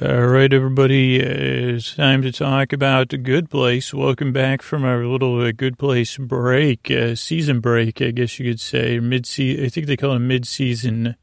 All 0.00 0.28
right, 0.28 0.52
everybody, 0.52 1.20
uh, 1.20 1.74
it's 1.74 1.96
time 1.96 2.22
to 2.22 2.30
talk 2.30 2.72
about 2.72 3.08
the 3.08 3.18
good 3.18 3.50
place. 3.50 3.92
Welcome 3.92 4.32
back 4.32 4.62
from 4.62 4.84
our 4.84 5.04
little 5.04 5.40
uh, 5.40 5.50
good 5.50 5.76
place 5.76 6.16
break, 6.18 6.88
uh, 6.88 7.16
season 7.16 7.58
break, 7.58 8.00
I 8.00 8.12
guess 8.12 8.38
you 8.38 8.48
could 8.48 8.60
say. 8.60 9.00
Mid 9.00 9.26
season, 9.26 9.64
I 9.64 9.68
think 9.68 9.88
they 9.88 9.96
call 9.96 10.12
it 10.12 10.20
mid 10.20 10.46
season, 10.46 11.16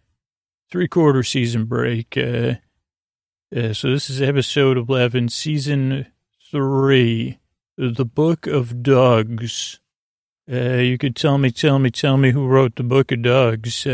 three 0.70 0.90
quarter 0.90 1.24
season 1.24 1.68
break. 1.68 2.18
Uh, 2.18 2.56
uh, 3.56 3.72
so 3.72 3.92
this 3.92 4.10
is 4.10 4.22
episode 4.22 4.78
11, 4.78 5.30
season 5.30 6.08
three, 6.52 7.40
The 7.78 8.04
Book 8.04 8.46
of 8.46 8.84
Dougs. 8.84 9.80
Uh, 10.52 10.80
you 10.80 10.98
could 10.98 11.16
tell 11.16 11.38
me, 11.38 11.50
tell 11.50 11.80
me, 11.80 11.92
tell 11.92 12.18
me 12.18 12.32
who 12.32 12.46
wrote 12.46 12.76
the 12.76 12.84
Book 12.84 13.14
of 13.14 13.22
Dougs. 13.22 13.88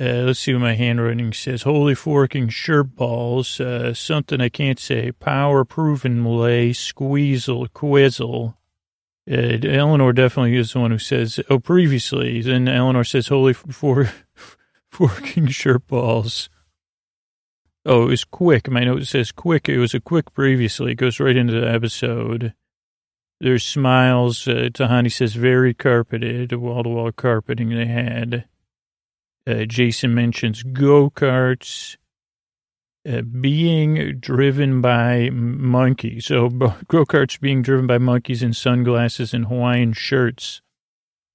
Uh, 0.00 0.24
let's 0.26 0.40
see 0.40 0.52
what 0.52 0.60
my 0.60 0.74
handwriting 0.74 1.32
says. 1.32 1.62
Holy 1.62 1.94
forking 1.94 2.48
shirt 2.48 2.96
balls. 2.96 3.60
Uh, 3.60 3.94
something 3.94 4.40
I 4.40 4.48
can't 4.48 4.78
say. 4.78 5.12
Power 5.12 5.64
proven 5.64 6.20
Malay. 6.22 6.72
Squeezle. 6.72 7.72
Quizzle. 7.72 8.56
Uh, 9.30 9.58
Eleanor 9.62 10.12
definitely 10.12 10.56
is 10.56 10.72
the 10.72 10.80
one 10.80 10.90
who 10.90 10.98
says, 10.98 11.38
oh, 11.48 11.60
previously. 11.60 12.42
Then 12.42 12.66
Eleanor 12.66 13.04
says, 13.04 13.28
holy 13.28 13.52
for, 13.52 14.10
forking 14.90 15.46
shirt 15.46 15.86
balls. 15.86 16.50
Oh, 17.86 18.04
it 18.04 18.10
was 18.10 18.24
quick. 18.24 18.68
My 18.68 18.84
note 18.84 19.04
says 19.04 19.30
quick. 19.30 19.68
It 19.68 19.78
was 19.78 19.94
a 19.94 20.00
quick 20.00 20.32
previously. 20.32 20.92
It 20.92 20.96
goes 20.96 21.20
right 21.20 21.36
into 21.36 21.60
the 21.60 21.70
episode. 21.70 22.54
There's 23.40 23.62
smiles. 23.62 24.48
Uh, 24.48 24.70
Tahani 24.72 25.12
says 25.12 25.34
very 25.34 25.74
carpeted, 25.74 26.52
wall 26.52 26.82
to 26.82 26.88
wall 26.88 27.12
carpeting 27.12 27.68
they 27.68 27.86
had. 27.86 28.46
Uh, 29.46 29.64
Jason 29.64 30.14
mentions 30.14 30.62
go 30.62 31.10
karts 31.10 31.96
uh, 33.06 33.20
being 33.22 34.18
driven 34.18 34.80
by 34.80 35.28
monkeys. 35.30 36.26
So 36.26 36.48
go 36.88 37.04
karts 37.04 37.38
being 37.38 37.62
driven 37.62 37.86
by 37.86 37.98
monkeys 37.98 38.42
in 38.42 38.54
sunglasses 38.54 39.34
and 39.34 39.46
Hawaiian 39.46 39.92
shirts. 39.92 40.62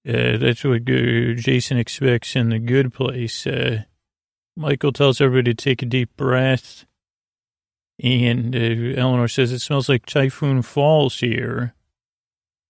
Uh, 0.08 0.38
that's 0.38 0.64
what 0.64 0.86
Jason 0.86 1.78
expects 1.78 2.36
in 2.36 2.50
the 2.50 2.60
good 2.60 2.94
place. 2.94 3.46
Uh, 3.46 3.84
Michael 4.56 4.92
tells 4.92 5.22
everybody 5.22 5.54
to 5.54 5.64
take 5.64 5.82
a 5.82 5.86
deep 5.86 6.16
breath. 6.18 6.86
And 8.02 8.56
uh, 8.56 9.00
Eleanor 9.00 9.28
says, 9.28 9.52
it 9.52 9.60
smells 9.60 9.90
like 9.90 10.06
Typhoon 10.06 10.62
Falls 10.62 11.20
here. 11.20 11.76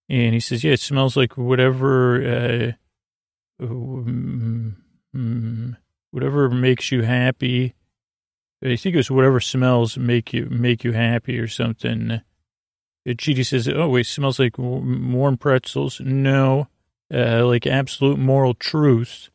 And 0.09 0.33
he 0.33 0.39
says, 0.39 0.63
yeah, 0.63 0.73
it 0.73 0.79
smells 0.79 1.15
like 1.15 1.37
whatever, 1.37 2.75
uh, 3.61 3.63
mm, 5.15 5.75
whatever 6.11 6.49
makes 6.49 6.91
you 6.91 7.03
happy. 7.03 7.75
I 8.63 8.75
think 8.75 8.93
it 8.93 8.97
was 8.97 9.11
whatever 9.11 9.39
smells 9.39 9.97
make 9.97 10.33
you 10.33 10.47
make 10.49 10.83
you 10.83 10.91
happy 10.91 11.39
or 11.39 11.47
something. 11.47 12.21
Chidi 13.07 13.45
says, 13.45 13.67
"Oh 13.67 13.89
wait, 13.89 14.05
smells 14.05 14.39
like 14.39 14.57
warm 14.57 15.37
pretzels." 15.37 16.01
No, 16.01 16.67
uh, 17.13 17.45
like 17.45 17.65
absolute 17.65 18.19
moral 18.19 18.53
truth. 18.53 19.29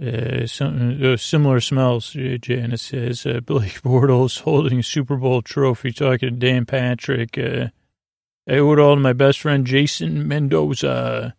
Uh, 0.00 0.46
some 0.46 1.00
uh, 1.02 1.16
similar 1.16 1.60
smells. 1.60 2.12
Janet 2.12 2.80
says, 2.80 3.24
uh, 3.24 3.40
"Blake 3.40 3.82
Bortles 3.82 4.40
holding 4.40 4.80
a 4.80 4.82
Super 4.82 5.16
Bowl 5.16 5.42
trophy, 5.42 5.92
talking 5.92 6.30
to 6.30 6.36
Dan 6.36 6.66
Patrick." 6.66 7.38
Uh, 7.38 7.68
I 8.48 8.58
owe 8.58 8.72
it 8.72 8.78
all 8.78 8.94
to 8.94 9.00
my 9.00 9.12
best 9.12 9.40
friend 9.40 9.66
Jason 9.66 10.26
Mendoza. 10.26 11.34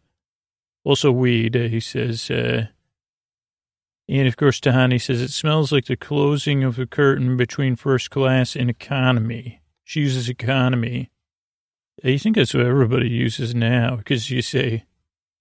Also 0.86 1.12
weed. 1.12 1.58
Uh, 1.58 1.68
he 1.68 1.82
says. 1.82 2.32
And 4.10 4.28
of 4.28 4.38
course, 4.38 4.60
Tahani 4.60 5.00
says 5.00 5.22
it 5.22 5.30
smells 5.30 5.72
like 5.72 5.86
the 5.86 5.96
closing 5.96 6.64
of 6.64 6.78
the 6.78 6.88
curtain 6.88 7.38
between 7.38 7.76
first 7.76 8.10
class 8.10 8.56
and 8.56 8.68
economy. 8.68 9.62
She 9.84 10.00
uses 10.00 10.28
economy. 10.28 11.12
I 12.04 12.18
think 12.18 12.36
that's 12.36 12.56
what 12.56 12.66
everybody 12.66 13.08
uses 13.08 13.54
now 13.54 13.98
because 13.98 14.32
you 14.32 14.42
say 14.42 14.86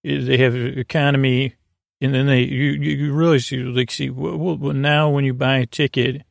eh, 0.05 0.21
they 0.21 0.37
have 0.37 0.55
economy, 0.55 1.55
and 2.03 2.13
then 2.13 2.27
they 2.27 2.43
you 2.43 2.73
you 2.73 3.15
realize 3.15 3.51
you 3.51 3.73
like 3.73 3.91
see 3.91 4.11
well, 4.11 4.37
well 4.37 4.75
now 4.75 5.09
when 5.09 5.25
you 5.25 5.33
buy 5.33 5.59
a 5.59 5.67
ticket 5.67 6.23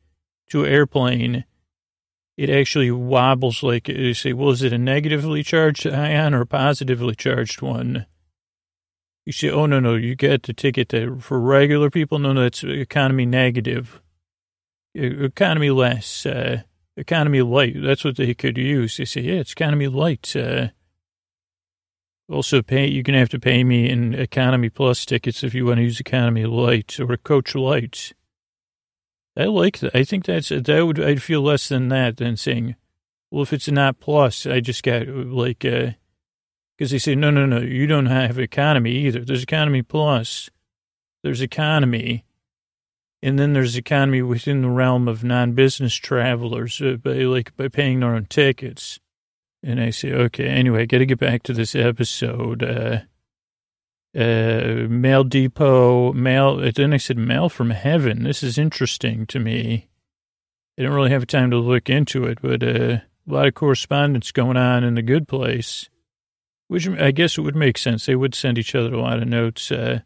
to 0.50 0.62
an 0.62 0.70
airplane, 0.70 1.44
it 2.36 2.50
actually 2.50 2.92
wobbles 2.92 3.64
like 3.64 3.88
you 3.88 4.14
say. 4.14 4.32
Well, 4.32 4.50
is 4.50 4.62
it 4.62 4.72
a 4.72 4.78
negatively 4.78 5.42
charged 5.42 5.88
ion 5.88 6.34
or 6.34 6.42
a 6.42 6.46
positively 6.46 7.16
charged 7.16 7.62
one? 7.62 8.06
You 9.28 9.32
say, 9.32 9.50
oh, 9.50 9.66
no, 9.66 9.78
no, 9.78 9.94
you 9.94 10.14
get 10.14 10.44
the 10.44 10.54
ticket 10.54 10.90
for 11.20 11.38
regular 11.38 11.90
people. 11.90 12.18
No, 12.18 12.32
no, 12.32 12.46
it's 12.46 12.64
economy 12.64 13.26
negative, 13.26 14.00
economy 14.94 15.68
less, 15.68 16.24
uh, 16.24 16.62
economy 16.96 17.42
light. 17.42 17.74
That's 17.76 18.06
what 18.06 18.16
they 18.16 18.32
could 18.32 18.56
use. 18.56 18.96
They 18.96 19.04
say, 19.04 19.20
yeah, 19.20 19.40
it's 19.40 19.52
economy 19.52 19.86
light. 19.86 20.34
Uh, 20.34 20.68
also 22.26 22.62
pay, 22.62 22.86
you're 22.86 23.02
gonna 23.02 23.18
have 23.18 23.28
to 23.28 23.38
pay 23.38 23.64
me 23.64 23.90
in 23.90 24.14
economy 24.14 24.70
plus 24.70 25.04
tickets 25.04 25.44
if 25.44 25.52
you 25.52 25.66
want 25.66 25.76
to 25.76 25.82
use 25.82 26.00
economy 26.00 26.46
light 26.46 26.98
or 26.98 27.14
coach 27.18 27.54
light. 27.54 28.14
I 29.36 29.44
like 29.44 29.80
that. 29.80 29.94
I 29.94 30.04
think 30.04 30.24
that's, 30.24 30.48
that 30.48 30.86
would, 30.86 30.98
I'd 30.98 31.22
feel 31.22 31.42
less 31.42 31.68
than 31.68 31.88
that 31.88 32.16
than 32.16 32.38
saying, 32.38 32.76
well, 33.30 33.42
if 33.42 33.52
it's 33.52 33.68
not 33.68 34.00
plus, 34.00 34.46
I 34.46 34.60
just 34.60 34.82
got 34.82 35.06
like, 35.06 35.66
uh, 35.66 35.90
because 36.78 36.92
they 36.92 36.98
say, 36.98 37.16
no, 37.16 37.30
no, 37.30 37.44
no, 37.44 37.58
you 37.58 37.88
don't 37.88 38.06
have 38.06 38.38
economy 38.38 38.92
either. 38.92 39.24
There's 39.24 39.42
economy 39.42 39.82
plus, 39.82 40.48
there's 41.24 41.42
economy, 41.42 42.24
and 43.20 43.36
then 43.36 43.52
there's 43.52 43.76
economy 43.76 44.22
within 44.22 44.62
the 44.62 44.70
realm 44.70 45.08
of 45.08 45.24
non-business 45.24 45.94
travelers, 45.96 46.80
uh, 46.80 46.96
by, 47.02 47.14
like 47.24 47.56
by 47.56 47.66
paying 47.66 47.98
their 47.98 48.14
own 48.14 48.26
tickets. 48.26 49.00
And 49.60 49.80
I 49.80 49.90
say, 49.90 50.12
okay, 50.12 50.46
anyway, 50.46 50.82
I 50.82 50.86
got 50.86 50.98
to 50.98 51.06
get 51.06 51.18
back 51.18 51.42
to 51.44 51.52
this 51.52 51.74
episode. 51.74 52.62
Uh, 52.62 53.00
uh, 54.16 54.86
mail 54.88 55.24
depot, 55.24 56.12
mail. 56.12 56.70
Then 56.72 56.94
I 56.94 56.96
said, 56.96 57.18
mail 57.18 57.48
from 57.48 57.70
heaven. 57.70 58.22
This 58.22 58.44
is 58.44 58.56
interesting 58.56 59.26
to 59.26 59.40
me. 59.40 59.88
I 60.78 60.82
didn't 60.82 60.94
really 60.94 61.10
have 61.10 61.26
time 61.26 61.50
to 61.50 61.58
look 61.58 61.90
into 61.90 62.24
it, 62.24 62.38
but 62.40 62.62
uh, 62.62 63.00
a 63.00 63.02
lot 63.26 63.48
of 63.48 63.54
correspondence 63.54 64.30
going 64.30 64.56
on 64.56 64.84
in 64.84 64.94
the 64.94 65.02
good 65.02 65.26
place. 65.26 65.90
Which 66.68 66.88
I 66.88 67.10
guess 67.10 67.38
it 67.38 67.42
would 67.42 67.56
make 67.56 67.78
sense. 67.78 68.06
They 68.06 68.14
would 68.14 68.34
send 68.34 68.58
each 68.58 68.74
other 68.74 68.94
a 68.94 69.00
lot 69.00 69.20
of 69.20 69.28
notes. 69.28 69.72
Uh, 69.72 70.00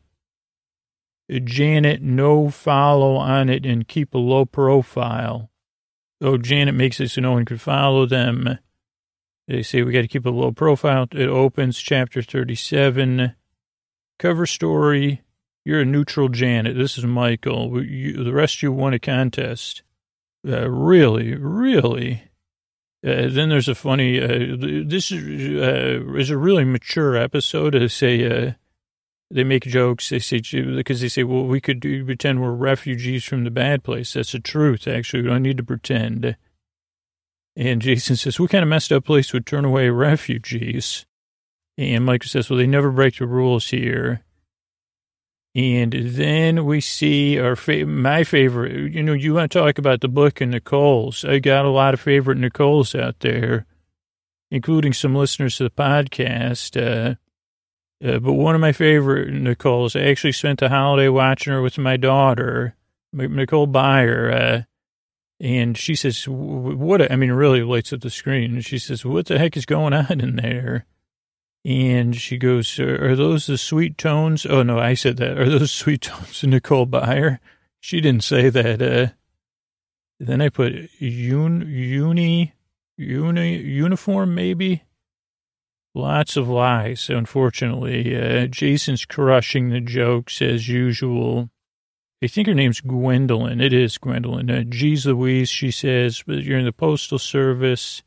Janet, 1.28 2.02
no 2.02 2.50
follow 2.50 3.16
on 3.16 3.48
it 3.48 3.66
and 3.66 3.88
keep 3.88 4.14
a 4.14 4.18
low 4.18 4.44
profile. 4.44 5.50
Oh, 6.20 6.38
Janet 6.38 6.74
makes 6.74 7.00
it 7.00 7.10
so 7.10 7.20
no 7.20 7.32
one 7.32 7.44
could 7.44 7.60
follow 7.60 8.06
them. 8.06 8.58
They 9.48 9.62
say 9.62 9.82
we 9.82 9.92
got 9.92 10.02
to 10.02 10.08
keep 10.08 10.24
a 10.24 10.30
low 10.30 10.52
profile. 10.52 11.08
It 11.12 11.28
opens 11.28 11.78
chapter 11.80 12.22
37. 12.22 13.34
Cover 14.18 14.46
story. 14.46 15.22
You're 15.64 15.80
a 15.80 15.84
neutral 15.84 16.28
Janet. 16.28 16.76
This 16.76 16.96
is 16.96 17.04
Michael. 17.04 17.82
You, 17.82 18.22
the 18.24 18.32
rest 18.32 18.62
you 18.62 18.72
won 18.72 18.94
a 18.94 18.98
contest. 18.98 19.82
Uh, 20.46 20.68
really, 20.68 21.34
really. 21.34 22.24
Uh, 23.04 23.28
then 23.28 23.48
there's 23.48 23.68
a 23.68 23.74
funny. 23.74 24.20
Uh, 24.20 24.56
this 24.86 25.10
is 25.10 25.60
uh, 25.60 26.14
is 26.14 26.30
a 26.30 26.36
really 26.36 26.64
mature 26.64 27.16
episode. 27.16 27.74
They 27.74 27.88
say 27.88 28.48
uh, 28.48 28.52
they 29.30 29.44
make 29.44 29.64
jokes. 29.64 30.10
They 30.10 30.20
say 30.20 30.40
because 30.40 31.00
they 31.00 31.08
say, 31.08 31.24
well, 31.24 31.44
we 31.44 31.60
could 31.60 31.80
do, 31.80 32.04
pretend 32.04 32.40
we're 32.40 32.52
refugees 32.52 33.24
from 33.24 33.44
the 33.44 33.50
bad 33.50 33.82
place. 33.82 34.12
That's 34.12 34.32
the 34.32 34.40
truth. 34.40 34.86
Actually, 34.86 35.22
we 35.22 35.28
don't 35.30 35.42
need 35.42 35.56
to 35.56 35.64
pretend. 35.64 36.36
And 37.56 37.82
Jason 37.82 38.16
says, 38.16 38.38
what 38.38 38.50
kind 38.50 38.62
of 38.62 38.68
messed 38.68 38.92
up 38.92 39.04
place 39.04 39.32
would 39.32 39.46
turn 39.46 39.64
away 39.64 39.88
refugees? 39.90 41.04
And 41.76 42.04
Michael 42.04 42.28
says, 42.28 42.48
well, 42.48 42.58
they 42.58 42.66
never 42.66 42.90
break 42.90 43.18
the 43.18 43.26
rules 43.26 43.68
here. 43.68 44.22
And 45.54 45.92
then 45.92 46.64
we 46.64 46.80
see 46.80 47.38
our 47.38 47.56
fa- 47.56 47.84
my 47.84 48.24
favorite. 48.24 48.92
You 48.92 49.02
know, 49.02 49.12
you 49.12 49.34
want 49.34 49.52
to 49.52 49.58
talk 49.58 49.76
about 49.76 50.00
the 50.00 50.08
book 50.08 50.40
and 50.40 50.50
Nicole's. 50.50 51.24
I 51.24 51.40
got 51.40 51.66
a 51.66 51.70
lot 51.70 51.92
of 51.92 52.00
favorite 52.00 52.38
Nicole's 52.38 52.94
out 52.94 53.20
there, 53.20 53.66
including 54.50 54.94
some 54.94 55.14
listeners 55.14 55.56
to 55.56 55.64
the 55.64 55.70
podcast. 55.70 56.80
Uh, 56.80 57.16
uh, 58.02 58.18
but 58.18 58.32
one 58.32 58.54
of 58.54 58.62
my 58.62 58.72
favorite 58.72 59.30
Nicole's, 59.30 59.94
I 59.94 60.00
actually 60.04 60.32
spent 60.32 60.60
the 60.60 60.70
holiday 60.70 61.08
watching 61.08 61.52
her 61.52 61.60
with 61.60 61.76
my 61.76 61.98
daughter, 61.98 62.74
Nicole 63.12 63.68
Byer. 63.68 64.32
Uh, 64.32 64.62
and 65.38 65.76
she 65.76 65.94
says, 65.94 66.26
"What?" 66.26 67.12
I 67.12 67.16
mean, 67.16 67.32
really 67.32 67.62
lights 67.62 67.92
up 67.92 68.00
the 68.00 68.10
screen. 68.10 68.54
And 68.54 68.64
she 68.64 68.78
says, 68.78 69.04
"What 69.04 69.26
the 69.26 69.38
heck 69.38 69.56
is 69.56 69.66
going 69.66 69.92
on 69.92 70.20
in 70.20 70.36
there?" 70.36 70.86
And 71.64 72.16
she 72.16 72.38
goes, 72.38 72.78
are 72.80 73.14
those 73.14 73.46
the 73.46 73.56
sweet 73.56 73.96
tones? 73.96 74.44
Oh, 74.46 74.64
no, 74.64 74.78
I 74.80 74.94
said 74.94 75.16
that. 75.18 75.38
Are 75.38 75.48
those 75.48 75.70
sweet 75.70 76.02
tones 76.02 76.42
of 76.42 76.48
Nicole 76.48 76.86
Byer? 76.86 77.38
She 77.78 78.00
didn't 78.00 78.24
say 78.24 78.48
that. 78.48 78.82
Uh, 78.82 79.12
then 80.18 80.40
I 80.40 80.48
put 80.48 80.72
un, 81.00 81.64
uni, 81.68 82.54
uni, 82.96 83.56
uniform, 83.56 84.34
maybe. 84.34 84.82
Lots 85.94 86.36
of 86.36 86.48
lies, 86.48 87.08
unfortunately. 87.08 88.16
Uh, 88.16 88.46
Jason's 88.46 89.04
crushing 89.04 89.68
the 89.68 89.80
jokes 89.80 90.42
as 90.42 90.68
usual. 90.68 91.50
I 92.22 92.28
think 92.28 92.48
her 92.48 92.54
name's 92.54 92.80
Gwendolyn. 92.80 93.60
It 93.60 93.72
is 93.72 93.98
Gwendolyn. 93.98 94.50
Uh, 94.50 94.62
Geez 94.62 95.06
Louise, 95.06 95.48
she 95.48 95.70
says, 95.70 96.24
you're 96.26 96.58
in 96.58 96.64
the 96.64 96.72
Postal 96.72 97.18
Service. 97.18 98.02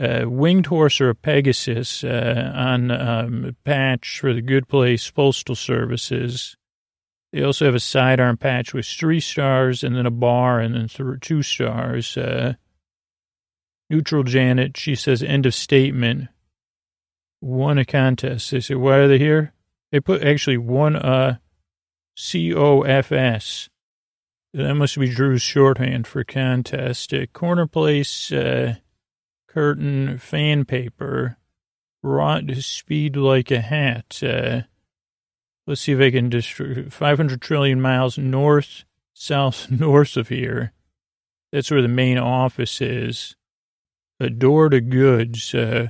Uh, 0.00 0.24
winged 0.26 0.66
horse 0.66 1.00
or 1.00 1.10
a 1.10 1.14
Pegasus 1.14 2.04
uh, 2.04 2.52
on 2.54 2.90
um, 2.92 3.56
patch 3.64 4.20
for 4.20 4.32
the 4.32 4.40
Good 4.40 4.68
Place 4.68 5.10
Postal 5.10 5.56
Services. 5.56 6.56
They 7.32 7.42
also 7.42 7.64
have 7.64 7.74
a 7.74 7.80
sidearm 7.80 8.36
patch 8.36 8.72
with 8.72 8.86
three 8.86 9.18
stars 9.20 9.82
and 9.82 9.96
then 9.96 10.06
a 10.06 10.10
bar 10.10 10.60
and 10.60 10.74
then 10.74 10.88
th- 10.88 11.20
two 11.20 11.42
stars. 11.42 12.16
Uh, 12.16 12.54
neutral 13.90 14.22
Janet, 14.22 14.76
she 14.76 14.94
says, 14.94 15.22
end 15.22 15.46
of 15.46 15.54
statement. 15.54 16.28
Won 17.40 17.78
a 17.78 17.84
contest. 17.84 18.50
They 18.50 18.60
say, 18.60 18.74
why 18.76 18.96
are 18.96 19.08
they 19.08 19.18
here? 19.18 19.52
They 19.92 20.00
put 20.00 20.22
actually 20.22 20.58
one 20.58 20.96
uh, 20.96 21.38
C-O-F-S. 22.16 23.68
That 24.54 24.74
must 24.74 24.98
be 24.98 25.08
Drew's 25.08 25.42
shorthand 25.42 26.06
for 26.06 26.24
contest. 26.24 27.12
Uh, 27.12 27.26
corner 27.26 27.66
place, 27.66 28.32
uh, 28.32 28.76
curtain, 29.58 30.16
fan 30.18 30.64
paper, 30.64 31.36
wrought 32.00 32.46
to 32.46 32.62
speed 32.62 33.16
like 33.16 33.50
a 33.50 33.60
hat. 33.60 34.22
Uh, 34.22 34.60
let's 35.66 35.80
see 35.80 35.90
if 35.90 36.00
I 36.00 36.12
can 36.12 36.28
destroy 36.28 36.84
500 36.88 37.42
trillion 37.42 37.80
miles 37.80 38.16
north, 38.16 38.84
south, 39.14 39.68
north 39.70 40.16
of 40.16 40.28
here. 40.28 40.72
That's 41.50 41.72
where 41.72 41.82
the 41.82 41.88
main 41.88 42.18
office 42.18 42.80
is. 42.80 43.34
A 44.20 44.30
door 44.30 44.68
to 44.68 44.80
goods, 44.80 45.52
uh, 45.52 45.88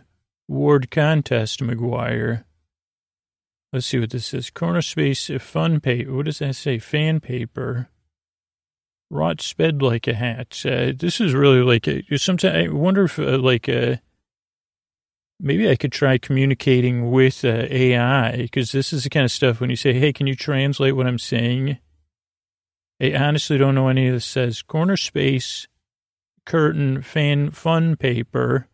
ward 0.49 0.91
contest, 0.91 1.61
McGuire. 1.61 2.45
Let's 3.71 3.87
see 3.87 4.01
what 4.01 4.09
this 4.09 4.33
is. 4.33 4.49
Corner 4.49 4.81
space, 4.81 5.31
fun 5.41 5.81
paper. 5.81 6.15
What 6.15 6.25
does 6.25 6.39
that 6.39 6.57
say? 6.57 6.79
Fan 6.79 7.21
paper. 7.21 7.91
Wrought 9.11 9.41
sped 9.41 9.81
like 9.81 10.07
a 10.07 10.15
hat. 10.15 10.63
Uh, 10.65 10.93
this 10.97 11.21
is 11.21 11.35
really 11.35 11.63
like 11.63 11.89
a, 11.89 12.03
sometimes 12.19 12.55
I 12.55 12.69
wonder 12.73 13.05
if 13.05 13.19
uh, 13.19 13.39
like 13.39 13.69
uh, 13.69 13.97
maybe 15.41 15.71
I 15.71 15.77
could 15.77 15.93
try 15.93 16.19
communicating 16.19 17.11
with 17.11 17.45
uh, 17.45 17.67
AI 17.71 18.37
because 18.37 18.73
this 18.73 18.93
is 18.93 19.05
the 19.05 19.11
kind 19.11 19.25
of 19.25 19.31
stuff 19.31 19.61
when 19.61 19.71
you 19.71 19.77
say, 19.77 19.95
"Hey, 19.95 20.13
can 20.13 20.27
you 20.27 20.35
translate 20.35 20.95
what 20.95 21.07
I'm 21.07 21.19
saying?" 21.19 21.79
I 23.01 23.15
honestly 23.15 23.59
don't 23.59 23.75
know 23.75 23.89
any 23.89 24.09
of 24.09 24.15
this 24.15 24.25
says. 24.25 24.63
Corner 24.63 24.97
space, 24.97 25.69
curtain, 26.45 27.01
fan, 27.03 27.51
fun 27.53 27.97
paper, 27.97 28.69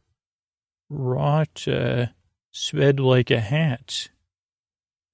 rot, 0.89 1.69
uh, 1.69 2.07
sped 2.51 2.99
like 2.99 3.31
a 3.31 3.41
hat. 3.41 4.09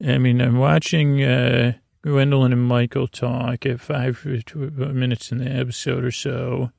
I 0.05 0.19
mean, 0.19 0.41
I'm 0.41 0.59
watching 0.59 1.23
uh, 1.23 1.75
Gwendolyn 2.03 2.53
and 2.53 2.67
Michael 2.67 3.09
talk 3.09 3.67
at 3.67 3.81
five 3.81 4.25
minutes 4.25 5.33
in 5.33 5.39
the 5.39 5.51
episode 5.51 6.05
or 6.05 6.11
so. 6.11 6.71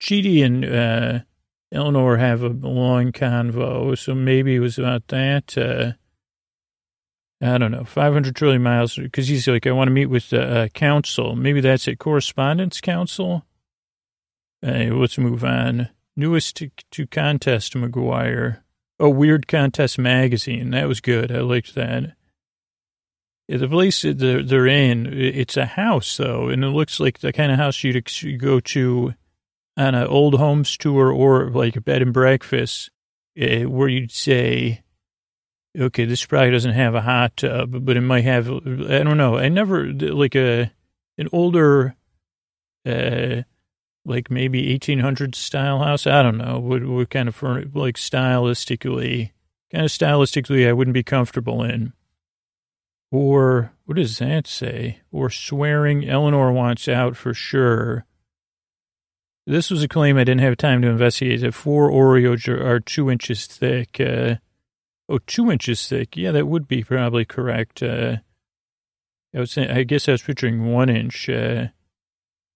Chidi 0.00 0.44
and 0.44 0.64
uh, 0.64 1.20
Eleanor 1.72 2.18
have 2.18 2.42
a 2.42 2.48
long 2.48 3.12
convo, 3.12 3.96
so 3.98 4.14
maybe 4.14 4.54
it 4.54 4.60
was 4.60 4.78
about 4.78 5.08
that. 5.08 5.56
Uh, 5.56 5.92
I 7.40 7.58
don't 7.58 7.72
know, 7.72 7.84
500 7.84 8.36
trillion 8.36 8.62
miles, 8.62 8.96
because 8.96 9.26
he's 9.26 9.48
like, 9.48 9.66
I 9.66 9.72
want 9.72 9.88
to 9.88 9.92
meet 9.92 10.06
with 10.06 10.30
the 10.30 10.42
uh, 10.42 10.68
council. 10.68 11.34
Maybe 11.34 11.60
that's 11.60 11.88
at 11.88 11.98
Correspondence 11.98 12.80
Council. 12.80 13.44
Uh, 14.64 14.90
let's 14.92 15.18
move 15.18 15.44
on. 15.44 15.88
Newest 16.14 16.56
to, 16.56 16.70
to 16.92 17.06
contest, 17.08 17.74
McGuire. 17.74 18.60
Oh, 19.00 19.08
Weird 19.08 19.48
Contest 19.48 19.98
Magazine. 19.98 20.70
That 20.70 20.86
was 20.86 21.00
good. 21.00 21.32
I 21.32 21.40
liked 21.40 21.74
that. 21.74 22.14
The 23.58 23.68
place 23.68 24.00
they're, 24.00 24.42
they're 24.42 24.66
in, 24.66 25.12
it's 25.12 25.58
a 25.58 25.66
house, 25.66 26.16
though, 26.16 26.48
and 26.48 26.64
it 26.64 26.68
looks 26.68 26.98
like 26.98 27.18
the 27.18 27.34
kind 27.34 27.52
of 27.52 27.58
house 27.58 27.84
you'd 27.84 28.40
go 28.40 28.60
to 28.60 29.14
on 29.76 29.94
an 29.94 30.06
old 30.06 30.36
homes 30.38 30.74
tour 30.78 31.12
or 31.12 31.50
like 31.50 31.76
a 31.76 31.82
bed 31.82 32.00
and 32.00 32.14
breakfast 32.14 32.90
uh, 33.38 33.68
where 33.68 33.88
you'd 33.88 34.10
say, 34.10 34.82
okay, 35.78 36.06
this 36.06 36.24
probably 36.24 36.50
doesn't 36.50 36.72
have 36.72 36.94
a 36.94 37.02
hot 37.02 37.36
tub, 37.36 37.84
but 37.84 37.96
it 37.96 38.00
might 38.00 38.24
have, 38.24 38.48
I 38.48 39.02
don't 39.02 39.18
know. 39.18 39.36
I 39.36 39.48
never, 39.48 39.92
like 39.92 40.34
a, 40.34 40.72
an 41.18 41.28
older, 41.30 41.94
uh, 42.86 43.42
like 44.04 44.30
maybe 44.30 44.72
eighteen 44.72 44.98
hundred 44.98 45.34
style 45.34 45.78
house. 45.78 46.06
I 46.06 46.22
don't 46.22 46.38
know 46.38 46.58
what, 46.58 46.84
what 46.84 47.10
kind 47.10 47.28
of 47.28 47.42
like 47.74 47.96
stylistically, 47.96 49.30
kind 49.70 49.84
of 49.84 49.90
stylistically, 49.90 50.66
I 50.66 50.72
wouldn't 50.72 50.94
be 50.94 51.02
comfortable 51.02 51.62
in. 51.62 51.92
Or 53.12 53.74
what 53.84 53.98
does 53.98 54.18
that 54.18 54.46
say? 54.46 55.00
Or 55.12 55.28
swearing 55.28 56.08
Eleanor 56.08 56.50
wants 56.50 56.88
out 56.88 57.14
for 57.14 57.34
sure. 57.34 58.06
This 59.46 59.70
was 59.70 59.82
a 59.82 59.88
claim 59.88 60.16
I 60.16 60.24
didn't 60.24 60.40
have 60.40 60.56
time 60.56 60.80
to 60.80 60.88
investigate. 60.88 61.42
That 61.42 61.52
four 61.52 61.90
Oreos 61.90 62.48
are 62.48 62.80
two 62.80 63.10
inches 63.10 63.46
thick. 63.46 64.00
Uh, 64.00 64.36
oh, 65.10 65.18
two 65.26 65.50
inches 65.50 65.86
thick. 65.86 66.16
Yeah, 66.16 66.30
that 66.30 66.46
would 66.46 66.66
be 66.66 66.82
probably 66.82 67.26
correct. 67.26 67.82
Uh, 67.82 68.16
I 69.34 69.40
was 69.40 69.58
I 69.58 69.82
guess 69.82 70.08
I 70.08 70.12
was 70.12 70.22
picturing 70.22 70.72
one 70.72 70.88
inch. 70.88 71.28
Uh, 71.28 71.66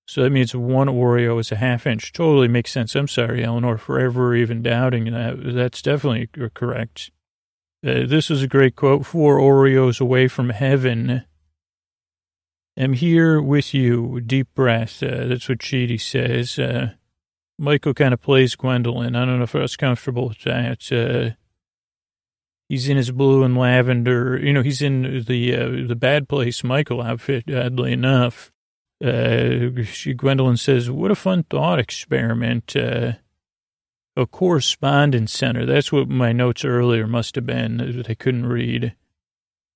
so 0.09 0.23
that 0.23 0.31
means 0.31 0.55
one 0.55 0.87
Oreo 0.87 1.39
is 1.39 1.53
a 1.53 1.57
half 1.57 1.87
inch. 1.87 2.15
Totally 2.15 2.49
makes 2.49 2.71
sense. 2.71 2.95
I'm 2.95 3.09
sorry, 3.09 3.45
Eleanor, 3.45 3.77
for 3.77 3.99
ever 3.99 4.35
even 4.35 4.63
doubting 4.63 5.13
that. 5.13 5.37
That's 5.55 5.83
definitely 5.83 6.29
correct. 6.55 7.11
Uh, 7.87 8.05
this 8.05 8.33
is 8.33 8.43
a 8.43 8.49
great 8.49 8.75
quote. 8.75 9.07
Four 9.07 9.39
Oreos 9.39 10.01
away 10.01 10.27
from 10.27 10.51
heaven. 10.51 11.25
I'm 12.77 12.95
here 12.95 13.41
with 13.41 13.73
you. 13.75 14.21
Deep 14.21 14.49
breath. 14.55 15.01
Uh, 15.03 15.27
that's 15.27 15.49
what 15.49 15.59
Chidi 15.59 16.01
says. 16.01 16.59
Uh, 16.59 16.95
Michael 17.59 17.95
kind 17.95 18.13
of 18.13 18.21
plays 18.21 18.57
Gwendolyn. 18.57 19.15
I 19.15 19.25
don't 19.25 19.39
know 19.39 19.45
if 19.45 19.55
I 19.55 19.61
was 19.61 19.77
comfortable 19.77 20.29
with 20.29 20.43
that. 20.43 20.91
Uh, 20.91 21.37
he's 22.69 22.89
in 22.89 22.97
his 22.97 23.13
blue 23.13 23.45
and 23.45 23.57
lavender. 23.57 24.37
You 24.37 24.53
know, 24.53 24.63
he's 24.63 24.83
in 24.83 25.25
the 25.25 25.55
uh, 25.55 25.87
the 25.87 25.97
bad 25.97 26.29
place 26.29 26.65
Michael 26.65 27.01
outfit. 27.01 27.45
Oddly 27.49 27.93
enough, 27.93 28.53
she, 29.01 30.13
Gwendolyn 30.13 30.57
says, 30.57 30.91
"What 30.91 31.13
a 31.13 31.15
fun 31.15 31.45
thought 31.45 31.79
experiment." 31.79 32.75
A 34.19 34.27
correspondence 34.27 35.33
center. 35.33 35.67
That's 35.67 35.93
what 35.93 36.09
my 36.09 36.33
notes 36.33 36.65
earlier 36.65 37.07
must 37.07 37.35
have 37.35 37.45
been 37.45 37.77
that 37.77 38.09
I 38.09 38.15
couldn't 38.15 38.47
read. 38.47 38.95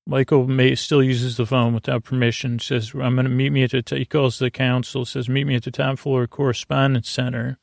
Michael 0.07 0.47
may 0.47 0.75
still 0.75 1.03
uses 1.03 1.37
the 1.37 1.45
phone 1.45 1.75
without 1.75 2.05
permission. 2.05 2.59
Says, 2.59 2.95
"I'm 2.95 3.17
going 3.17 3.25
to 3.25 3.29
meet 3.29 3.51
me 3.51 3.63
at 3.65 3.73
the." 3.73 3.83
T-, 3.83 3.99
he 3.99 4.05
calls 4.07 4.39
the 4.39 4.51
council. 4.51 5.05
Says, 5.05 5.29
"Meet 5.29 5.47
me 5.47 5.57
at 5.57 5.65
the 5.65 5.71
top 5.71 5.99
floor 5.99 6.27
correspondence 6.27 7.11
center." 7.11 7.59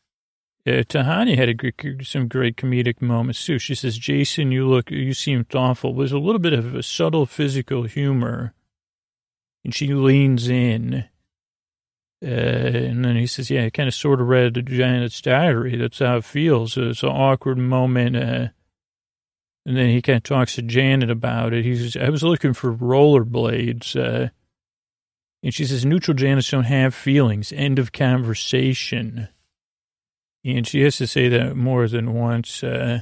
Uh, 0.68 0.84
Tahani 0.84 1.36
had 1.36 1.50
a, 1.50 2.04
some 2.04 2.28
great 2.28 2.58
comedic 2.58 3.02
moments 3.02 3.44
too. 3.44 3.58
She 3.58 3.74
says, 3.74 3.98
"Jason, 3.98 4.52
you 4.52 4.68
look, 4.68 4.92
you 4.92 5.14
seem 5.14 5.46
thoughtful." 5.46 5.96
There's 5.96 6.12
a 6.12 6.20
little 6.20 6.40
bit 6.40 6.54
of 6.54 6.76
a 6.76 6.84
subtle 6.84 7.26
physical 7.26 7.84
humor, 7.84 8.54
and 9.66 9.74
she 9.74 9.94
leans 9.94 10.48
in. 10.48 11.06
Uh, 12.24 12.28
and 12.28 13.06
then 13.06 13.16
he 13.16 13.28
says, 13.28 13.50
"Yeah, 13.50 13.66
I 13.66 13.70
kind 13.70 13.88
of 13.88 13.94
sort 13.94 14.22
of 14.22 14.28
read 14.28 14.66
Janet's 14.66 15.22
diary. 15.22 15.76
That's 15.78 16.00
how 16.00 16.18
it 16.18 16.26
feels. 16.26 16.78
It's 16.78 17.04
an 17.04 17.10
awkward 17.10 17.58
moment." 17.58 18.16
Uh, 18.16 18.48
and 19.68 19.76
then 19.76 19.90
he 19.90 20.02
kind 20.02 20.16
of 20.16 20.24
talks 20.24 20.56
to 20.56 20.62
Janet 20.62 21.12
about 21.12 21.52
it. 21.52 21.66
He 21.66 21.76
says, 21.76 22.02
I 22.02 22.10
was 22.10 22.24
looking 22.24 22.54
for 22.54 22.74
rollerblades. 22.74 23.98
Uh, 23.98 24.30
and 25.44 25.54
she 25.54 25.66
says, 25.66 25.86
neutral 25.86 26.16
Janets 26.16 26.50
don't 26.50 26.64
have 26.64 26.96
feelings. 26.96 27.52
End 27.52 27.78
of 27.78 27.92
conversation. 27.92 29.28
And 30.46 30.66
she 30.66 30.84
has 30.84 30.96
to 30.98 31.06
say 31.06 31.28
that 31.28 31.58
more 31.58 31.90
than 31.90 32.14
once. 32.14 32.64
Uh, 32.64 33.02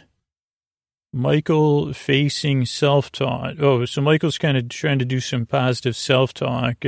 Michael 1.14 1.94
facing 1.94 2.66
self-talk. 2.66 3.58
Oh, 3.60 3.86
so 3.86 4.02
Michael's 4.02 4.40
kind 4.40 4.58
of 4.58 4.68
trying 4.68 4.98
to 4.98 5.06
do 5.06 5.20
some 5.20 5.46
positive 5.46 5.96
self-talk. 5.96 6.84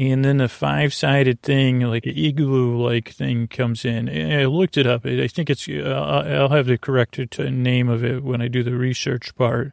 Uh, 0.00 0.04
and 0.04 0.24
then 0.24 0.38
the 0.38 0.48
five 0.48 0.94
sided 0.94 1.42
thing, 1.42 1.80
like 1.80 2.06
an 2.06 2.16
igloo 2.16 2.76
like 2.82 3.10
thing, 3.10 3.46
comes 3.46 3.84
in. 3.84 4.08
I 4.08 4.44
looked 4.46 4.76
it 4.76 4.86
up. 4.86 5.04
I 5.04 5.28
think 5.28 5.50
it's, 5.50 5.68
uh, 5.68 6.24
I'll 6.26 6.48
have 6.48 6.66
the 6.66 6.78
correct 6.78 7.18
name 7.38 7.88
of 7.88 8.04
it 8.04 8.22
when 8.22 8.40
I 8.40 8.48
do 8.48 8.62
the 8.62 8.74
research 8.74 9.34
part. 9.34 9.72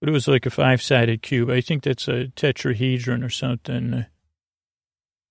But 0.00 0.08
it 0.08 0.12
was 0.12 0.26
like 0.26 0.46
a 0.46 0.50
five 0.50 0.82
sided 0.82 1.22
cube. 1.22 1.50
I 1.50 1.60
think 1.60 1.82
that's 1.82 2.08
a 2.08 2.28
tetrahedron 2.28 3.22
or 3.22 3.30
something. 3.30 4.06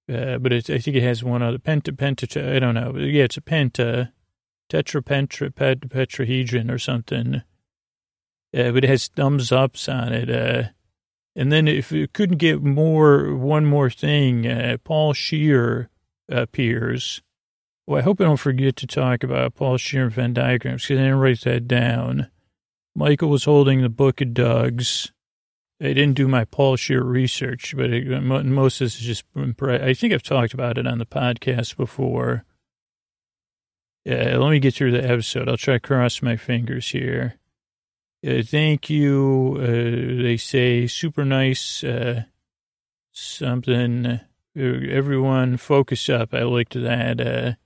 Uh, 0.08 0.38
but 0.38 0.54
it, 0.54 0.70
I 0.70 0.78
think 0.78 0.96
it 0.96 1.04
has 1.04 1.24
one 1.24 1.42
other 1.42 1.58
penta, 1.58 1.92
penta, 1.92 2.56
I 2.56 2.60
don't 2.60 2.76
know. 2.76 2.96
Yeah, 2.96 3.24
it's 3.24 3.38
a 3.38 3.42
penta, 3.42 4.12
tetra, 4.70 5.02
pentra, 5.02 5.54
pet, 5.54 5.82
tetrahedron 5.82 6.72
or 6.72 6.80
something. 6.80 7.42
Uh, 8.56 8.72
but 8.72 8.84
it 8.84 8.90
has 8.90 9.08
thumbs 9.08 9.52
ups 9.52 9.90
on 9.90 10.14
it. 10.14 10.30
Uh, 10.30 10.70
and 11.40 11.54
then 11.54 11.70
if 11.70 11.94
you 11.94 12.06
couldn't 12.06 12.36
get 12.36 12.62
more, 12.62 13.34
one 13.34 13.66
more 13.66 13.90
thing, 13.90 14.46
uh, 14.46 14.76
Paul 14.84 15.14
Scheer 15.14 15.90
appears. 16.28 17.22
Well, 17.88 17.98
I 17.98 18.02
hope 18.02 18.20
I 18.20 18.26
don't 18.26 18.36
forget 18.36 18.76
to 18.76 18.86
talk 18.86 19.24
about 19.24 19.56
Paul 19.56 19.78
and 19.94 20.12
Venn 20.12 20.34
diagrams 20.34 20.82
because 20.82 21.00
I 21.00 21.04
didn't 21.04 21.20
write 21.20 21.40
that 21.46 21.66
down. 21.66 22.30
Michael 22.94 23.30
was 23.30 23.46
holding 23.46 23.82
the 23.82 23.88
book 23.88 24.20
of 24.20 24.34
Doug's. 24.34 25.14
I 25.80 25.94
didn't 25.94 26.16
do 26.16 26.28
my 26.28 26.44
Paul 26.44 26.76
Scheer 26.76 27.04
research, 27.04 27.74
but 27.74 27.90
it, 27.94 28.22
most 28.22 28.82
of 28.82 28.86
this 28.88 29.00
is 29.00 29.02
just, 29.02 29.24
I 29.62 29.94
think 29.94 30.14
I've 30.14 30.22
talked 30.22 30.54
about 30.54 30.78
it 30.78 30.86
on 30.86 30.98
the 30.98 31.06
podcast 31.06 31.78
before. 31.78 32.44
Yeah, 34.04 34.36
let 34.36 34.50
me 34.52 34.60
get 34.60 34.74
through 34.74 34.92
the 34.92 35.10
episode. 35.10 35.48
I'll 35.48 35.56
try 35.56 35.76
to 35.76 35.80
cross 35.80 36.22
my 36.22 36.36
fingers 36.36 36.90
here. 36.90 37.39
Uh, 38.26 38.42
thank 38.44 38.90
you. 38.90 39.56
Uh, 39.60 40.24
they 40.24 40.36
say 40.38 40.88
super 40.88 41.24
nice, 41.24 41.84
uh, 41.84 42.24
something. 43.12 44.06
Uh, 44.06 44.20
everyone 44.56 45.56
focus 45.58 46.10
up. 46.10 46.34
I 46.34 46.44
liked 46.44 46.74
that. 46.74 47.58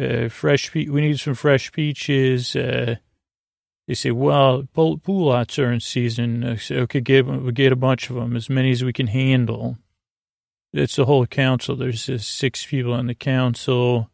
Uh, 0.00 0.28
fresh, 0.28 0.72
pe- 0.72 0.88
we 0.88 1.02
need 1.02 1.20
some 1.20 1.34
fresh 1.34 1.72
peaches. 1.72 2.54
They 2.54 3.92
say, 3.92 4.12
well, 4.12 4.66
pool 4.72 4.98
lots 5.06 5.58
are 5.58 5.70
in 5.70 5.80
season. 5.80 6.56
So 6.58 6.76
okay, 6.76 7.00
get, 7.00 7.26
we'll 7.26 7.50
get 7.50 7.70
a 7.70 7.76
bunch 7.76 8.08
of 8.08 8.16
them, 8.16 8.34
as 8.34 8.48
many 8.48 8.70
as 8.70 8.82
we 8.82 8.94
can 8.94 9.08
handle. 9.08 9.76
It's 10.72 10.96
the 10.96 11.04
whole 11.04 11.26
council. 11.26 11.76
There's 11.76 12.10
six 12.26 12.64
people 12.64 12.94
on 12.94 13.08
the 13.08 13.14
council. 13.14 14.10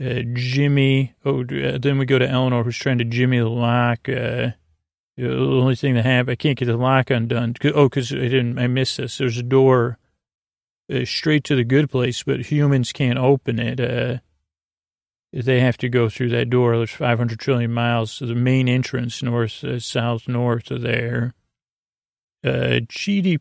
Uh, 0.00 0.22
Jimmy. 0.32 1.14
Oh, 1.24 1.42
uh, 1.42 1.78
then 1.78 1.98
we 1.98 2.06
go 2.06 2.18
to 2.18 2.28
Eleanor, 2.28 2.64
who's 2.64 2.78
trying 2.78 2.98
to 2.98 3.04
Jimmy 3.04 3.38
the 3.38 3.48
lock. 3.48 4.08
Uh, 4.08 4.52
the 5.16 5.36
only 5.36 5.76
thing 5.76 5.94
that 5.94 6.06
happened, 6.06 6.32
I 6.32 6.36
can't 6.36 6.58
get 6.58 6.66
the 6.66 6.76
lock 6.76 7.10
undone. 7.10 7.54
Oh, 7.74 7.88
because 7.88 8.12
I 8.12 8.16
didn't, 8.16 8.58
I 8.58 8.66
missed 8.66 8.96
this. 8.96 9.18
There's 9.18 9.36
a 9.36 9.42
door 9.42 9.98
uh, 10.90 11.04
straight 11.04 11.44
to 11.44 11.56
the 11.56 11.64
good 11.64 11.90
place, 11.90 12.22
but 12.22 12.40
humans 12.40 12.92
can't 12.92 13.18
open 13.18 13.58
it. 13.58 13.78
Uh, 13.78 14.18
they 15.32 15.60
have 15.60 15.76
to 15.78 15.88
go 15.88 16.08
through 16.08 16.30
that 16.30 16.48
door. 16.48 16.76
There's 16.76 16.90
500 16.90 17.38
trillion 17.38 17.72
miles 17.72 18.18
to 18.18 18.26
the 18.26 18.34
main 18.34 18.68
entrance, 18.68 19.22
north, 19.22 19.62
uh, 19.62 19.78
south, 19.78 20.26
north 20.26 20.70
of 20.70 20.80
there. 20.80 21.34
Uh, 22.42 22.80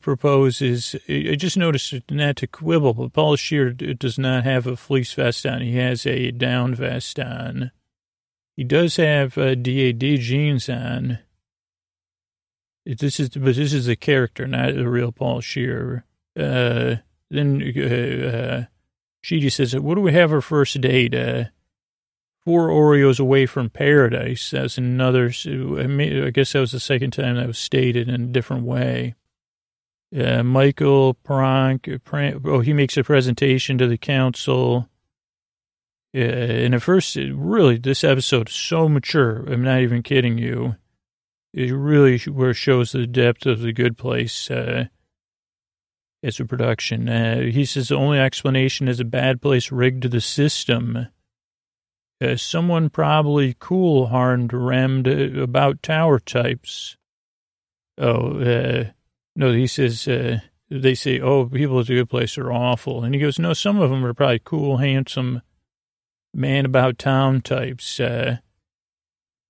proposes, 0.01 0.95
I 1.07 1.35
just 1.37 1.55
noticed 1.55 1.93
not 2.11 2.35
to 2.37 2.47
quibble, 2.47 2.93
but 2.93 3.13
Paul 3.13 3.37
Scheer 3.37 3.71
does 3.71 4.19
not 4.19 4.43
have 4.43 4.67
a 4.67 4.75
fleece 4.75 5.13
vest 5.13 5.45
on. 5.45 5.61
He 5.61 5.77
has 5.77 6.05
a 6.05 6.31
down 6.31 6.75
vest 6.75 7.17
on. 7.17 7.71
He 8.57 8.65
does 8.65 8.97
have 8.97 9.37
uh, 9.37 9.55
DAD 9.55 10.01
jeans 10.01 10.67
on. 10.67 11.19
This 12.85 13.21
is, 13.21 13.29
but 13.29 13.55
this 13.55 13.71
is 13.71 13.87
a 13.87 13.95
character, 13.95 14.47
not 14.47 14.73
the 14.73 14.89
real 14.89 15.13
Paul 15.13 15.39
Scheer. 15.39 16.03
Uh, 16.37 16.95
then, 17.29 17.61
uh, 17.77 18.27
uh, 18.27 18.63
says, 19.49 19.75
what 19.77 19.95
do 19.95 20.01
we 20.01 20.11
have 20.11 20.33
our 20.33 20.41
first 20.41 20.81
date? 20.81 21.15
Uh, 21.15 21.45
four 22.49 22.69
Oreos 22.69 23.19
away 23.19 23.45
from 23.45 23.69
paradise. 23.69 24.49
That's 24.49 24.79
another, 24.79 25.25
I 25.27 26.31
guess 26.31 26.53
that 26.53 26.59
was 26.59 26.71
the 26.71 26.79
second 26.79 27.11
time 27.11 27.35
that 27.35 27.45
was 27.45 27.59
stated 27.59 28.09
in 28.09 28.23
a 28.23 28.25
different 28.25 28.63
way. 28.63 29.13
Uh, 30.19 30.41
Michael 30.41 31.13
Pronk, 31.13 32.03
Prank, 32.03 32.41
oh, 32.47 32.61
he 32.61 32.73
makes 32.73 32.97
a 32.97 33.03
presentation 33.03 33.77
to 33.77 33.87
the 33.87 33.99
council. 33.99 34.89
Uh, 36.15 36.21
and 36.21 36.73
at 36.73 36.81
first, 36.81 37.15
really, 37.15 37.77
this 37.77 38.03
episode 38.03 38.49
is 38.49 38.55
so 38.55 38.89
mature. 38.89 39.45
I'm 39.47 39.63
not 39.63 39.81
even 39.81 40.01
kidding 40.01 40.39
you. 40.39 40.75
It 41.53 41.71
really 41.71 42.17
where 42.17 42.55
shows 42.55 42.93
the 42.93 43.05
depth 43.05 43.45
of 43.45 43.59
the 43.59 43.73
good 43.73 43.95
place 43.95 44.49
uh, 44.49 44.85
as 46.23 46.39
a 46.39 46.45
production. 46.45 47.09
Uh, 47.09 47.41
he 47.41 47.63
says 47.63 47.89
the 47.89 47.95
only 47.95 48.17
explanation 48.17 48.87
is 48.87 48.99
a 48.99 49.05
bad 49.05 49.39
place 49.39 49.71
rigged 49.71 50.01
to 50.01 50.09
the 50.09 50.19
system. 50.19 51.09
Uh, 52.21 52.35
someone 52.35 52.89
probably 52.89 53.55
cool 53.59 54.07
harmed 54.07 54.51
Remd 54.51 55.07
uh, 55.07 55.41
about 55.41 55.81
tower 55.81 56.19
types. 56.19 56.97
Oh, 57.97 58.39
uh, 58.39 58.91
no, 59.35 59.53
he 59.53 59.67
says, 59.67 60.07
uh, 60.07 60.39
they 60.69 60.95
say, 60.95 61.19
oh, 61.21 61.45
people 61.45 61.79
at 61.79 61.87
the 61.87 61.95
good 61.95 62.09
place 62.09 62.37
are 62.37 62.51
awful. 62.51 63.03
And 63.03 63.15
he 63.15 63.21
goes, 63.21 63.39
no, 63.39 63.53
some 63.53 63.79
of 63.79 63.89
them 63.89 64.05
are 64.05 64.13
probably 64.13 64.41
cool, 64.43 64.77
handsome, 64.77 65.41
man 66.33 66.65
about 66.65 66.97
town 66.97 67.41
types. 67.41 67.99
Uh, 67.99 68.37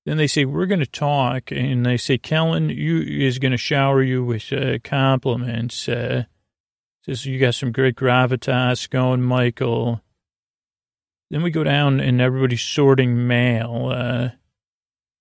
then 0.06 0.18
they 0.18 0.28
say, 0.28 0.46
we're 0.46 0.68
going 0.68 0.80
to 0.80 0.86
talk. 0.86 1.52
And 1.52 1.86
they 1.86 1.98
say, 1.98 2.20
Kellen 2.20 2.70
you, 2.70 3.00
is 3.02 3.40
going 3.40 3.52
to 3.52 3.58
shower 3.58 4.04
you 4.04 4.24
with 4.24 4.54
uh, 4.54 4.78
compliments. 4.84 5.76
Says, 5.76 6.26
you 7.26 7.40
got 7.40 7.56
some 7.56 7.72
great 7.72 7.96
gravitas 7.96 8.88
going, 8.90 9.24
Michael. 9.24 10.02
Then 11.30 11.44
we 11.44 11.52
go 11.52 11.64
down 11.64 12.00
and 12.00 12.20
everybody's 12.20 12.62
sorting 12.62 13.28
mail. 13.28 13.90
Uh, 13.94 14.30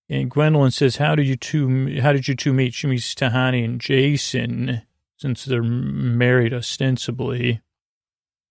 and 0.08 0.30
Gwendolyn 0.30 0.70
says, 0.70 0.96
"How 0.96 1.14
did 1.14 1.26
you 1.26 1.36
two? 1.36 2.00
How 2.00 2.12
did 2.12 2.28
you 2.28 2.34
two 2.34 2.54
meet?" 2.54 2.72
She 2.72 2.86
meets 2.86 3.14
Tahani 3.14 3.64
and 3.64 3.80
Jason, 3.80 4.82
since 5.16 5.44
they're 5.44 5.62
married 5.62 6.54
ostensibly. 6.54 7.60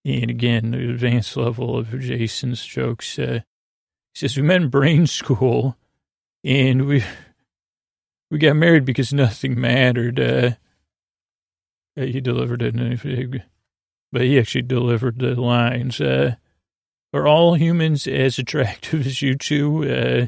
And 0.06 0.30
again, 0.30 0.72
the 0.72 0.90
advanced 0.90 1.36
level 1.36 1.76
of 1.78 2.00
Jason's 2.00 2.64
jokes. 2.64 3.18
Uh, 3.18 3.42
he 4.14 4.20
says, 4.20 4.38
"We 4.38 4.44
met 4.44 4.62
in 4.62 4.70
brain 4.70 5.08
school, 5.08 5.78
and 6.44 6.86
we 6.86 7.04
we 8.30 8.38
got 8.38 8.56
married 8.56 8.86
because 8.86 9.12
nothing 9.12 9.60
mattered." 9.60 10.20
Uh, 10.20 10.52
he 11.96 12.22
delivered 12.22 12.62
it, 12.62 13.42
but 14.12 14.22
he 14.22 14.38
actually 14.38 14.62
delivered 14.62 15.18
the 15.18 15.34
lines. 15.34 16.00
Uh, 16.00 16.36
are 17.14 17.28
all 17.28 17.56
humans 17.56 18.08
as 18.08 18.38
attractive 18.40 19.06
as 19.06 19.22
you 19.22 19.36
two? 19.36 19.90
Uh, 19.90 20.28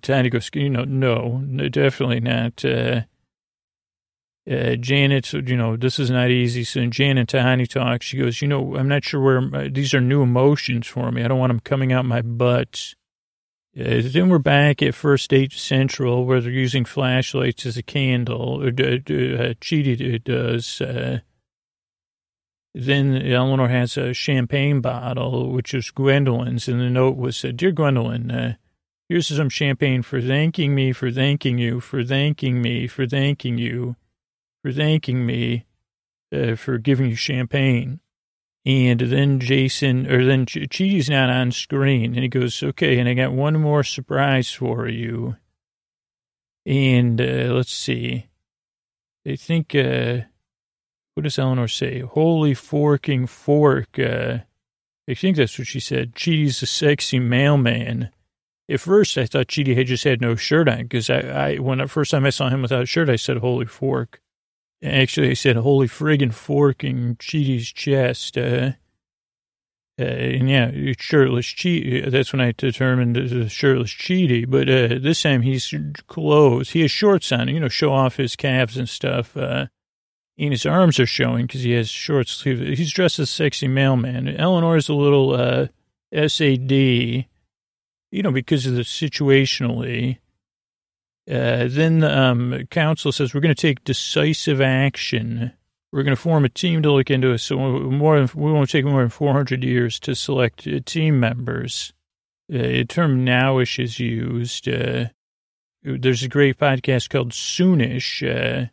Tiny 0.00 0.30
goes, 0.30 0.48
you 0.54 0.70
know, 0.70 0.84
no, 0.84 1.42
no 1.44 1.68
definitely 1.68 2.20
not. 2.20 2.64
Uh, 2.64 3.02
uh, 4.50 4.74
Janet, 4.76 5.32
you 5.32 5.56
know, 5.56 5.76
this 5.76 5.98
is 5.98 6.10
not 6.10 6.30
easy. 6.30 6.64
So 6.64 6.84
Janet 6.86 7.28
Tahani 7.28 7.68
talks. 7.68 8.06
She 8.06 8.18
goes, 8.18 8.42
you 8.42 8.48
know, 8.48 8.76
I'm 8.76 8.88
not 8.88 9.04
sure 9.04 9.20
where 9.20 9.68
these 9.68 9.94
are 9.94 10.00
new 10.00 10.22
emotions 10.22 10.86
for 10.86 11.10
me. 11.12 11.24
I 11.24 11.28
don't 11.28 11.38
want 11.38 11.50
them 11.50 11.60
coming 11.60 11.92
out 11.92 12.04
my 12.04 12.22
butt. 12.22 12.94
Uh, 13.78 14.02
then 14.04 14.28
we're 14.28 14.38
back 14.38 14.82
at 14.82 14.94
First 14.94 15.30
Date 15.30 15.52
Central 15.52 16.26
where 16.26 16.40
they're 16.40 16.50
using 16.50 16.84
flashlights 16.84 17.64
as 17.66 17.76
a 17.76 17.82
candle. 17.82 18.60
Uh, 18.62 18.66
uh, 18.66 19.54
Chidi 19.60 20.22
does. 20.22 20.80
Uh, 20.80 21.20
then 22.74 23.20
Eleanor 23.20 23.68
has 23.68 23.96
a 23.96 24.14
champagne 24.14 24.80
bottle, 24.80 25.50
which 25.50 25.74
is 25.74 25.90
Gwendolyn's, 25.90 26.68
and 26.68 26.80
the 26.80 26.88
note 26.88 27.16
was, 27.16 27.44
uh, 27.44 27.52
Dear 27.54 27.70
Gwendolyn, 27.70 28.30
uh, 28.30 28.54
here's 29.08 29.28
some 29.28 29.50
champagne 29.50 30.02
for 30.02 30.22
thanking 30.22 30.74
me, 30.74 30.92
for 30.92 31.10
thanking 31.10 31.58
you, 31.58 31.80
for 31.80 32.02
thanking 32.02 32.62
me, 32.62 32.86
for 32.86 33.06
thanking 33.06 33.58
you, 33.58 33.96
for 34.62 34.72
thanking 34.72 35.26
me, 35.26 35.66
uh, 36.34 36.56
for 36.56 36.78
giving 36.78 37.10
you 37.10 37.16
champagne. 37.16 38.00
And 38.64 39.00
then 39.00 39.38
Jason, 39.40 40.10
or 40.10 40.24
then 40.24 40.46
Ch- 40.46 40.68
Chidi's 40.70 41.10
not 41.10 41.28
on 41.28 41.52
screen, 41.52 42.14
and 42.14 42.22
he 42.22 42.28
goes, 42.28 42.62
okay, 42.62 42.98
and 42.98 43.08
I 43.08 43.14
got 43.14 43.32
one 43.32 43.60
more 43.60 43.82
surprise 43.82 44.50
for 44.50 44.88
you. 44.88 45.36
And 46.64 47.20
uh, 47.20 47.52
let's 47.52 47.72
see. 47.72 48.28
I 49.26 49.36
think, 49.36 49.74
uh, 49.74 50.20
what 51.14 51.24
does 51.24 51.38
Eleanor 51.38 51.68
say? 51.68 52.00
Holy 52.00 52.54
forking 52.54 53.26
fork. 53.26 53.98
Uh, 53.98 54.38
I 55.08 55.14
think 55.14 55.36
that's 55.36 55.58
what 55.58 55.68
she 55.68 55.80
said. 55.80 56.14
Chidi's 56.14 56.62
a 56.62 56.66
sexy 56.66 57.18
mailman. 57.18 58.10
At 58.68 58.80
first, 58.80 59.18
I 59.18 59.26
thought 59.26 59.48
Chidi 59.48 59.76
had 59.76 59.88
just 59.88 60.04
had 60.04 60.20
no 60.20 60.36
shirt 60.36 60.68
on 60.68 60.84
because 60.84 61.10
I, 61.10 61.18
I, 61.20 61.56
when 61.56 61.78
the 61.78 61.88
first 61.88 62.10
time 62.10 62.24
I 62.24 62.30
saw 62.30 62.48
him 62.48 62.62
without 62.62 62.84
a 62.84 62.86
shirt, 62.86 63.10
I 63.10 63.16
said, 63.16 63.38
holy 63.38 63.66
fork. 63.66 64.20
Actually, 64.82 65.30
I 65.30 65.34
said, 65.34 65.56
holy 65.56 65.88
friggin' 65.88 66.32
fork 66.32 66.82
in 66.82 67.16
Chidi's 67.16 67.70
chest. 67.70 68.38
Uh, 68.38 68.72
uh, 70.00 70.04
and 70.04 70.48
yeah, 70.48 70.72
shirtless 70.98 71.46
Chidi. 71.46 72.10
That's 72.10 72.32
when 72.32 72.40
I 72.40 72.52
determined 72.56 73.16
was 73.16 73.52
shirtless 73.52 73.90
Chidi. 73.90 74.48
But 74.48 74.68
uh, 74.68 74.98
this 75.00 75.22
time 75.22 75.42
he's 75.42 75.74
clothes. 76.06 76.70
He 76.70 76.80
has 76.80 76.90
shorts 76.90 77.30
on, 77.30 77.48
you 77.48 77.60
know, 77.60 77.68
show 77.68 77.92
off 77.92 78.16
his 78.16 78.34
calves 78.36 78.76
and 78.76 78.88
stuff. 78.88 79.36
Uh, 79.36 79.66
and 80.46 80.52
his 80.52 80.66
arms 80.66 80.98
are 80.98 81.06
showing 81.06 81.46
because 81.46 81.62
he 81.62 81.72
has 81.72 81.88
short 81.88 82.28
sleeves. 82.28 82.78
He's 82.78 82.92
dressed 82.92 83.18
as 83.18 83.30
sexy 83.30 83.68
mailman. 83.68 84.28
Eleanor's 84.28 84.88
a 84.88 84.94
little 84.94 85.34
uh, 85.34 85.68
SAD, 86.12 86.72
you 86.72 87.26
know, 88.12 88.32
because 88.32 88.66
of 88.66 88.74
the 88.74 88.82
situationally. 88.82 90.18
Uh, 91.30 91.68
then 91.68 92.00
the 92.00 92.18
um, 92.18 92.66
council 92.70 93.12
says 93.12 93.32
we're 93.32 93.40
going 93.40 93.54
to 93.54 93.60
take 93.60 93.84
decisive 93.84 94.60
action. 94.60 95.52
We're 95.92 96.02
going 96.02 96.16
to 96.16 96.20
form 96.20 96.44
a 96.44 96.48
team 96.48 96.82
to 96.82 96.90
look 96.90 97.10
into 97.10 97.30
it. 97.30 97.38
So 97.38 97.56
more, 97.56 98.28
we 98.34 98.52
won't 98.52 98.70
take 98.70 98.84
more 98.84 99.02
than 99.02 99.10
400 99.10 99.62
years 99.62 100.00
to 100.00 100.16
select 100.16 100.66
uh, 100.66 100.80
team 100.84 101.20
members. 101.20 101.92
Uh, 102.52 102.58
the 102.58 102.84
term 102.84 103.24
nowish 103.24 103.82
is 103.82 104.00
used. 104.00 104.68
Uh, 104.68 105.06
there's 105.84 106.24
a 106.24 106.28
great 106.28 106.58
podcast 106.58 107.10
called 107.10 107.30
Soonish. 107.30 108.68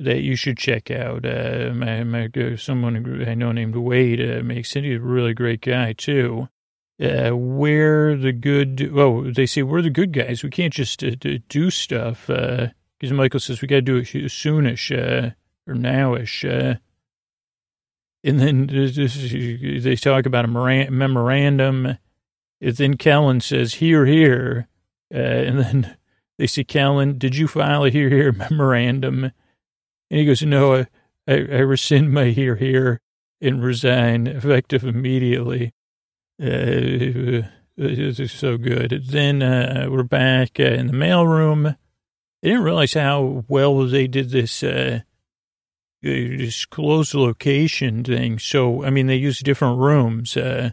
Uh, 0.00 0.04
that 0.04 0.22
you 0.22 0.36
should 0.36 0.56
check 0.58 0.90
out. 0.90 1.26
Uh, 1.26 1.72
my, 1.74 2.04
my, 2.04 2.30
uh, 2.36 2.56
someone 2.56 3.24
I 3.26 3.34
know 3.34 3.52
named 3.52 3.76
Wade 3.76 4.20
uh, 4.20 4.42
makes. 4.42 4.72
He's 4.72 4.96
a 4.96 5.00
really 5.00 5.34
great 5.34 5.60
guy, 5.60 5.92
too. 5.92 6.48
Uh, 7.02 7.34
we're 7.34 8.16
the 8.16 8.32
good, 8.32 8.90
oh, 8.94 9.30
they 9.30 9.46
say 9.46 9.62
we're 9.62 9.82
the 9.82 9.90
good 9.90 10.12
guys. 10.12 10.42
We 10.42 10.50
can't 10.50 10.72
just 10.72 11.02
uh, 11.02 11.12
do 11.48 11.70
stuff. 11.70 12.28
Uh, 12.28 12.68
because 13.00 13.14
Michael 13.14 13.40
says 13.40 13.62
we 13.62 13.68
got 13.68 13.76
to 13.76 13.82
do 13.82 13.96
it 13.96 14.04
soonish 14.04 14.92
uh, 14.92 15.30
or 15.66 15.74
nowish. 15.74 16.44
Uh, 16.44 16.76
and 18.22 18.38
then 18.38 18.66
they 19.82 19.96
talk 19.96 20.26
about 20.26 20.44
a 20.44 20.48
memorandum. 20.90 21.98
And 22.60 22.76
then 22.76 22.96
Kellen 22.98 23.40
says, 23.40 23.74
here, 23.74 24.04
here. 24.04 24.68
Uh, 25.12 25.18
and 25.18 25.58
then 25.58 25.96
they 26.38 26.46
say, 26.46 26.62
Kellen, 26.62 27.16
did 27.16 27.36
you 27.36 27.48
file 27.48 27.84
a 27.84 27.90
here, 27.90 28.10
here 28.10 28.32
memorandum? 28.50 29.32
And 30.10 30.20
he 30.20 30.26
goes, 30.26 30.42
no, 30.42 30.74
I, 30.74 30.86
I, 31.28 31.34
I 31.34 31.60
rescind 31.60 32.12
my 32.12 32.26
here, 32.26 32.56
here 32.56 33.00
and 33.40 33.62
resign 33.62 34.26
effective 34.26 34.84
immediately. 34.84 35.72
Uh, 36.42 37.42
is 37.76 38.32
so 38.32 38.58
good. 38.58 39.04
Then 39.06 39.42
uh, 39.42 39.86
we're 39.90 40.02
back 40.02 40.60
uh, 40.60 40.64
in 40.64 40.86
the 40.88 40.92
mailroom. 40.92 41.76
I 42.42 42.46
didn't 42.46 42.62
realize 42.62 42.94
how 42.94 43.44
well 43.48 43.86
they 43.86 44.06
did 44.06 44.30
this 44.30 44.62
uh, 44.62 45.00
this 46.02 46.64
closed 46.64 47.14
location 47.14 48.04
thing. 48.04 48.38
So, 48.38 48.84
I 48.84 48.90
mean, 48.90 49.06
they 49.06 49.16
used 49.16 49.44
different 49.44 49.78
rooms. 49.78 50.36
Uh, 50.36 50.70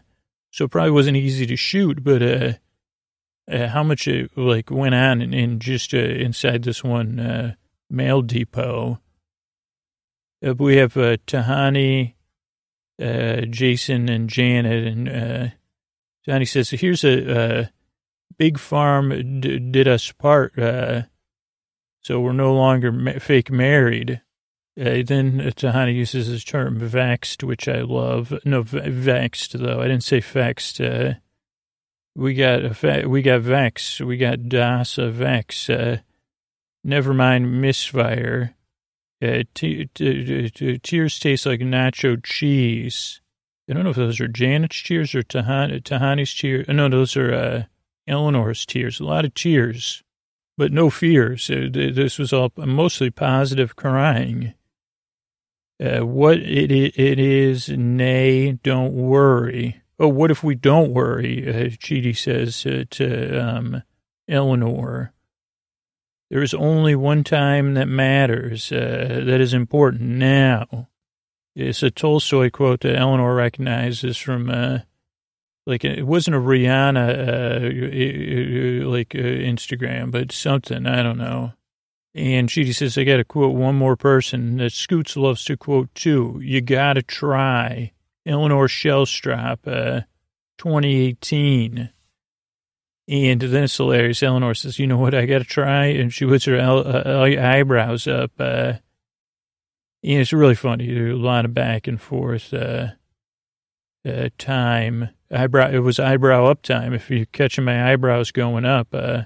so 0.50 0.64
it 0.64 0.70
probably 0.70 0.90
wasn't 0.90 1.18
easy 1.18 1.46
to 1.46 1.56
shoot, 1.56 2.02
but, 2.02 2.22
uh, 2.22 2.52
uh, 3.50 3.68
how 3.68 3.82
much 3.82 4.08
it 4.08 4.30
like 4.36 4.70
went 4.70 4.94
on 4.94 5.20
in, 5.20 5.34
in 5.34 5.58
just, 5.60 5.92
uh, 5.92 5.98
inside 5.98 6.62
this 6.62 6.82
one, 6.82 7.20
uh, 7.20 7.54
mail 7.90 8.22
depot. 8.22 9.00
Uh, 10.46 10.54
we 10.54 10.76
have, 10.76 10.96
uh, 10.96 11.16
Tahani, 11.26 12.14
uh, 13.02 13.42
Jason 13.42 14.08
and 14.08 14.28
Janet 14.28 14.86
and, 14.86 15.08
uh, 15.08 15.48
Tahani 16.26 16.48
says, 16.48 16.70
here's 16.70 17.04
a, 17.04 17.60
uh, 17.62 17.66
big 18.38 18.58
farm 18.58 19.40
d- 19.40 19.58
did 19.58 19.88
us 19.88 20.12
part, 20.12 20.56
uh, 20.58 21.02
so 22.02 22.20
we're 22.20 22.32
no 22.32 22.54
longer 22.54 22.92
ma- 22.92 23.18
fake 23.18 23.50
married. 23.50 24.20
Uh, 24.78 25.02
then 25.04 25.40
Tahani 25.56 25.92
uses 25.94 26.28
his 26.28 26.44
term 26.44 26.78
vexed, 26.78 27.42
which 27.42 27.66
I 27.66 27.80
love. 27.80 28.32
No, 28.44 28.62
vexed 28.62 29.58
though. 29.58 29.80
I 29.80 29.88
didn't 29.88 30.04
say 30.04 30.20
vexed. 30.20 30.80
We 32.14 32.34
got 32.34 32.82
we 33.06 33.22
got 33.22 33.40
vex. 33.40 34.00
We 34.00 34.16
got 34.16 34.38
dasa 34.38 35.10
vex. 35.10 35.68
Never 36.84 37.12
mind 37.12 37.60
misfire. 37.60 38.54
Uh, 39.20 39.42
tears 39.52 41.18
taste 41.18 41.46
like 41.46 41.60
nacho 41.60 42.22
cheese. 42.22 43.20
I 43.68 43.74
don't 43.74 43.84
know 43.84 43.90
if 43.90 43.96
those 43.96 44.20
are 44.20 44.28
Janet's 44.28 44.82
tears 44.82 45.14
or 45.14 45.22
Tahani, 45.22 45.82
Tahani's 45.82 46.34
tears. 46.34 46.68
Uh, 46.68 46.72
no, 46.72 46.88
those 46.88 47.16
are 47.16 47.34
uh, 47.34 47.62
Eleanor's 48.06 48.64
tears. 48.64 49.00
A 49.00 49.04
lot 49.04 49.24
of 49.24 49.34
tears, 49.34 50.02
but 50.56 50.72
no 50.72 50.88
fears. 50.88 51.50
Uh, 51.50 51.68
this 51.72 52.18
was 52.18 52.32
all 52.32 52.52
mostly 52.56 53.10
positive 53.10 53.76
crying. 53.76 54.54
Uh, 55.80 56.06
what 56.06 56.38
it, 56.38 56.70
it 56.72 57.18
is, 57.18 57.68
nay, 57.68 58.52
don't 58.52 58.94
worry. 58.94 59.82
Oh, 59.98 60.08
what 60.08 60.30
if 60.30 60.42
we 60.42 60.54
don't 60.54 60.92
worry? 60.92 61.46
Uh, 61.48 61.70
Chidi 61.70 62.16
says 62.16 62.64
uh, 62.66 62.84
to 62.90 63.38
um, 63.38 63.82
Eleanor. 64.28 65.12
There 66.30 66.42
is 66.42 66.52
only 66.52 66.94
one 66.94 67.24
time 67.24 67.74
that 67.74 67.88
matters, 67.88 68.70
uh, 68.70 69.22
that 69.24 69.40
is 69.40 69.54
important 69.54 70.02
now. 70.02 70.88
It's 71.56 71.82
a 71.82 71.90
Tolstoy 71.90 72.50
quote 72.50 72.80
that 72.80 72.96
Eleanor 72.96 73.34
recognizes 73.34 74.18
from, 74.18 74.50
uh, 74.50 74.80
like, 75.66 75.84
it 75.84 76.06
wasn't 76.06 76.36
a 76.36 76.40
Rihanna, 76.40 77.08
uh, 78.84 78.88
like, 78.88 79.14
uh, 79.14 79.18
Instagram, 79.18 80.10
but 80.10 80.30
something, 80.30 80.86
I 80.86 81.02
don't 81.02 81.18
know. 81.18 81.54
And 82.14 82.48
Chidi 82.48 82.74
says, 82.74 82.98
I 82.98 83.04
got 83.04 83.18
to 83.18 83.24
quote 83.24 83.54
one 83.54 83.76
more 83.76 83.96
person 83.96 84.56
that 84.58 84.72
Scoots 84.72 85.16
loves 85.16 85.44
to 85.44 85.56
quote 85.56 85.94
too. 85.94 86.40
You 86.42 86.60
got 86.60 86.94
to 86.94 87.02
try. 87.02 87.92
Eleanor 88.26 88.66
Shellstrop, 88.66 89.58
uh, 89.66 90.02
2018. 90.58 91.90
And 93.08 93.40
then 93.40 93.64
it's 93.64 93.76
hilarious. 93.76 94.22
Eleanor 94.22 94.54
says, 94.54 94.78
you 94.78 94.86
know 94.86 94.98
what, 94.98 95.14
I 95.14 95.24
got 95.24 95.38
to 95.38 95.44
try. 95.44 95.86
And 95.86 96.12
she 96.12 96.26
puts 96.26 96.44
her 96.44 96.58
uh, 96.58 97.22
eyebrows 97.22 98.06
up. 98.06 98.32
Uh, 98.38 98.74
and 100.02 100.20
it's 100.20 100.32
really 100.32 100.54
funny. 100.54 100.92
There's 100.92 101.14
a 101.14 101.16
lot 101.16 101.44
of 101.44 101.54
back 101.54 101.88
and 101.88 102.00
forth 102.00 102.52
uh, 102.52 102.88
uh, 104.06 104.28
time. 104.36 105.08
Eyebrow, 105.30 105.70
it 105.70 105.78
was 105.78 105.98
eyebrow 105.98 106.46
up 106.46 106.62
time. 106.62 106.92
If 106.92 107.10
you're 107.10 107.24
catching 107.26 107.64
my 107.64 107.92
eyebrows 107.92 108.30
going 108.30 108.66
up, 108.66 108.88
uh, 108.92 109.22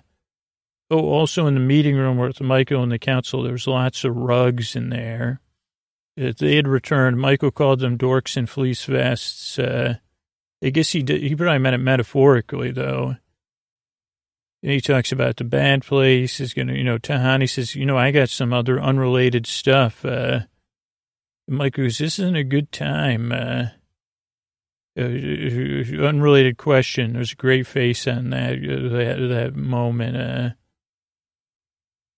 Oh, 0.92 1.08
also 1.08 1.46
in 1.46 1.54
the 1.54 1.60
meeting 1.60 1.96
room 1.96 2.18
with 2.18 2.42
Michael 2.42 2.82
and 2.82 2.92
the 2.92 2.98
council, 2.98 3.42
there 3.42 3.52
was 3.52 3.66
lots 3.66 4.04
of 4.04 4.14
rugs 4.14 4.76
in 4.76 4.90
there. 4.90 5.40
They 6.18 6.56
had 6.56 6.68
returned. 6.68 7.18
Michael 7.18 7.50
called 7.50 7.80
them 7.80 7.96
dorks 7.96 8.36
in 8.36 8.44
fleece 8.44 8.84
vests. 8.84 9.58
Uh, 9.58 9.94
I 10.62 10.68
guess 10.68 10.90
he 10.90 11.02
did, 11.02 11.22
he 11.22 11.34
probably 11.34 11.60
meant 11.60 11.76
it 11.76 11.78
metaphorically, 11.78 12.72
though. 12.72 13.16
And 14.62 14.70
he 14.70 14.80
talks 14.80 15.10
about 15.10 15.36
the 15.36 15.44
bad 15.44 15.82
place 15.82 16.38
is 16.38 16.54
going 16.54 16.68
to, 16.68 16.78
you 16.78 16.84
know, 16.84 16.98
Tahani 16.98 17.50
says, 17.50 17.74
you 17.74 17.84
know, 17.84 17.98
I 17.98 18.12
got 18.12 18.28
some 18.28 18.52
other 18.52 18.80
unrelated 18.80 19.46
stuff. 19.46 20.04
Uh, 20.04 20.40
Michael 21.48 21.84
goes, 21.84 21.98
this 21.98 22.20
isn't 22.20 22.36
a 22.36 22.44
good 22.44 22.70
time. 22.70 23.32
Uh, 23.32 23.66
uh, 24.96 25.02
unrelated 26.06 26.58
question. 26.58 27.14
There's 27.14 27.32
a 27.32 27.36
great 27.36 27.66
face 27.66 28.06
on 28.06 28.30
that, 28.30 28.52
uh, 28.52 28.88
that, 28.96 29.28
that 29.30 29.56
moment. 29.56 30.16
Uh, 30.16 30.50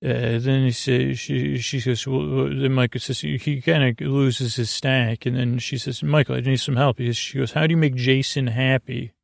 uh, 0.06 0.38
then 0.38 0.64
he 0.64 0.70
says, 0.70 1.18
she, 1.18 1.56
she 1.56 1.80
says, 1.80 2.06
well, 2.06 2.50
then 2.50 2.74
Michael 2.74 3.00
says, 3.00 3.20
he 3.20 3.62
kind 3.62 3.84
of 3.84 4.06
loses 4.06 4.56
his 4.56 4.68
stack. 4.68 5.24
And 5.24 5.34
then 5.34 5.58
she 5.58 5.78
says, 5.78 6.02
Michael, 6.02 6.36
I 6.36 6.40
need 6.40 6.60
some 6.60 6.76
help. 6.76 6.98
She 6.98 7.38
goes, 7.38 7.52
how 7.52 7.66
do 7.66 7.70
you 7.70 7.78
make 7.78 7.94
Jason 7.94 8.48
happy? 8.48 9.14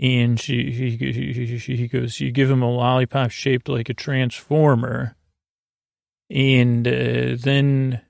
And 0.00 0.40
she, 0.40 0.70
he, 0.72 0.96
he, 0.96 1.58
he 1.58 1.86
goes, 1.86 2.20
you 2.20 2.32
give 2.32 2.50
him 2.50 2.62
a 2.62 2.70
lollipop 2.70 3.30
shaped 3.30 3.68
like 3.68 3.90
a 3.90 3.94
transformer. 3.94 5.14
And 6.30 6.88
uh, 6.88 7.36
then 7.38 8.00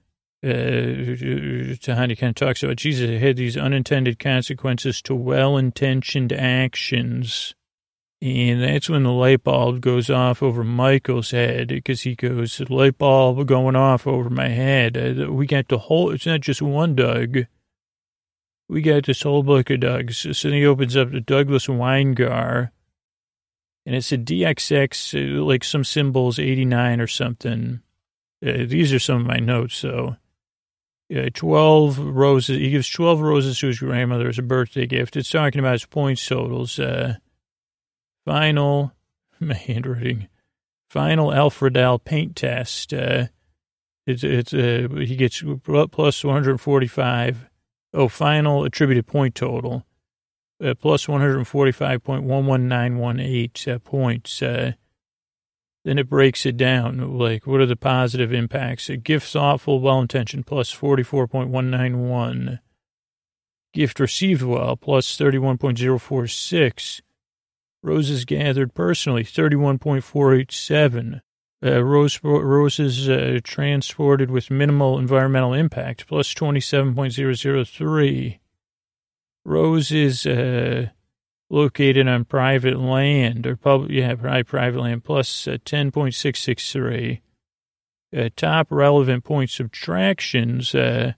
uh, 0.44 0.46
Tahani 0.46 2.16
kind 2.16 2.30
of 2.30 2.34
talks 2.36 2.62
about 2.62 2.76
Jesus 2.76 3.20
had 3.20 3.36
these 3.36 3.56
unintended 3.56 4.20
consequences 4.20 5.02
to 5.02 5.16
well-intentioned 5.16 6.32
actions. 6.32 7.54
And 8.22 8.62
that's 8.62 8.88
when 8.88 9.02
the 9.02 9.10
light 9.12 9.42
bulb 9.42 9.80
goes 9.80 10.10
off 10.10 10.42
over 10.42 10.62
Michael's 10.62 11.32
head 11.32 11.68
because 11.68 12.02
he 12.02 12.14
goes, 12.14 12.60
light 12.68 12.98
bulb 12.98 13.46
going 13.48 13.74
off 13.74 14.06
over 14.06 14.30
my 14.30 14.48
head. 14.48 14.96
Uh, 14.96 15.32
we 15.32 15.46
got 15.46 15.68
the 15.68 15.78
whole, 15.78 16.10
it's 16.10 16.26
not 16.26 16.40
just 16.40 16.62
one 16.62 16.94
Doug. 16.94 17.46
We 18.70 18.82
got 18.82 19.06
this 19.06 19.22
whole 19.22 19.42
book 19.42 19.68
of 19.70 19.80
Dougs. 19.80 20.36
So 20.36 20.48
then 20.48 20.58
he 20.58 20.64
opens 20.64 20.96
up 20.96 21.10
the 21.10 21.20
Douglas 21.20 21.66
Weingart 21.66 22.70
and 23.84 23.96
it's 23.96 24.12
a 24.12 24.18
DXX, 24.18 25.38
uh, 25.38 25.42
like 25.42 25.64
some 25.64 25.82
symbols, 25.82 26.38
89 26.38 27.00
or 27.00 27.08
something. 27.08 27.80
Uh, 28.46 28.64
these 28.66 28.92
are 28.92 29.00
some 29.00 29.22
of 29.22 29.26
my 29.26 29.38
notes. 29.38 29.74
So 29.74 30.16
uh, 31.12 31.30
12 31.34 31.98
roses. 31.98 32.58
He 32.58 32.70
gives 32.70 32.88
12 32.88 33.20
roses 33.20 33.58
to 33.58 33.66
his 33.66 33.80
grandmother 33.80 34.28
as 34.28 34.38
a 34.38 34.42
birthday 34.42 34.86
gift. 34.86 35.16
It's 35.16 35.30
talking 35.30 35.58
about 35.58 35.72
his 35.72 35.86
points 35.86 36.24
totals. 36.24 36.78
Uh, 36.78 37.16
final, 38.24 38.92
my 39.40 39.54
handwriting, 39.54 40.28
final 40.88 41.34
Alfred 41.34 41.74
Alfredal 41.74 42.04
paint 42.04 42.36
test. 42.36 42.94
Uh, 42.94 43.26
it's, 44.06 44.22
it's, 44.22 44.54
uh, 44.54 44.86
he 44.96 45.16
gets 45.16 45.42
plus 45.90 46.22
145. 46.22 47.49
Oh, 47.92 48.06
final 48.08 48.64
attributed 48.64 49.06
point 49.06 49.34
total, 49.34 49.84
uh, 50.62 50.74
plus 50.74 51.06
145.11918 51.06 53.74
uh, 53.74 53.78
points. 53.80 54.42
Uh, 54.42 54.72
then 55.84 55.98
it 55.98 56.08
breaks 56.08 56.46
it 56.46 56.56
down. 56.56 57.18
Like, 57.18 57.44
what 57.46 57.60
are 57.60 57.66
the 57.66 57.74
positive 57.74 58.32
impacts? 58.32 58.88
A 58.88 58.96
gift 58.96 59.32
thoughtful, 59.32 59.80
well 59.80 60.00
intentioned, 60.00 60.46
plus 60.46 60.72
44.191. 60.74 62.60
Gift 63.72 64.00
received 64.00 64.42
well, 64.42 64.76
plus 64.76 65.16
31.046 65.16 67.00
Roses 67.82 68.24
gathered 68.24 68.74
personally, 68.74 69.24
31.487. 69.24 71.20
Uh, 71.62 71.84
rose, 71.84 72.18
roses 72.24 73.06
uh, 73.06 73.38
transported 73.44 74.30
with 74.30 74.50
minimal 74.50 74.98
environmental 74.98 75.52
impact, 75.52 76.06
plus 76.06 76.32
27.003. 76.32 78.38
Roses 79.44 80.24
uh, 80.24 80.88
located 81.50 82.08
on 82.08 82.24
private 82.24 82.78
land, 82.78 83.46
or 83.46 83.56
public, 83.56 83.90
yeah, 83.90 84.14
private 84.14 84.80
land, 84.80 85.04
plus, 85.04 85.46
uh, 85.46 85.58
10.663. 85.66 87.20
Uh, 88.16 88.30
top 88.34 88.68
relevant 88.70 89.24
point 89.24 89.50
subtractions, 89.50 90.74
uh, 90.74 91.12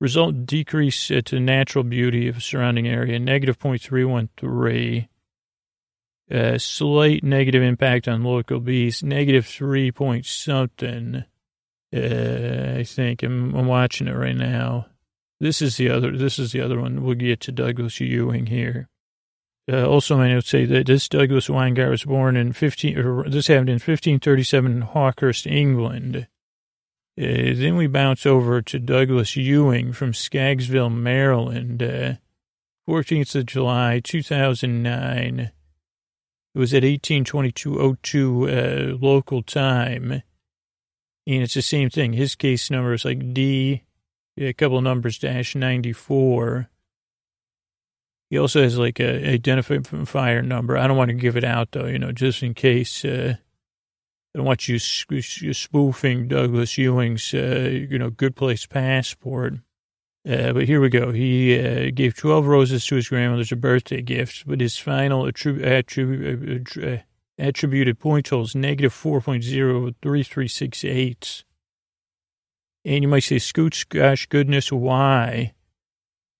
result 0.00 0.44
decrease 0.44 1.12
to 1.24 1.38
natural 1.38 1.84
beauty 1.84 2.26
of 2.26 2.42
surrounding 2.42 2.88
area, 2.88 3.20
negative 3.20 3.60
0.313 3.60 5.06
Uh, 6.32 6.56
slight 6.56 7.22
negative 7.22 7.62
impact 7.62 8.08
on 8.08 8.24
local 8.24 8.58
bees, 8.58 9.02
negative 9.02 9.44
three 9.44 9.92
point 9.92 10.24
something. 10.24 11.24
Uh, 11.94 12.76
I 12.78 12.84
think 12.84 13.22
I'm, 13.22 13.54
I'm 13.54 13.66
watching 13.66 14.08
it 14.08 14.16
right 14.16 14.36
now. 14.36 14.86
This 15.40 15.60
is 15.60 15.76
the 15.76 15.90
other. 15.90 16.16
This 16.16 16.38
is 16.38 16.52
the 16.52 16.60
other 16.60 16.80
one. 16.80 17.02
We'll 17.02 17.16
get 17.16 17.40
to 17.40 17.52
Douglas 17.52 18.00
Ewing 18.00 18.46
here. 18.46 18.88
Uh, 19.70 19.86
also, 19.86 20.16
my 20.16 20.28
notes 20.28 20.48
say 20.48 20.64
that 20.64 20.86
this 20.86 21.08
Douglas 21.08 21.48
Weingart 21.48 21.90
was 21.90 22.04
born 22.04 22.36
in 22.36 22.52
15. 22.52 22.98
Or 22.98 23.28
this 23.28 23.48
happened 23.48 23.68
in 23.68 23.74
1537 23.74 24.72
in 24.72 24.82
Hawkhurst, 24.82 25.50
England. 25.50 26.28
Uh, 27.20 27.52
then 27.54 27.76
we 27.76 27.86
bounce 27.86 28.24
over 28.24 28.62
to 28.62 28.78
Douglas 28.78 29.36
Ewing 29.36 29.92
from 29.92 30.12
Scaggsville, 30.12 30.94
Maryland. 30.94 31.82
Uh, 31.82 32.14
14th 32.88 33.34
of 33.34 33.46
July, 33.46 34.00
2009. 34.02 35.52
It 36.54 36.58
was 36.58 36.74
at 36.74 36.82
1822.02 36.82 38.92
uh, 38.92 38.96
local 39.00 39.42
time. 39.42 40.22
And 41.26 41.42
it's 41.42 41.54
the 41.54 41.62
same 41.62 41.88
thing. 41.88 42.12
His 42.12 42.34
case 42.34 42.70
number 42.70 42.92
is 42.92 43.04
like 43.04 43.32
D, 43.32 43.84
a 44.36 44.52
couple 44.52 44.78
of 44.78 44.84
numbers, 44.84 45.18
dash 45.18 45.54
94. 45.54 46.68
He 48.28 48.38
also 48.38 48.62
has 48.62 48.78
like 48.78 48.98
a 48.98 49.38
identifier 49.38 50.44
number. 50.44 50.76
I 50.76 50.86
don't 50.86 50.96
want 50.96 51.10
to 51.10 51.14
give 51.14 51.36
it 51.36 51.44
out 51.44 51.72
though, 51.72 51.86
you 51.86 51.98
know, 51.98 52.12
just 52.12 52.42
in 52.42 52.54
case. 52.54 53.04
Uh, 53.04 53.36
I 54.34 54.38
don't 54.38 54.46
want 54.46 54.66
you, 54.66 54.78
spoofing 54.78 56.28
Douglas 56.28 56.78
Ewing's, 56.78 57.34
uh, 57.34 57.68
you 57.70 57.98
know, 57.98 58.08
good 58.08 58.34
place 58.34 58.64
passport. 58.64 59.56
Uh, 60.28 60.52
but 60.52 60.66
here 60.66 60.80
we 60.80 60.88
go. 60.88 61.10
He 61.10 61.58
uh, 61.58 61.90
gave 61.92 62.16
12 62.16 62.46
roses 62.46 62.86
to 62.86 62.94
his 62.94 63.08
grandmother 63.08 63.40
as 63.40 63.50
a 63.50 63.56
birthday 63.56 64.02
gift, 64.02 64.44
but 64.46 64.60
his 64.60 64.78
final 64.78 65.24
attrib- 65.24 65.64
attrib- 65.64 67.00
uh, 67.00 67.02
attributed 67.38 67.98
point 67.98 68.26
total 68.26 68.44
is 68.44 68.54
negative 68.54 68.94
4.03368. 68.94 71.42
And 72.84 73.02
you 73.02 73.08
might 73.08 73.24
say, 73.24 73.40
Scoots, 73.40 73.82
gosh, 73.84 74.26
goodness, 74.26 74.70
why? 74.70 75.54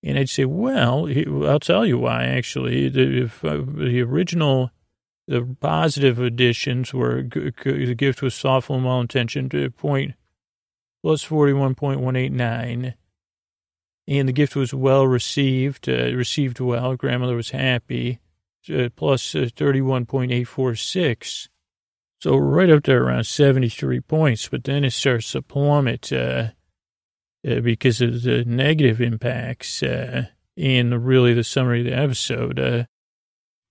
And 0.05 0.19
I'd 0.19 0.29
say, 0.29 0.45
well, 0.45 1.09
I'll 1.49 1.61
tell 1.61 1.87
you 1.87 1.99
why, 1.99 2.25
actually. 2.25 2.89
The, 2.89 3.25
if, 3.25 3.45
uh, 3.45 3.63
the 3.65 4.01
original, 4.03 4.71
the 5.27 5.57
positive 5.61 6.21
additions 6.21 6.95
were 6.95 7.23
the 7.23 7.95
gift 7.97 8.23
was 8.23 8.39
thoughtful 8.39 8.77
and 8.77 8.85
well-intentioned, 8.85 9.75
point 9.77 10.15
plus 11.03 11.25
41.189 11.25 12.95
and 14.09 14.29
the 14.29 14.33
gift 14.33 14.57
was 14.57 14.75
well 14.75 15.07
received, 15.07 15.89
uh, 15.89 16.15
received 16.15 16.61
well. 16.61 16.97
Grandmother 16.97 17.37
was 17.37 17.51
happy, 17.51 18.21
uh, 18.73 18.89
plus 18.97 19.35
uh, 19.35 19.49
31.846. 19.57 21.49
So 22.21 22.37
right 22.37 22.71
up 22.71 22.85
there 22.85 23.03
around 23.03 23.25
73 23.25 24.01
points, 24.01 24.49
but 24.49 24.65
then 24.65 24.85
it 24.85 24.93
starts 24.93 25.33
to 25.33 25.43
plummet 25.43 26.13
uh, 26.13 26.51
uh, 27.47 27.61
because 27.61 28.01
of 28.01 28.23
the 28.23 28.45
negative 28.45 29.01
impacts 29.01 29.83
uh, 29.83 30.27
and 30.57 31.05
really 31.05 31.35
the 31.35 31.45
summary 31.45 31.81
of 31.81 31.87
the 31.87 31.97
episode. 31.97 32.87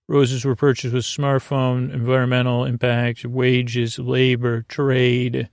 roses 0.08 0.44
were 0.44 0.56
purchased 0.56 0.92
with 0.92 1.04
smartphone, 1.04 1.92
environmental 1.92 2.64
impact, 2.64 3.24
wages, 3.24 3.98
labor, 3.98 4.62
trade, 4.68 5.48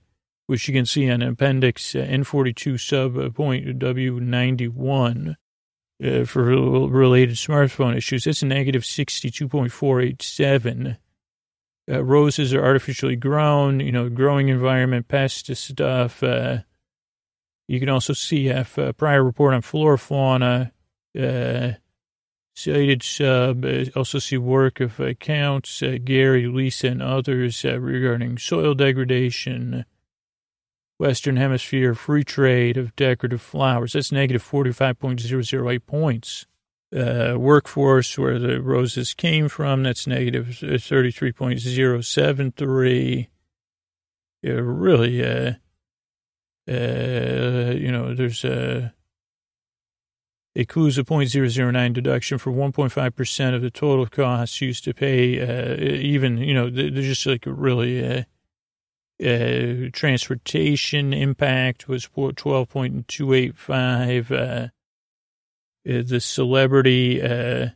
which 0.50 0.66
you 0.66 0.74
can 0.74 0.84
see 0.84 1.08
on 1.08 1.22
Appendix 1.22 1.94
uh, 1.94 2.00
N42 2.00 2.80
sub 2.80 3.16
uh, 3.16 3.30
point 3.30 3.78
W91 3.78 5.36
uh, 6.04 6.24
for 6.24 6.42
related 6.42 7.36
smartphone 7.36 7.96
issues. 7.96 8.26
It's 8.26 8.42
a 8.42 8.46
negative 8.46 8.82
62.487. 8.82 10.96
Uh, 11.88 12.02
roses 12.02 12.52
are 12.52 12.64
artificially 12.64 13.14
grown, 13.14 13.78
you 13.78 13.92
know, 13.92 14.08
growing 14.08 14.48
environment, 14.48 15.06
pest 15.06 15.54
stuff. 15.54 16.20
Uh, 16.20 16.62
you 17.68 17.78
can 17.78 17.88
also 17.88 18.12
see 18.12 18.48
a 18.48 18.66
uh, 18.76 18.92
prior 18.94 19.22
report 19.22 19.54
on 19.54 19.62
flora 19.62 19.98
fauna, 19.98 20.72
uh, 21.16 21.70
cited 22.56 23.04
sub, 23.04 23.64
uh, 23.64 23.84
also 23.94 24.18
see 24.18 24.36
work 24.36 24.80
of 24.80 24.98
accounts, 24.98 25.80
Gary, 26.02 26.48
Lisa, 26.48 26.88
and 26.88 27.00
others 27.00 27.62
regarding 27.62 28.36
soil 28.36 28.74
degradation, 28.74 29.84
Western 31.00 31.36
Hemisphere 31.38 31.94
free 31.94 32.24
trade 32.24 32.76
of 32.76 32.94
decorative 32.94 33.40
flowers. 33.40 33.94
That's 33.94 34.12
negative 34.12 34.42
45.008 34.42 35.86
points. 35.86 36.44
Uh, 36.94 37.36
workforce, 37.38 38.18
where 38.18 38.38
the 38.38 38.60
roses 38.60 39.14
came 39.14 39.48
from, 39.48 39.82
that's 39.82 40.06
negative 40.06 40.48
33.073. 40.48 43.28
Yeah, 44.42 44.52
really, 44.52 45.24
uh, 45.24 45.54
uh, 46.68 47.72
you 47.76 47.90
know, 47.90 48.14
there's 48.14 48.44
a, 48.44 48.92
a 50.54 50.66
CUSA 50.66 51.04
0.009 51.04 51.94
deduction 51.94 52.36
for 52.36 52.52
1.5% 52.52 53.54
of 53.54 53.62
the 53.62 53.70
total 53.70 54.04
costs 54.06 54.60
used 54.60 54.84
to 54.84 54.92
pay, 54.92 55.40
uh, 55.40 55.76
even, 55.80 56.36
you 56.36 56.52
know, 56.52 56.68
they're 56.68 56.90
just 56.90 57.24
like 57.24 57.44
really, 57.46 58.26
uh, 59.22 59.26
uh, 59.26 59.90
transportation 59.92 61.12
impact 61.12 61.88
was 61.88 62.06
12.285. 62.06 64.30
Uh, 64.30 64.68
uh, 65.88 66.02
the 66.02 66.20
celebrity, 66.20 67.22
uh, 67.22 67.68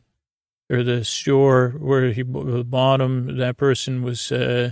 or 0.69 0.83
the 0.83 1.03
store 1.03 1.71
where 1.79 2.11
he 2.11 2.21
bought 2.23 2.97
them, 2.97 3.37
that 3.37 3.57
person 3.57 4.03
was, 4.03 4.31
uh, 4.31 4.71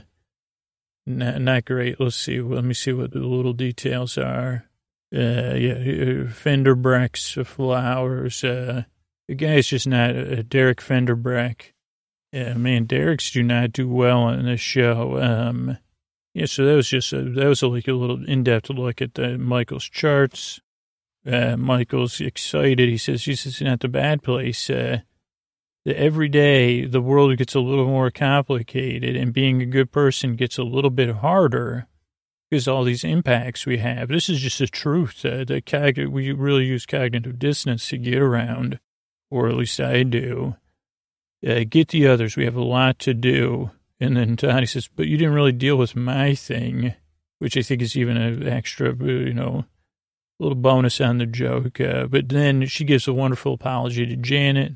not, 1.05 1.41
not 1.41 1.65
great. 1.65 1.99
Let's 1.99 2.15
see. 2.15 2.39
Let 2.41 2.63
me 2.63 2.73
see 2.73 2.93
what 2.93 3.11
the 3.11 3.19
little 3.19 3.53
details 3.53 4.17
are. 4.17 4.65
Uh, 5.13 5.53
yeah, 5.55 6.27
Fender 6.29 6.75
Breck's 6.75 7.37
flowers. 7.43 8.43
Uh, 8.43 8.83
the 9.27 9.35
guy's 9.35 9.67
just 9.67 9.87
not, 9.87 10.15
uh, 10.15 10.41
Derek 10.47 10.81
Fender 10.81 11.15
Breck. 11.15 11.73
Yeah, 12.31 12.55
man, 12.55 12.85
Derek's 12.85 13.29
do 13.29 13.43
not 13.43 13.73
do 13.73 13.87
well 13.87 14.23
on 14.23 14.45
this 14.45 14.59
show. 14.59 15.21
Um, 15.21 15.77
yeah, 16.33 16.47
so 16.47 16.65
that 16.65 16.75
was 16.75 16.89
just 16.89 17.13
a, 17.13 17.21
that 17.21 17.45
was 17.47 17.61
a, 17.61 17.67
like 17.67 17.87
a 17.87 17.93
little 17.93 18.23
in-depth 18.25 18.71
look 18.71 19.01
at 19.01 19.13
the 19.13 19.37
Michael's 19.37 19.87
charts. 19.87 20.59
Uh, 21.25 21.55
Michael's 21.55 22.19
excited. 22.19 22.89
He 22.89 22.97
says, 22.97 23.25
"This 23.25 23.45
is 23.45 23.61
not 23.61 23.81
the 23.81 23.87
bad 23.87 24.23
place. 24.23 24.69
Uh, 24.69 24.99
every 25.85 26.29
day 26.29 26.85
the 26.85 27.01
world 27.01 27.37
gets 27.37 27.53
a 27.53 27.59
little 27.59 27.85
more 27.85 28.09
complicated, 28.09 29.15
and 29.15 29.31
being 29.31 29.61
a 29.61 29.67
good 29.67 29.91
person 29.91 30.35
gets 30.35 30.57
a 30.57 30.63
little 30.63 30.89
bit 30.89 31.17
harder 31.17 31.87
because 32.49 32.67
all 32.67 32.83
these 32.83 33.03
impacts 33.03 33.67
we 33.67 33.77
have. 33.77 34.09
This 34.09 34.27
is 34.27 34.39
just 34.39 34.57
the 34.57 34.67
truth. 34.67 35.23
Uh, 35.23 35.43
the 35.43 35.61
cog- 35.61 36.07
we 36.07 36.31
really 36.31 36.65
use 36.65 36.87
cognitive 36.87 37.37
dissonance 37.37 37.87
to 37.89 37.97
get 37.97 38.21
around, 38.21 38.79
or 39.29 39.49
at 39.49 39.55
least 39.55 39.79
I 39.79 40.01
do. 40.01 40.55
Uh, 41.47 41.63
get 41.69 41.89
the 41.89 42.07
others. 42.07 42.35
We 42.35 42.45
have 42.45 42.55
a 42.55 42.63
lot 42.63 42.97
to 42.99 43.13
do." 43.13 43.69
And 44.03 44.17
then 44.17 44.35
Tony 44.35 44.65
says, 44.65 44.89
but 44.93 45.07
you 45.07 45.17
didn't 45.17 45.33
really 45.33 45.53
deal 45.53 45.77
with 45.77 45.95
my 45.95 46.35
thing, 46.35 46.93
which 47.39 47.55
I 47.55 47.61
think 47.61 47.81
is 47.81 47.95
even 47.95 48.17
an 48.17 48.45
extra, 48.45 48.91
uh, 48.91 49.05
you 49.05 49.33
know, 49.33 49.63
little 50.39 50.57
bonus 50.57 50.99
on 50.99 51.19
the 51.19 51.25
joke. 51.25 51.79
Uh, 51.79 52.07
but 52.07 52.27
then 52.27 52.65
she 52.65 52.83
gives 52.83 53.07
a 53.07 53.13
wonderful 53.13 53.53
apology 53.53 54.05
to 54.05 54.15
Janet. 54.17 54.73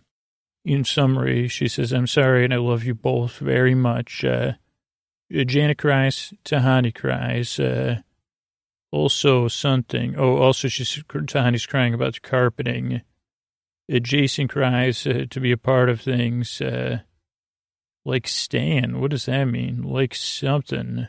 In 0.64 0.84
summary, 0.84 1.48
she 1.48 1.68
says, 1.68 1.92
I'm 1.94 2.08
sorry 2.08 2.44
and 2.44 2.54
I 2.54 2.58
love 2.58 2.84
you 2.84 2.94
both 2.94 3.38
very 3.38 3.76
much. 3.76 4.24
Uh, 4.24 4.54
Janet 5.32 5.78
cries, 5.78 6.34
Tahani 6.46 6.94
cries. 6.94 7.60
Uh, 7.60 8.02
also 8.92 9.48
something. 9.48 10.16
Oh, 10.18 10.38
also 10.38 10.68
she's, 10.68 11.04
Tahani's 11.04 11.66
crying 11.66 11.94
about 11.94 12.14
the 12.14 12.20
carpeting. 12.22 13.02
Uh, 13.94 14.00
Jason 14.00 14.48
cries 14.48 15.06
uh, 15.06 15.26
to 15.30 15.40
be 15.40 15.52
a 15.52 15.58
part 15.58 15.90
of 15.90 16.02
things. 16.02 16.62
Uh, 16.62 17.00
like 18.08 18.28
Stan. 18.28 19.02
What 19.02 19.12
does 19.12 19.26
that 19.26 19.44
mean? 19.46 19.84
Like 19.84 20.16
something. 20.16 21.08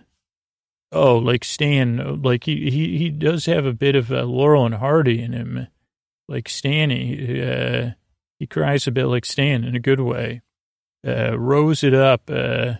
Oh, 0.91 1.17
like 1.17 1.45
Stan. 1.45 2.23
Like 2.23 2.45
he, 2.45 2.71
he, 2.71 2.99
he 2.99 3.09
does 3.11 3.47
have 3.47 3.65
a 3.65 3.73
bit 3.73 3.95
of 3.95 4.11
a 4.11 4.25
Laurel 4.25 4.67
and 4.67 4.75
Hardy 4.75 5.23
in 5.23 5.33
him. 5.33 5.69
Like 6.29 6.49
Stanny. 6.49 7.41
Uh, 7.41 7.91
he 8.41 8.47
cries 8.47 8.87
a 8.87 8.91
bit 8.91 9.07
like 9.07 9.25
Stan 9.25 9.63
in 9.63 9.77
a 9.77 9.81
good 9.81 10.01
way. 10.01 10.43
Uh, 11.07 11.39
rose 11.39 11.85
it 11.85 11.95
up. 11.95 12.29
Uh, 12.29 12.75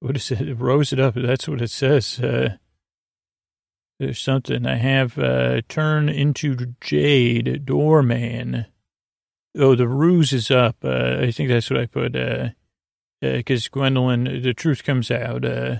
what 0.00 0.16
is 0.16 0.30
it? 0.32 0.58
Rose 0.58 0.92
it 0.92 0.98
up. 0.98 1.14
That's 1.14 1.48
what 1.48 1.62
it 1.62 1.70
says. 1.70 2.18
Uh, 2.18 2.56
there's 4.00 4.20
something 4.20 4.66
I 4.66 4.76
have, 4.76 5.18
uh, 5.18 5.60
turn 5.68 6.08
into 6.08 6.74
jade 6.80 7.66
doorman. 7.66 8.66
Oh, 9.56 9.74
the 9.74 9.86
ruse 9.86 10.32
is 10.32 10.50
up. 10.50 10.76
Uh, 10.82 11.18
I 11.20 11.30
think 11.30 11.50
that's 11.50 11.70
what 11.70 11.78
I 11.78 11.86
put. 11.86 12.16
Uh, 12.16 12.50
because 13.20 13.66
uh, 13.66 13.70
Gwendolyn, 13.72 14.42
the 14.42 14.54
truth 14.54 14.84
comes 14.84 15.10
out. 15.10 15.44
Uh, 15.44 15.76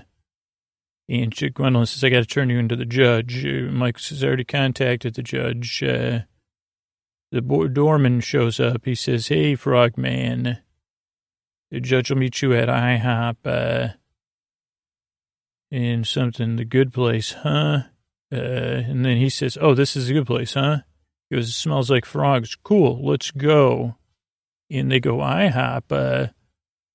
and 1.09 1.35
she, 1.35 1.49
Gwendolyn 1.49 1.87
says, 1.87 2.03
I 2.03 2.09
got 2.09 2.19
to 2.19 2.25
turn 2.25 2.49
you 2.49 2.59
into 2.59 2.75
the 2.75 2.85
judge. 2.85 3.45
Uh, 3.45 3.71
Mike 3.71 3.99
has 3.99 4.23
already 4.23 4.43
contacted 4.43 5.15
the 5.15 5.23
judge. 5.23 5.83
Uh, 5.83 6.19
the 7.31 7.41
bo- 7.41 7.67
doorman 7.67 8.19
shows 8.21 8.59
up. 8.59 8.85
He 8.85 8.95
says, 8.95 9.27
Hey, 9.27 9.55
frogman. 9.55 10.59
The 11.71 11.79
judge 11.79 12.09
will 12.09 12.17
meet 12.17 12.41
you 12.41 12.53
at 12.53 12.67
IHOP, 12.67 13.37
uh, 13.45 13.93
in 15.71 16.03
something, 16.03 16.57
the 16.57 16.65
good 16.65 16.91
place, 16.91 17.31
huh? 17.31 17.83
Uh, 18.31 18.35
and 18.35 19.05
then 19.05 19.17
he 19.17 19.29
says, 19.29 19.57
oh, 19.59 19.73
this 19.73 19.95
is 19.95 20.09
a 20.09 20.13
good 20.13 20.27
place, 20.27 20.53
huh? 20.53 20.79
He 21.29 21.37
goes, 21.37 21.47
it 21.47 21.53
smells 21.53 21.89
like 21.89 22.05
frogs. 22.05 22.57
Cool, 22.61 23.05
let's 23.05 23.31
go. 23.31 23.95
And 24.69 24.91
they 24.91 24.99
go, 24.99 25.17
IHOP, 25.17 25.83
uh, 25.91 26.27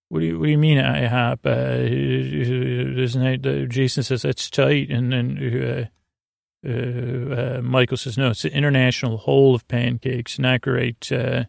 what 0.09 0.21
do 0.21 0.27
you, 0.27 0.39
what 0.39 0.47
do 0.47 0.51
you 0.51 0.59
mean 0.59 0.79
IHOP? 0.79 1.47
Uh, 1.47 3.01
isn't 3.01 3.71
Jason 3.71 4.03
says, 4.03 4.23
that's 4.23 4.49
tight. 4.51 4.91
And 4.91 5.13
then, 5.13 5.91
uh, 6.65 6.69
uh, 6.69 7.59
uh, 7.59 7.61
Michael 7.63 7.97
says, 7.97 8.17
no, 8.17 8.31
it's 8.31 8.43
the 8.43 8.53
International 8.53 9.17
Hole 9.17 9.55
of 9.55 9.67
Pancakes. 9.69 10.39
Not 10.39 10.61
great. 10.61 11.11
Uh, 11.11 11.45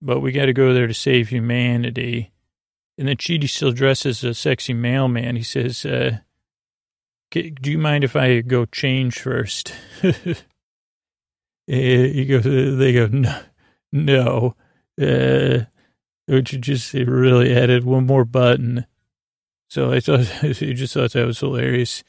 but 0.00 0.20
we 0.20 0.32
got 0.32 0.46
to 0.46 0.54
go 0.54 0.72
there 0.72 0.86
to 0.86 0.94
save 0.94 1.28
humanity. 1.28 2.32
And 2.96 3.06
then 3.08 3.16
Chidi 3.16 3.48
still 3.48 3.72
dresses 3.72 4.24
a 4.24 4.32
sexy 4.34 4.72
mailman. 4.72 5.36
He 5.36 5.42
says, 5.42 5.84
uh, 5.84 6.18
do 7.30 7.70
you 7.70 7.78
mind 7.78 8.04
if 8.04 8.16
I 8.16 8.40
go 8.40 8.64
change 8.64 9.18
first? 9.20 9.74
he 11.66 12.24
goes, 12.24 12.44
they 12.44 12.92
go, 12.92 13.06
no, 13.06 13.40
no. 13.92 14.56
Which 16.30 16.60
just 16.60 16.94
it 16.94 17.08
really 17.08 17.54
added 17.54 17.84
one 17.84 18.06
more 18.06 18.24
button. 18.24 18.86
So 19.68 19.92
I 19.92 20.00
thought, 20.00 20.32
I 20.42 20.52
just 20.52 20.94
thought 20.94 21.12
that 21.12 21.26
was 21.26 21.40
hilarious. 21.40 22.04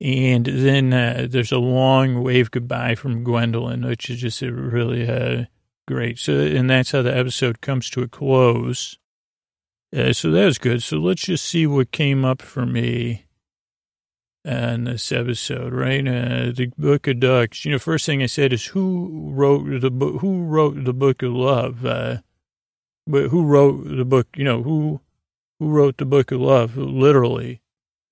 And 0.00 0.44
then 0.44 0.92
uh, 0.92 1.26
there's 1.30 1.52
a 1.52 1.58
long 1.58 2.22
wave 2.22 2.50
goodbye 2.50 2.94
from 2.94 3.24
Gwendolyn, 3.24 3.86
which 3.86 4.10
is 4.10 4.20
just 4.20 4.42
really 4.42 5.08
uh, 5.08 5.44
great. 5.88 6.18
So, 6.18 6.34
and 6.34 6.68
that's 6.68 6.90
how 6.90 7.02
the 7.02 7.16
episode 7.16 7.60
comes 7.62 7.88
to 7.90 8.02
a 8.02 8.08
close. 8.08 8.98
Uh, 9.96 10.12
so 10.12 10.30
that 10.30 10.44
was 10.44 10.58
good. 10.58 10.82
So 10.82 10.98
let's 10.98 11.22
just 11.22 11.46
see 11.46 11.66
what 11.66 11.92
came 11.92 12.24
up 12.24 12.42
for 12.42 12.66
me 12.66 13.24
in 14.44 14.84
this 14.84 15.10
episode, 15.10 15.72
right? 15.72 16.06
Uh, 16.06 16.52
the 16.54 16.70
Book 16.76 17.06
of 17.06 17.20
Dougs. 17.20 17.64
You 17.64 17.72
know, 17.72 17.78
first 17.78 18.04
thing 18.04 18.22
I 18.22 18.26
said 18.26 18.52
is 18.52 18.66
who 18.66 19.30
wrote 19.32 19.80
the 19.80 19.90
book? 19.90 20.20
Who 20.20 20.44
wrote 20.44 20.84
the 20.84 20.92
Book 20.92 21.22
of 21.22 21.32
Love? 21.32 21.86
Uh, 21.86 22.18
but 23.06 23.28
who 23.28 23.44
wrote 23.44 23.84
the 23.84 24.04
book? 24.04 24.28
You 24.36 24.44
know, 24.44 24.62
who 24.62 25.00
who 25.58 25.70
wrote 25.70 25.98
the 25.98 26.04
Book 26.04 26.32
of 26.32 26.40
Love? 26.40 26.76
Literally, 26.76 27.60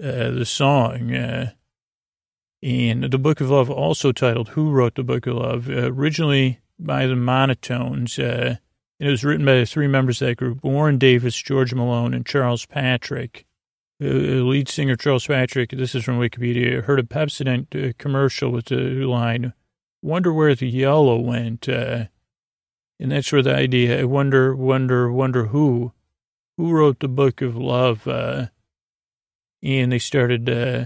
uh, 0.02 0.30
the 0.30 0.44
song. 0.44 1.14
Uh, 1.14 1.52
and 2.62 3.04
the 3.04 3.18
Book 3.18 3.40
of 3.40 3.50
Love, 3.50 3.70
also 3.70 4.12
titled 4.12 4.50
"Who 4.50 4.70
Wrote 4.70 4.94
the 4.94 5.02
Book 5.02 5.26
of 5.26 5.36
Love," 5.36 5.68
uh, 5.68 5.92
originally 5.92 6.60
by 6.78 7.06
the 7.06 7.14
Monotones. 7.14 8.18
Uh, 8.18 8.56
it 9.00 9.08
was 9.08 9.24
written 9.24 9.44
by 9.44 9.54
the 9.54 9.66
three 9.66 9.88
members 9.88 10.22
of 10.22 10.28
that 10.28 10.36
group: 10.36 10.62
Warren 10.62 10.98
Davis, 10.98 11.36
George 11.36 11.74
Malone, 11.74 12.14
and 12.14 12.24
Charles 12.24 12.66
Patrick. 12.66 13.46
Uh, 14.00 14.06
lead 14.06 14.68
singer 14.68 14.96
Charles 14.96 15.26
Patrick. 15.26 15.70
This 15.70 15.94
is 15.94 16.04
from 16.04 16.18
Wikipedia. 16.18 16.82
Heard 16.82 17.00
a 17.00 17.04
Pepsodent 17.04 17.74
uh, 17.74 17.92
commercial 17.98 18.50
with 18.50 18.66
the 18.66 18.76
line, 19.06 19.54
"Wonder 20.00 20.32
where 20.32 20.54
the 20.54 20.68
yellow 20.68 21.18
went," 21.18 21.68
uh, 21.68 22.06
and 23.02 23.10
that's 23.10 23.32
where 23.32 23.42
the 23.42 23.52
idea. 23.52 24.00
I 24.00 24.04
wonder, 24.04 24.54
wonder, 24.54 25.12
wonder 25.12 25.46
who, 25.46 25.92
who 26.56 26.70
wrote 26.70 27.00
the 27.00 27.08
Book 27.08 27.42
of 27.42 27.56
Love. 27.56 28.06
Uh, 28.06 28.46
and 29.60 29.90
they 29.90 29.98
started 29.98 30.48
uh, 30.48 30.84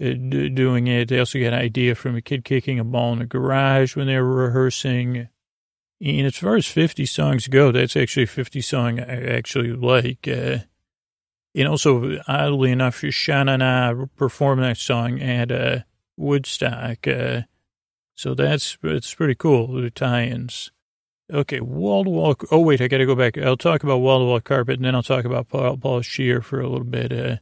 uh, 0.00 0.12
doing 0.54 0.86
it. 0.86 1.08
They 1.08 1.18
also 1.18 1.40
got 1.40 1.48
an 1.48 1.54
idea 1.54 1.96
from 1.96 2.14
a 2.14 2.22
kid 2.22 2.44
kicking 2.44 2.78
a 2.78 2.84
ball 2.84 3.12
in 3.14 3.20
a 3.20 3.26
garage 3.26 3.96
when 3.96 4.06
they 4.06 4.20
were 4.20 4.46
rehearsing. 4.46 5.28
And 6.00 6.26
as 6.26 6.36
far 6.36 6.54
as 6.54 6.68
50 6.68 7.06
songs 7.06 7.48
go, 7.48 7.72
that's 7.72 7.96
actually 7.96 8.22
a 8.22 8.28
50 8.28 8.60
song 8.60 9.00
I 9.00 9.24
actually 9.36 9.72
like. 9.72 10.28
Uh, 10.28 10.58
and 11.56 11.66
also, 11.66 12.20
oddly 12.28 12.70
enough, 12.70 13.00
Sha 13.00 13.40
and 13.40 13.64
I 13.64 13.94
performed 14.16 14.62
that 14.62 14.78
song 14.78 15.20
at 15.20 15.50
uh, 15.50 15.80
Woodstock. 16.16 17.08
Uh, 17.08 17.42
so 18.14 18.34
that's 18.34 18.78
it's 18.84 19.12
pretty 19.12 19.34
cool, 19.34 19.72
the 19.72 19.90
tie-ins. 19.90 20.70
Okay, 21.32 21.60
wall 21.60 22.04
to 22.04 22.10
wall. 22.10 22.36
Oh, 22.50 22.60
wait, 22.60 22.82
I 22.82 22.88
got 22.88 22.98
to 22.98 23.06
go 23.06 23.14
back. 23.14 23.38
I'll 23.38 23.56
talk 23.56 23.82
about 23.82 23.98
wall 23.98 24.18
to 24.18 24.24
wall 24.26 24.40
carpet, 24.40 24.76
and 24.76 24.84
then 24.84 24.94
I'll 24.94 25.02
talk 25.02 25.24
about 25.24 25.48
Paul, 25.48 25.78
Paul 25.78 26.02
Scheer 26.02 26.42
for 26.42 26.60
a 26.60 26.68
little 26.68 26.84
bit. 26.84 27.12
Uh, 27.12 27.36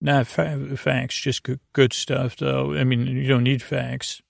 not 0.00 0.28
fa- 0.28 0.76
facts, 0.76 1.18
just 1.18 1.42
good, 1.42 1.60
good, 1.72 1.92
stuff, 1.92 2.36
though. 2.36 2.74
I 2.74 2.84
mean, 2.84 3.06
you 3.06 3.26
don't 3.26 3.42
need 3.42 3.62
facts. 3.62 4.22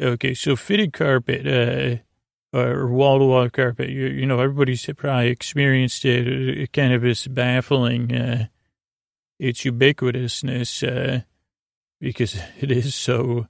Okay, 0.00 0.34
so 0.34 0.56
fitted 0.56 0.92
carpet, 0.92 1.46
uh, 1.46 2.56
or 2.56 2.88
wall 2.88 3.20
to 3.20 3.24
wall 3.26 3.50
carpet, 3.50 3.90
you, 3.90 4.06
you, 4.06 4.26
know, 4.26 4.40
everybody's 4.40 4.88
probably 4.96 5.28
experienced 5.28 6.04
it. 6.04 6.26
It 6.26 6.72
kind 6.72 6.92
of 6.92 7.04
is 7.04 7.28
baffling, 7.28 8.12
uh, 8.12 8.46
its 9.38 9.62
ubiquitousness, 9.62 10.88
uh, 10.88 11.20
because 12.00 12.40
it 12.60 12.72
is 12.72 12.94
so. 12.94 13.46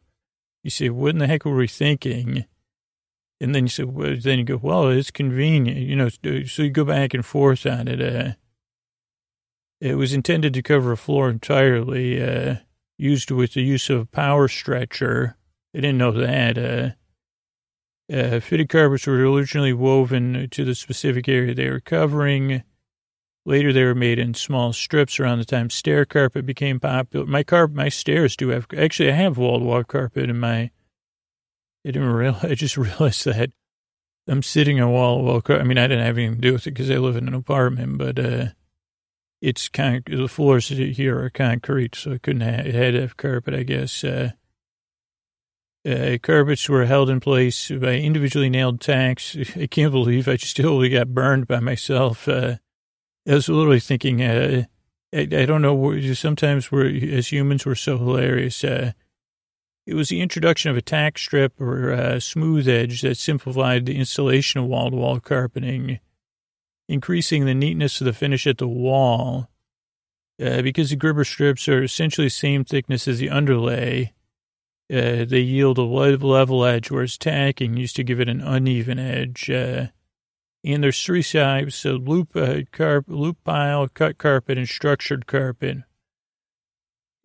You 0.64 0.70
say, 0.70 0.90
what 0.90 1.10
in 1.10 1.18
the 1.18 1.26
heck 1.28 1.46
were 1.46 1.56
we 1.56 1.68
thinking? 1.68 2.44
And 3.40 3.55
then 3.55 3.64
you 3.64 3.68
say, 3.68 3.85
well, 3.85 4.16
then 4.20 4.38
you 4.38 4.44
go, 4.44 4.59
well, 4.61 4.88
it's 4.88 5.11
convenient, 5.11 5.79
you 5.79 5.94
know, 5.94 6.09
so 6.09 6.62
you 6.62 6.70
go 6.70 6.85
back 6.85 7.14
and 7.14 7.24
forth 7.24 7.66
on 7.66 7.87
it. 7.87 8.01
Uh, 8.01 8.33
it 9.81 9.94
was 9.94 10.12
intended 10.12 10.55
to 10.55 10.62
cover 10.62 10.90
a 10.90 10.96
floor 10.96 11.31
entirely, 11.31 12.20
uh, 12.20 12.57
used 12.96 13.31
with 13.31 13.55
the 13.55 13.62
use 13.62 13.88
of 13.90 14.01
a 14.01 14.07
power 14.07 14.48
stretcher. 14.48 15.37
I 15.72 15.81
didn't 15.81 15.98
know 15.98 16.11
that. 16.12 16.59
Uh, 16.59 16.90
uh, 18.12 18.40
fitted 18.40 18.68
carpets 18.68 19.07
were 19.07 19.31
originally 19.31 19.72
woven 19.72 20.48
to 20.51 20.64
the 20.64 20.74
specific 20.74 21.29
area 21.29 21.55
they 21.55 21.70
were 21.70 21.79
covering. 21.79 22.64
Later, 23.46 23.72
they 23.72 23.85
were 23.85 23.94
made 23.94 24.18
in 24.18 24.35
small 24.35 24.72
strips 24.72 25.20
around 25.20 25.38
the 25.38 25.44
time 25.44 25.70
stair 25.70 26.05
carpet 26.05 26.44
became 26.44 26.81
popular. 26.81 27.24
My 27.24 27.42
carpet, 27.42 27.77
my 27.77 27.88
stairs 27.88 28.37
do 28.37 28.48
have, 28.48 28.66
actually, 28.77 29.11
I 29.11 29.14
have 29.14 29.38
wall-to-wall 29.38 29.85
carpet 29.85 30.29
in 30.29 30.40
my, 30.40 30.70
I 31.88 31.90
didn't 31.90 32.12
realize, 32.12 32.44
I 32.51 32.55
just 32.55 32.77
realized 32.77 33.24
that 33.24 33.51
I'm 34.29 34.42
sitting 34.42 34.79
on 34.79 34.92
wall-to-wall 34.92 35.40
carpet. 35.40 35.64
I 35.64 35.66
mean, 35.66 35.79
I 35.79 35.87
didn't 35.87 36.05
have 36.05 36.18
anything 36.18 36.37
to 36.37 36.40
do 36.40 36.53
with 36.53 36.66
it 36.66 36.72
because 36.72 36.90
I 36.90 36.96
live 36.96 37.16
in 37.16 37.29
an 37.29 37.35
apartment, 37.35 37.96
but, 37.96 38.18
uh, 38.18 38.46
it's 39.40 39.68
kind 39.68 39.96
of, 39.96 40.18
the 40.18 40.29
floors 40.29 40.68
here 40.68 41.18
are 41.18 41.31
concrete, 41.31 41.94
so 41.94 42.11
it 42.11 42.22
couldn't 42.22 42.42
have, 42.42 42.66
it 42.66 42.74
had 42.74 42.92
to 42.92 43.01
have 43.01 43.16
carpet, 43.16 43.55
I 43.55 43.62
guess. 43.62 44.05
Uh, 44.05 44.33
uh, 45.88 46.18
carpets 46.22 46.68
were 46.68 46.85
held 46.85 47.09
in 47.09 47.20
place 47.20 47.70
by 47.70 47.94
individually 47.94 48.51
nailed 48.51 48.81
tacks. 48.81 49.37
I 49.57 49.66
can't 49.66 49.92
believe 49.92 50.29
I 50.29 50.37
still 50.37 50.87
got 50.90 51.14
burned 51.14 51.46
by 51.46 51.61
myself. 51.61 52.29
Uh, 52.29 52.57
I 53.27 53.35
was 53.35 53.48
literally 53.48 53.81
thinking, 53.81 54.20
uh, 54.22 54.64
I, 55.14 55.20
I, 55.20 55.46
don't 55.46 55.62
know, 55.62 55.98
sometimes 56.12 56.70
we're, 56.70 57.16
as 57.16 57.33
humans, 57.33 57.64
we're 57.64 57.77
so 57.77 57.96
hilarious. 57.96 58.62
Uh, 58.62 58.92
it 59.88 59.94
was 59.94 60.11
the 60.11 60.20
introduction 60.20 60.70
of 60.70 60.77
a 60.77 60.83
tack 60.83 61.16
strip 61.16 61.59
or 61.59 61.90
a 61.90 62.20
smooth 62.20 62.68
edge 62.68 63.01
that 63.01 63.16
simplified 63.16 63.87
the 63.87 63.96
installation 63.96 64.61
of 64.61 64.66
wall-to-wall 64.66 65.18
carpeting 65.18 65.98
increasing 66.90 67.46
the 67.46 67.55
neatness 67.55 67.98
of 67.98 68.05
the 68.05 68.12
finish 68.12 68.46
at 68.46 68.59
the 68.59 68.68
wall. 68.68 69.48
Uh, 70.38 70.61
because 70.61 70.90
the 70.90 70.96
gripper 70.96 71.24
strips 71.24 71.66
are 71.68 71.83
essentially 71.83 72.27
the 72.27 72.31
same 72.31 72.64
thickness 72.64 73.09
as 73.09 73.18
the 73.18 73.31
underlay, 73.31 74.12
uh, 74.92 75.24
they 75.24 75.40
yield 75.40 75.79
a 75.79 75.83
level 75.83 76.66
edge, 76.66 76.90
whereas 76.90 77.16
tacking 77.16 77.79
used 77.79 77.96
to 77.96 78.05
give 78.05 78.20
it 78.20 78.29
an 78.29 78.42
uneven 78.42 78.98
edge. 78.98 79.48
Uh, 79.48 79.87
and 80.62 80.85
there's 80.85 81.03
three 81.03 81.22
types, 81.22 81.77
so 81.77 81.92
loop, 81.92 82.37
uh, 82.37 82.61
carp, 82.72 83.07
loop 83.09 83.38
pile, 83.42 83.88
cut 83.88 84.18
carpet, 84.18 84.59
and 84.59 84.68
structured 84.68 85.27
carpet. 85.27 85.79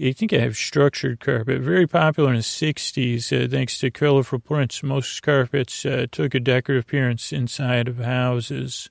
I 0.04 0.12
think 0.12 0.34
I 0.34 0.40
have 0.40 0.58
structured 0.58 1.22
carpet, 1.22 1.62
very 1.62 1.88
popular 1.88 2.32
in 2.32 2.36
the 2.36 2.42
60s, 2.42 3.32
uh, 3.32 3.48
thanks 3.48 3.78
to 3.78 3.90
colorful 3.90 4.40
prints. 4.40 4.84
Most 4.84 5.24
carpets 5.24 5.86
uh, 5.86 6.08
took 6.12 6.36
a 6.36 6.42
decorative 6.42 6.84
appearance 6.84 7.32
inside 7.32 7.88
of 7.88 8.00
houses. 8.00 8.90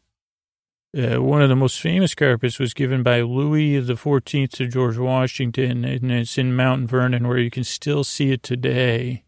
Uh, 0.96 1.22
one 1.22 1.42
of 1.42 1.50
the 1.50 1.56
most 1.56 1.82
famous 1.82 2.14
carpets 2.14 2.58
was 2.58 2.72
given 2.72 3.02
by 3.02 3.20
Louis 3.20 3.78
the 3.80 3.96
Fourteenth 3.96 4.52
to 4.52 4.66
George 4.66 4.96
Washington, 4.96 5.84
and 5.84 6.10
it's 6.10 6.38
in 6.38 6.56
Mount 6.56 6.88
Vernon, 6.88 7.28
where 7.28 7.38
you 7.38 7.50
can 7.50 7.64
still 7.64 8.04
see 8.04 8.32
it 8.32 8.42
today. 8.42 9.24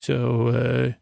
So, 0.00 0.48
uh, 0.48 0.92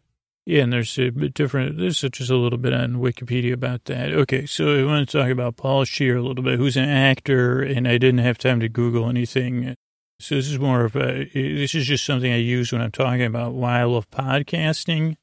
yeah, 0.46 0.62
and 0.62 0.72
there's 0.72 0.98
a 0.98 1.10
bit 1.10 1.34
different. 1.34 1.78
There's 1.78 2.00
just 2.00 2.30
a 2.30 2.36
little 2.36 2.58
bit 2.58 2.72
on 2.72 2.94
Wikipedia 2.96 3.52
about 3.52 3.84
that. 3.86 4.12
Okay, 4.12 4.46
so 4.46 4.78
I 4.78 4.84
want 4.84 5.08
to 5.08 5.18
talk 5.18 5.30
about 5.30 5.56
Paul 5.56 5.84
Scheer 5.84 6.16
a 6.16 6.22
little 6.22 6.44
bit, 6.44 6.58
who's 6.58 6.76
an 6.76 6.88
actor, 6.88 7.62
and 7.62 7.88
I 7.88 7.98
didn't 7.98 8.18
have 8.18 8.38
time 8.38 8.60
to 8.60 8.68
Google 8.68 9.08
anything. 9.08 9.74
So 10.20 10.36
this 10.36 10.48
is 10.48 10.58
more 10.58 10.84
of 10.84 10.96
a. 10.96 11.28
This 11.32 11.74
is 11.74 11.86
just 11.86 12.04
something 12.04 12.32
I 12.32 12.36
use 12.36 12.72
when 12.72 12.80
I'm 12.80 12.92
talking 12.92 13.24
about 13.24 13.54
why 13.54 13.80
I 13.80 13.84
love 13.84 14.10
podcasting 14.10 15.16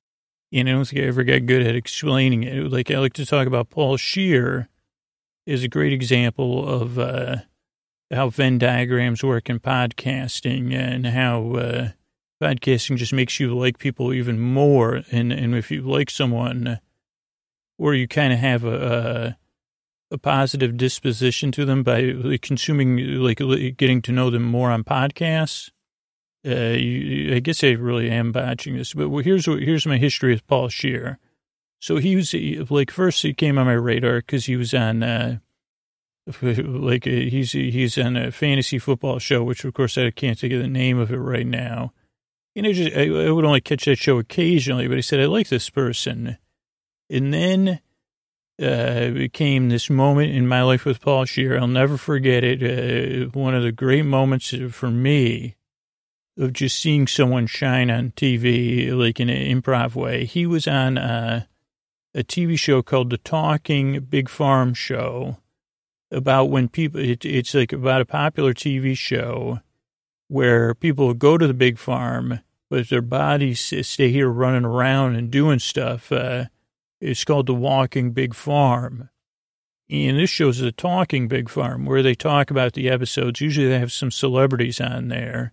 and 0.52 0.70
I 0.70 0.74
don't 0.74 0.86
think 0.86 1.02
I 1.02 1.06
ever 1.06 1.24
got 1.24 1.46
good 1.46 1.66
at 1.66 1.76
explaining 1.76 2.44
it. 2.44 2.72
Like 2.72 2.92
I 2.92 3.00
like 3.00 3.14
to 3.14 3.26
talk 3.26 3.48
about 3.48 3.70
Paul 3.70 3.98
Scheer 3.98 4.68
is 5.46 5.64
a 5.64 5.70
great 5.70 5.94
example 5.94 6.68
of 6.68 7.00
uh, 7.00 7.38
how 8.12 8.30
Venn 8.30 8.58
diagrams 8.58 9.24
work 9.24 9.50
in 9.50 9.60
podcasting 9.60 10.74
and 10.74 11.08
how 11.08 11.54
uh, 11.54 11.90
podcasting 12.42 12.98
just 12.98 13.14
makes 13.14 13.40
you 13.40 13.58
like 13.58 13.78
people 13.78 14.14
even 14.14 14.40
more. 14.40 15.04
And, 15.12 15.32
and 15.32 15.56
if 15.56 15.70
you 15.70 15.82
like 15.82 16.10
someone 16.10 16.80
or 17.78 17.94
you 17.94 18.08
kind 18.08 18.34
of 18.34 18.40
have 18.40 18.64
a, 18.64 19.38
a 20.12 20.18
positive 20.18 20.78
disposition 20.78 21.52
to 21.54 21.66
them 21.66 21.84
by 21.84 22.38
consuming, 22.42 22.98
like 22.98 23.38
getting 23.78 24.02
to 24.02 24.12
know 24.12 24.30
them 24.30 24.44
more 24.44 24.72
on 24.72 24.84
podcasts. 24.84 25.70
Uh, 26.46 26.76
you, 26.76 27.36
I 27.36 27.40
guess 27.40 27.64
I 27.64 27.70
really 27.70 28.10
am 28.10 28.32
botching 28.32 28.76
this, 28.76 28.96
but 28.96 29.10
here's 29.22 29.48
what, 29.48 29.62
here's 29.62 29.86
my 29.86 29.98
history 29.98 30.34
with 30.34 30.48
Paul 30.48 30.70
Scheer. 30.70 31.20
So 31.80 31.98
he 31.98 32.16
was 32.16 32.34
like 32.70 32.92
first 32.92 33.22
he 33.24 33.34
came 33.34 33.58
on 33.58 33.66
my 33.66 33.74
radar 33.74 34.18
because 34.18 34.46
he 34.46 34.56
was 34.56 34.74
on 34.74 35.02
uh, 35.02 35.38
like 36.42 37.08
uh, 37.08 37.10
he's 37.10 37.52
he's 37.54 37.98
on 37.98 38.16
a 38.16 38.32
fantasy 38.32 38.78
football 38.78 39.20
show, 39.20 39.44
which 39.44 39.66
of 39.66 39.74
course 39.74 39.98
I 39.98 40.12
can't 40.12 40.38
think 40.38 40.54
of 40.54 40.62
the 40.62 40.68
name 40.68 41.00
of 41.00 41.12
it 41.12 41.18
right 41.18 41.46
now. 41.46 41.94
You 42.56 42.62
know, 42.62 42.74
just 42.74 42.96
I, 42.96 43.04
I 43.04 43.32
would 43.32 43.46
only 43.46 43.62
catch 43.62 43.86
that 43.86 43.98
show 43.98 44.20
occasionally, 44.20 44.88
but 44.88 44.98
he 44.98 45.02
said 45.02 45.20
I 45.20 45.26
like 45.26 45.48
this 45.48 45.70
person, 45.70 46.38
and 47.10 47.34
then 47.34 47.80
uh, 48.62 49.28
came 49.34 49.70
this 49.70 49.90
moment 49.90 50.32
in 50.34 50.48
my 50.48 50.62
life 50.62 50.86
with 50.86 51.02
Paul 51.02 51.26
Scheer. 51.26 51.58
I'll 51.58 51.68
never 51.68 51.98
forget 51.98 52.44
it. 52.44 52.62
Uh, 52.62 53.30
one 53.30 53.56
of 53.56 53.64
the 53.64 53.72
great 53.72 54.06
moments 54.06 54.54
for 54.72 54.92
me 54.92 55.56
of 56.38 56.54
just 56.54 56.80
seeing 56.80 57.08
someone 57.08 57.48
shine 57.48 57.90
on 57.90 58.12
TV, 58.12 58.92
like 58.94 59.20
in 59.20 59.30
an 59.30 59.62
improv 59.62 59.96
way. 59.96 60.26
He 60.26 60.46
was 60.46 60.68
on 60.68 60.98
uh, 60.98 61.46
a 62.14 62.24
TV 62.24 62.58
show 62.58 62.82
called 62.82 63.10
The 63.10 63.18
Talking 63.18 64.00
Big 64.02 64.30
Farm 64.30 64.74
Show 64.74 65.38
about 66.12 66.46
when 66.46 66.68
people, 66.68 67.00
it, 67.00 67.26
it's 67.26 67.54
like 67.54 67.74
about 67.74 68.02
a 68.02 68.06
popular 68.06 68.54
TV 68.54 68.98
show 68.98 69.60
where 70.32 70.74
people 70.74 71.14
go 71.14 71.38
to 71.38 71.46
the 71.46 71.54
big 71.54 71.78
farm, 71.78 72.40
but 72.70 72.88
their 72.88 73.02
bodies 73.02 73.60
stay 73.86 74.10
here 74.10 74.30
running 74.30 74.64
around 74.64 75.18
and 75.18 75.30
doing 75.30 75.60
stuff. 75.60 76.10
Uh, 76.10 76.46
it's 77.02 77.26
called 77.26 77.48
The 77.48 77.54
Walking 77.54 78.12
Big 78.12 78.34
Farm. 78.34 79.10
And 79.90 80.18
this 80.18 80.30
shows 80.30 80.60
the 80.60 80.72
Talking 80.72 81.28
Big 81.28 81.50
Farm, 81.50 81.86
where 81.86 82.02
they 82.02 82.16
talk 82.16 82.50
about 82.50 82.72
the 82.74 82.90
episodes. 82.90 83.42
Usually 83.42 83.68
they 83.68 83.78
have 83.78 83.92
some 83.92 84.10
celebrities 84.10 84.80
on 84.80 85.10
there. 85.10 85.52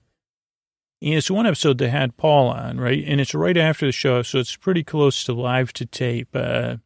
And 1.02 1.14
it's 1.14 1.28
one 1.28 1.46
episode 1.46 1.78
they 1.78 1.88
had 1.88 2.16
Paul 2.16 2.46
on, 2.46 2.78
right? 2.78 3.02
And 3.04 3.20
it's 3.20 3.34
right 3.34 3.56
after 3.56 3.84
the 3.84 3.90
show, 3.90 4.22
so 4.22 4.38
it's 4.38 4.54
pretty 4.54 4.84
close 4.84 5.24
to 5.24 5.32
live 5.32 5.72
to 5.72 5.86
tape. 5.86 6.28
Uh, 6.34 6.76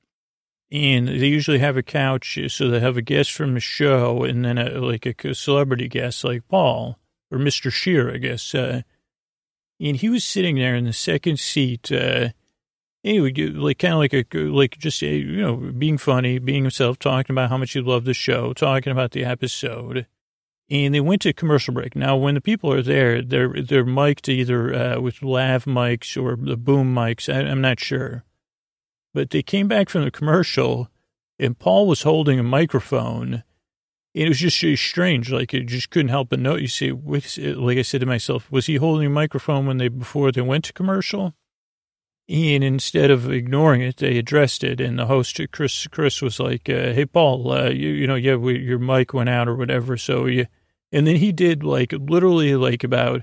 and 0.70 1.08
they 1.08 1.26
usually 1.26 1.58
have 1.58 1.76
a 1.76 1.82
couch, 1.82 2.38
so 2.48 2.70
they 2.70 2.80
have 2.80 2.96
a 2.96 3.02
guest 3.02 3.32
from 3.32 3.52
the 3.52 3.60
show, 3.60 4.24
and 4.24 4.46
then 4.46 4.56
a, 4.56 4.80
like 4.80 5.04
a 5.26 5.34
celebrity 5.34 5.88
guest 5.88 6.24
like 6.24 6.48
Paul 6.48 6.98
or 7.32 7.38
Mr. 7.38 7.72
Scheer, 7.72 8.12
I 8.12 8.18
guess. 8.18 8.54
Uh, 8.54 8.82
and 9.80 9.96
he 9.96 10.08
was 10.08 10.22
sitting 10.24 10.56
there 10.56 10.76
in 10.76 10.84
the 10.84 10.92
second 10.92 11.40
seat, 11.40 11.90
uh, 11.90 12.28
anyway, 13.04 13.32
like 13.32 13.78
kind 13.78 13.94
of 13.94 14.00
like 14.00 14.12
a 14.12 14.24
like 14.38 14.78
just 14.78 15.02
you 15.02 15.40
know 15.40 15.56
being 15.56 15.98
funny, 15.98 16.38
being 16.38 16.62
himself, 16.62 16.98
talking 16.98 17.34
about 17.34 17.50
how 17.50 17.56
much 17.56 17.72
he 17.72 17.80
loved 17.80 18.06
the 18.06 18.14
show, 18.14 18.52
talking 18.52 18.92
about 18.92 19.10
the 19.10 19.24
episode, 19.24 20.06
and 20.70 20.94
they 20.94 21.00
went 21.00 21.22
to 21.22 21.32
commercial 21.32 21.74
break. 21.74 21.96
Now, 21.96 22.16
when 22.16 22.34
the 22.34 22.40
people 22.40 22.72
are 22.72 22.82
there, 22.82 23.22
they're 23.22 23.62
they're 23.62 23.84
mic'd 23.84 24.28
either 24.28 24.74
uh, 24.74 25.00
with 25.00 25.22
lav 25.22 25.64
mics 25.64 26.20
or 26.20 26.36
the 26.36 26.56
boom 26.56 26.94
mics. 26.94 27.32
I, 27.32 27.40
I'm 27.40 27.60
not 27.60 27.80
sure, 27.80 28.24
but 29.12 29.30
they 29.30 29.42
came 29.42 29.68
back 29.68 29.88
from 29.88 30.04
the 30.04 30.10
commercial, 30.10 30.88
and 31.38 31.58
Paul 31.58 31.86
was 31.86 32.02
holding 32.02 32.38
a 32.38 32.44
microphone. 32.44 33.42
It 34.14 34.28
was 34.28 34.38
just 34.38 34.58
strange, 34.80 35.32
like 35.32 35.54
it 35.54 35.64
just 35.66 35.88
couldn't 35.88 36.10
help 36.10 36.28
but 36.28 36.38
note. 36.38 36.60
You 36.60 36.68
see, 36.68 36.92
like 36.92 37.78
I 37.78 37.82
said 37.82 38.00
to 38.00 38.06
myself, 38.06 38.50
was 38.52 38.66
he 38.66 38.76
holding 38.76 39.06
a 39.06 39.10
microphone 39.10 39.66
when 39.66 39.78
they 39.78 39.88
before 39.88 40.30
they 40.30 40.42
went 40.42 40.64
to 40.64 40.72
commercial? 40.74 41.34
And 42.28 42.62
instead 42.62 43.10
of 43.10 43.30
ignoring 43.30 43.80
it, 43.80 43.96
they 43.96 44.18
addressed 44.18 44.64
it. 44.64 44.80
And 44.80 44.98
the 44.98 45.06
host, 45.06 45.40
Chris, 45.50 45.86
Chris 45.88 46.20
was 46.20 46.38
like, 46.38 46.68
uh, 46.68 46.92
"Hey, 46.92 47.06
Paul, 47.06 47.50
uh, 47.52 47.70
you, 47.70 47.88
you 47.88 48.06
know, 48.06 48.14
yeah, 48.14 48.36
we, 48.36 48.58
your 48.58 48.78
mic 48.78 49.14
went 49.14 49.30
out 49.30 49.48
or 49.48 49.56
whatever." 49.56 49.96
So 49.96 50.26
and 50.26 51.06
then 51.06 51.16
he 51.16 51.32
did 51.32 51.64
like 51.64 51.92
literally 51.92 52.54
like 52.54 52.84
about 52.84 53.22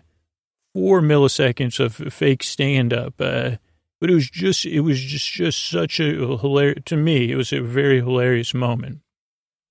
four 0.73 1.01
milliseconds 1.01 1.79
of 1.79 2.13
fake 2.13 2.43
stand 2.43 2.93
up. 2.93 3.21
Uh, 3.21 3.57
but 4.01 4.09
it 4.09 4.15
was 4.15 4.29
just, 4.29 4.65
it 4.65 4.81
was 4.81 4.99
just, 4.99 5.29
just 5.31 5.69
such 5.69 5.99
a 5.99 6.37
hilarious 6.37 6.81
to 6.85 6.97
me. 6.97 7.31
It 7.31 7.35
was 7.35 7.53
a 7.53 7.59
very 7.59 7.97
hilarious 7.97 8.53
moment 8.53 9.01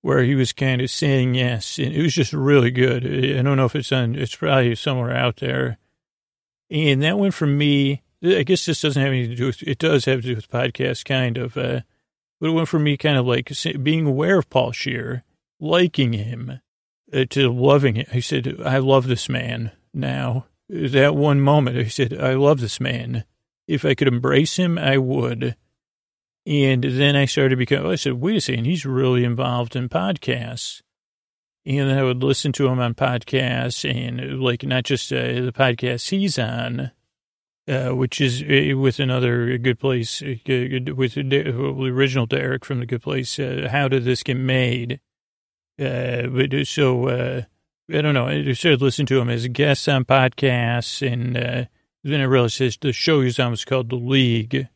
where 0.01 0.23
he 0.23 0.35
was 0.35 0.53
kind 0.53 0.81
of 0.81 0.89
saying 0.89 1.35
yes, 1.35 1.77
and 1.77 1.93
it 1.93 2.01
was 2.01 2.13
just 2.13 2.33
really 2.33 2.71
good. 2.71 3.05
I 3.05 3.41
don't 3.41 3.57
know 3.57 3.65
if 3.65 3.75
it's 3.75 3.91
on, 3.91 4.15
it's 4.15 4.35
probably 4.35 4.75
somewhere 4.75 5.15
out 5.15 5.37
there. 5.37 5.77
And 6.71 7.01
that 7.01 7.17
went 7.17 7.33
from 7.33 7.57
me 7.57 8.03
I 8.23 8.43
guess 8.43 8.65
this 8.65 8.81
doesn't 8.81 9.01
have 9.01 9.11
anything 9.11 9.31
to 9.31 9.35
do 9.35 9.45
with, 9.45 9.63
it 9.63 9.77
does 9.77 10.05
have 10.05 10.21
to 10.21 10.27
do 10.27 10.35
with 10.35 10.49
podcasts, 10.49 11.05
kind 11.05 11.37
of. 11.37 11.55
Uh, 11.55 11.81
but 12.39 12.49
it 12.49 12.53
went 12.53 12.67
for 12.67 12.79
me 12.79 12.97
kind 12.97 13.17
of 13.17 13.25
like 13.25 13.51
being 13.81 14.05
aware 14.05 14.39
of 14.39 14.49
Paul 14.49 14.71
Scheer, 14.71 15.23
liking 15.59 16.13
him, 16.13 16.59
uh, 17.13 17.25
to 17.29 17.51
loving 17.51 17.97
it. 17.97 18.09
I 18.13 18.19
said, 18.19 18.61
I 18.63 18.77
love 18.79 19.07
this 19.07 19.29
man 19.29 19.71
now. 19.93 20.45
That 20.69 21.15
one 21.15 21.41
moment, 21.41 21.77
I 21.77 21.87
said, 21.87 22.13
I 22.19 22.33
love 22.33 22.59
this 22.59 22.79
man. 22.79 23.23
If 23.67 23.85
I 23.85 23.95
could 23.95 24.07
embrace 24.07 24.57
him, 24.57 24.77
I 24.77 24.97
would. 24.97 25.55
And 26.49 26.83
then 26.83 27.15
I 27.15 27.25
started 27.25 27.59
become, 27.59 27.85
I 27.85 27.93
said, 27.93 28.13
wait 28.13 28.37
a 28.37 28.41
second, 28.41 28.65
he's 28.65 28.83
really 28.83 29.23
involved 29.23 29.75
in 29.75 29.87
podcasts. 29.87 30.81
And 31.63 31.87
then 31.87 31.95
I 31.95 32.01
would 32.01 32.23
listen 32.23 32.51
to 32.53 32.67
him 32.67 32.79
on 32.79 32.95
podcasts 32.95 33.87
and 33.87 34.41
like 34.41 34.63
not 34.63 34.83
just 34.83 35.13
uh, 35.13 35.17
the 35.17 35.53
podcast 35.55 36.09
he's 36.09 36.39
on, 36.39 36.89
uh, 37.67 37.89
which 37.89 38.19
is 38.19 38.41
uh, 38.41 38.75
with 38.75 38.97
another 38.97 39.59
Good 39.59 39.77
Place, 39.77 40.23
uh, 40.23 40.37
with 40.95 41.13
the 41.13 41.91
original 41.93 42.25
Derek 42.25 42.65
from 42.65 42.79
the 42.79 42.87
Good 42.87 43.03
Place. 43.03 43.37
Uh, 43.37 43.67
how 43.71 43.87
did 43.87 44.03
this 44.03 44.23
get 44.23 44.37
made? 44.37 45.01
Uh, 45.79 46.23
but 46.23 46.65
so 46.65 47.09
I 47.09 48.01
don't 48.01 48.15
know. 48.15 48.25
I 48.25 48.53
started 48.53 48.81
listening 48.81 49.05
to 49.07 49.21
him 49.21 49.29
as 49.29 49.45
a 49.45 49.49
guest 49.49 49.87
on 49.87 50.03
podcasts, 50.03 51.07
and 51.07 51.35
then 51.35 52.21
I 52.21 52.23
realized 52.23 52.81
the 52.81 52.91
show 52.91 53.19
he 53.19 53.25
was 53.25 53.39
on 53.39 53.51
was 53.51 53.65
called 53.65 53.89
The 53.91 53.97
League. 53.97 54.67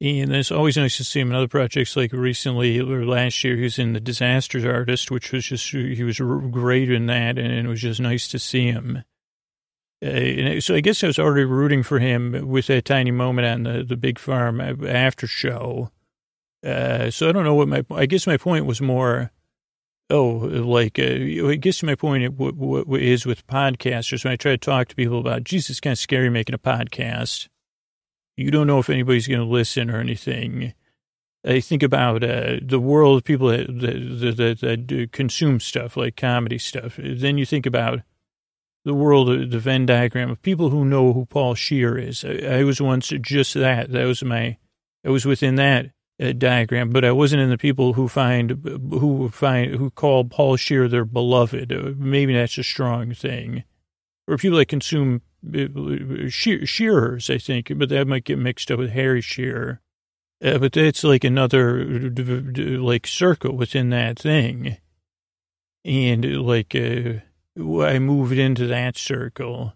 And 0.00 0.32
it's 0.32 0.52
always 0.52 0.76
nice 0.76 0.96
to 0.98 1.04
see 1.04 1.20
him 1.20 1.30
in 1.30 1.36
other 1.36 1.48
projects. 1.48 1.96
Like 1.96 2.12
recently 2.12 2.78
or 2.78 3.04
last 3.04 3.42
year, 3.42 3.56
he 3.56 3.64
was 3.64 3.80
in 3.80 3.94
The 3.94 4.00
Disasters 4.00 4.64
Artist, 4.64 5.10
which 5.10 5.32
was 5.32 5.46
just 5.46 5.68
he 5.70 6.04
was 6.04 6.18
great 6.18 6.90
in 6.90 7.06
that, 7.06 7.36
and 7.36 7.52
it 7.52 7.68
was 7.68 7.80
just 7.80 8.00
nice 8.00 8.28
to 8.28 8.38
see 8.38 8.66
him. 8.66 9.02
Uh, 10.00 10.60
so 10.60 10.76
I 10.76 10.80
guess 10.80 11.02
I 11.02 11.08
was 11.08 11.18
already 11.18 11.44
rooting 11.44 11.82
for 11.82 11.98
him 11.98 12.46
with 12.46 12.68
that 12.68 12.84
tiny 12.84 13.10
moment 13.10 13.48
on 13.48 13.62
the, 13.64 13.82
the 13.82 13.96
big 13.96 14.20
farm 14.20 14.60
after 14.60 15.26
show. 15.26 15.90
Uh, 16.64 17.10
so 17.10 17.28
I 17.28 17.32
don't 17.32 17.44
know 17.44 17.54
what 17.54 17.66
my, 17.66 17.84
I 17.90 18.06
guess 18.06 18.24
my 18.24 18.36
point 18.36 18.66
was 18.66 18.80
more, 18.80 19.32
oh, 20.08 20.28
like, 20.28 21.00
uh, 21.00 21.48
I 21.48 21.56
guess 21.56 21.82
my 21.82 21.96
point 21.96 22.38
w- 22.38 22.52
w- 22.52 22.94
is 22.94 23.26
with 23.26 23.46
podcasters, 23.48 24.24
when 24.24 24.32
I 24.32 24.36
try 24.36 24.52
to 24.52 24.58
talk 24.58 24.86
to 24.88 24.94
people 24.94 25.18
about, 25.18 25.42
Jesus, 25.42 25.70
it's 25.70 25.80
kind 25.80 25.92
of 25.92 25.98
scary 25.98 26.30
making 26.30 26.54
a 26.54 26.58
podcast. 26.58 27.48
You 28.38 28.52
don't 28.52 28.68
know 28.68 28.78
if 28.78 28.88
anybody's 28.88 29.26
going 29.26 29.40
to 29.40 29.44
listen 29.44 29.90
or 29.90 29.98
anything. 29.98 30.72
I 31.44 31.58
think 31.58 31.82
about 31.82 32.22
uh, 32.22 32.58
the 32.62 32.78
world 32.78 33.18
of 33.18 33.24
people 33.24 33.48
that, 33.48 33.66
that, 33.66 34.36
that, 34.36 34.60
that 34.60 35.08
consume 35.12 35.58
stuff 35.58 35.96
like 35.96 36.16
comedy 36.16 36.58
stuff. 36.58 36.98
Then 37.02 37.36
you 37.36 37.44
think 37.44 37.66
about 37.66 38.00
the 38.84 38.94
world, 38.94 39.28
of 39.28 39.50
the 39.50 39.58
Venn 39.58 39.86
diagram 39.86 40.30
of 40.30 40.40
people 40.40 40.70
who 40.70 40.84
know 40.84 41.12
who 41.12 41.26
Paul 41.26 41.56
Scheer 41.56 41.98
is. 41.98 42.24
I, 42.24 42.60
I 42.60 42.64
was 42.64 42.80
once 42.80 43.08
just 43.08 43.54
that. 43.54 43.90
That 43.90 44.04
was 44.04 44.22
my, 44.22 44.56
I 45.04 45.10
was 45.10 45.26
within 45.26 45.56
that 45.56 45.90
uh, 46.22 46.32
diagram, 46.32 46.90
but 46.90 47.04
I 47.04 47.10
wasn't 47.10 47.42
in 47.42 47.50
the 47.50 47.58
people 47.58 47.94
who 47.94 48.06
find, 48.06 48.50
who 48.90 49.30
find, 49.30 49.74
who 49.74 49.90
call 49.90 50.24
Paul 50.24 50.56
Scheer 50.56 50.86
their 50.86 51.04
beloved. 51.04 51.72
Uh, 51.72 51.92
maybe 51.96 52.34
that's 52.34 52.56
a 52.56 52.62
strong 52.62 53.14
thing. 53.14 53.64
Or 54.28 54.36
people 54.36 54.58
that 54.58 54.66
consume 54.66 55.22
shear, 55.22 55.27
shearers, 56.28 57.30
I 57.30 57.38
think, 57.38 57.72
but 57.76 57.88
that 57.88 58.06
might 58.06 58.24
get 58.24 58.38
mixed 58.38 58.70
up 58.70 58.78
with 58.78 58.90
Harry 58.90 59.20
Shearer. 59.20 59.80
Uh, 60.42 60.58
but 60.58 60.72
that's 60.72 61.02
like 61.02 61.24
another 61.24 61.84
like 61.84 63.06
circle 63.06 63.56
within 63.56 63.90
that 63.90 64.18
thing. 64.18 64.76
And 65.84 66.24
like, 66.42 66.74
uh, 66.74 67.20
I 67.56 67.98
moved 67.98 68.38
into 68.38 68.66
that 68.68 68.96
circle. 68.96 69.74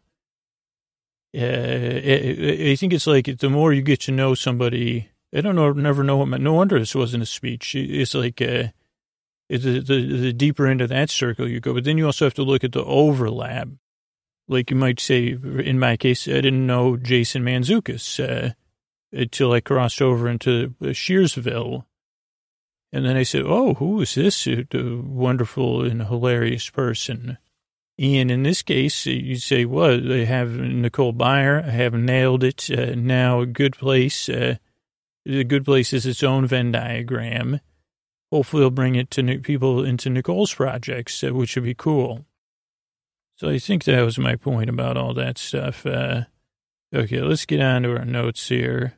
Uh, 1.35 1.41
I 1.41 2.77
think 2.77 2.93
it's 2.93 3.07
like 3.07 3.39
the 3.39 3.51
more 3.51 3.73
you 3.73 3.83
get 3.83 4.01
to 4.03 4.13
know 4.13 4.35
somebody, 4.35 5.11
I 5.35 5.41
don't 5.41 5.57
know, 5.57 5.73
never 5.73 6.05
know 6.05 6.19
what 6.19 6.29
my, 6.29 6.37
no 6.37 6.53
wonder 6.53 6.79
this 6.79 6.95
wasn't 6.95 7.23
a 7.23 7.27
speech. 7.27 7.75
It's 7.75 8.15
like, 8.15 8.41
uh, 8.41 8.69
the, 9.49 9.81
the, 9.81 10.17
the 10.17 10.33
deeper 10.33 10.67
into 10.67 10.87
that 10.87 11.11
circle 11.11 11.49
you 11.49 11.61
go, 11.61 11.75
but 11.75 11.85
then 11.85 11.99
you 11.99 12.07
also 12.07 12.27
have 12.27 12.35
to 12.35 12.43
look 12.43 12.63
at 12.65 12.73
the 12.73 12.85
overlap. 12.85 13.69
Like 14.53 14.71
you 14.71 14.77
might 14.77 15.01
say, 15.01 15.29
in 15.29 15.79
my 15.79 15.97
case, 15.97 16.29
I 16.29 16.43
didn't 16.43 16.67
know 16.67 16.97
Jason 16.97 17.43
Mantzoukas 17.43 18.21
uh, 18.21 18.53
until 19.13 19.53
I 19.53 19.61
crossed 19.61 20.03
over 20.03 20.29
into 20.29 20.75
Shearsville. 20.81 21.85
And 22.93 23.07
then 23.07 23.17
I 23.17 23.23
said, 23.23 23.45
oh, 23.47 23.75
who 23.75 24.03
is 24.03 24.15
this 24.15 24.47
wonderful 24.71 25.83
and 25.83 26.03
hilarious 26.03 26.69
person? 26.69 27.39
And 27.99 28.31
in 28.31 28.43
this 28.43 28.63
case, 28.63 29.07
you 29.07 29.37
say, 29.37 29.65
well, 29.65 29.99
they 29.99 30.27
have 30.27 30.51
Nicole 30.51 31.15
Byer, 31.15 31.65
I 31.65 31.71
have 31.71 31.95
nailed 31.95 32.45
it. 32.45 32.69
Uh, 32.71 32.95
now, 32.95 33.41
a 33.41 33.47
good 33.47 33.77
place, 33.77 34.29
uh, 34.29 34.57
a 35.27 35.45
good 35.45 35.65
place 35.65 35.93
is 35.93 36.05
its 36.05 36.23
own 36.23 36.47
Venn 36.47 36.73
diagram. 36.73 37.61
hopefully, 38.31 38.63
he'll 38.63 38.71
bring 38.71 38.95
it 38.95 39.11
to 39.13 39.39
people 39.39 39.85
into 39.85 40.11
Nicole's 40.11 40.53
projects, 40.53 41.23
uh, 41.25 41.33
which 41.33 41.55
would 41.55 41.65
be 41.65 41.75
cool. 41.75 42.27
So 43.43 43.49
I 43.49 43.59
think 43.59 43.83
that 43.83 44.03
was 44.03 44.21
my 44.21 44.37
point 44.37 44.71
about 44.71 44.97
all 44.97 45.15
that 45.15 45.37
stuff. 45.37 45.85
Uh, 45.85 46.27
okay, 46.95 47.21
let's 47.21 47.45
get 47.45 47.61
on 47.61 47.83
to 47.83 47.97
our 47.97 48.05
notes 48.05 48.49
here. 48.49 48.95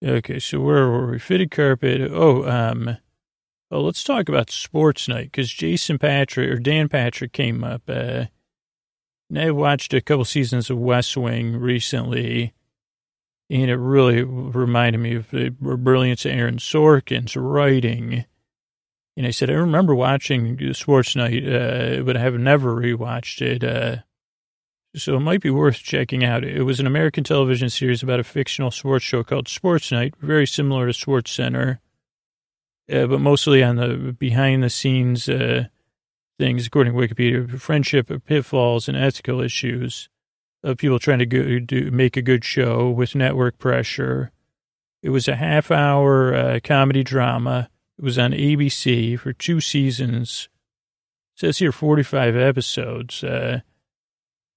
Okay, 0.00 0.38
so 0.38 0.60
where 0.60 0.86
were 0.86 1.10
we? 1.10 1.18
Fitted 1.18 1.50
carpet. 1.50 2.08
Oh, 2.12 2.48
um, 2.48 2.98
oh, 3.72 3.80
let's 3.80 4.04
talk 4.04 4.28
about 4.28 4.52
sports 4.52 5.08
night 5.08 5.32
because 5.32 5.50
Jason 5.50 5.98
Patrick 5.98 6.50
or 6.50 6.60
Dan 6.60 6.88
Patrick 6.88 7.32
came 7.32 7.64
up. 7.64 7.82
Uh, 7.88 8.26
I 9.36 9.50
watched 9.50 9.92
a 9.92 10.00
couple 10.00 10.24
seasons 10.24 10.70
of 10.70 10.78
West 10.78 11.16
Wing 11.16 11.56
recently, 11.56 12.54
and 13.50 13.68
it 13.68 13.76
really 13.76 14.22
reminded 14.22 14.98
me 14.98 15.16
of 15.16 15.28
the 15.32 15.50
brilliance 15.50 16.24
of 16.24 16.30
Aaron 16.30 16.58
Sorkin's 16.58 17.36
writing. 17.36 18.24
And 19.16 19.26
I 19.26 19.30
said, 19.30 19.48
I 19.48 19.54
remember 19.54 19.94
watching 19.94 20.74
Sports 20.74 21.14
Night, 21.14 21.46
uh, 21.46 22.02
but 22.02 22.16
I 22.16 22.20
have 22.20 22.34
never 22.34 22.74
rewatched 22.74 23.42
it. 23.42 23.62
Uh, 23.62 24.02
so 24.96 25.16
it 25.16 25.20
might 25.20 25.40
be 25.40 25.50
worth 25.50 25.76
checking 25.76 26.24
out. 26.24 26.44
It 26.44 26.62
was 26.62 26.80
an 26.80 26.86
American 26.86 27.24
television 27.24 27.68
series 27.68 28.02
about 28.02 28.20
a 28.20 28.24
fictional 28.24 28.70
sports 28.70 29.04
show 29.04 29.22
called 29.22 29.48
Sports 29.48 29.90
Night, 29.90 30.14
very 30.20 30.46
similar 30.46 30.86
to 30.86 30.92
Sports 30.92 31.32
Center, 31.32 31.80
uh, 32.92 33.06
but 33.06 33.20
mostly 33.20 33.62
on 33.62 33.76
the 33.76 34.14
behind 34.18 34.62
the 34.62 34.70
scenes 34.70 35.28
uh, 35.28 35.64
things, 36.38 36.66
according 36.66 36.92
to 36.92 36.98
Wikipedia, 36.98 37.60
friendship, 37.60 38.10
pitfalls, 38.24 38.88
and 38.88 38.96
ethical 38.96 39.40
issues 39.40 40.08
of 40.62 40.78
people 40.78 40.98
trying 40.98 41.18
to 41.18 41.26
go, 41.26 41.58
do, 41.58 41.90
make 41.90 42.16
a 42.16 42.22
good 42.22 42.44
show 42.44 42.88
with 42.90 43.14
network 43.14 43.58
pressure. 43.58 44.30
It 45.02 45.10
was 45.10 45.28
a 45.28 45.36
half 45.36 45.70
hour 45.70 46.34
uh, 46.34 46.60
comedy 46.62 47.02
drama. 47.02 47.68
It 47.98 48.04
was 48.04 48.18
on 48.18 48.32
ABC 48.32 49.18
for 49.18 49.32
two 49.32 49.60
seasons. 49.60 50.48
It 51.36 51.40
says 51.40 51.58
here 51.58 51.72
45 51.72 52.36
episodes. 52.36 53.22
Uh, 53.22 53.60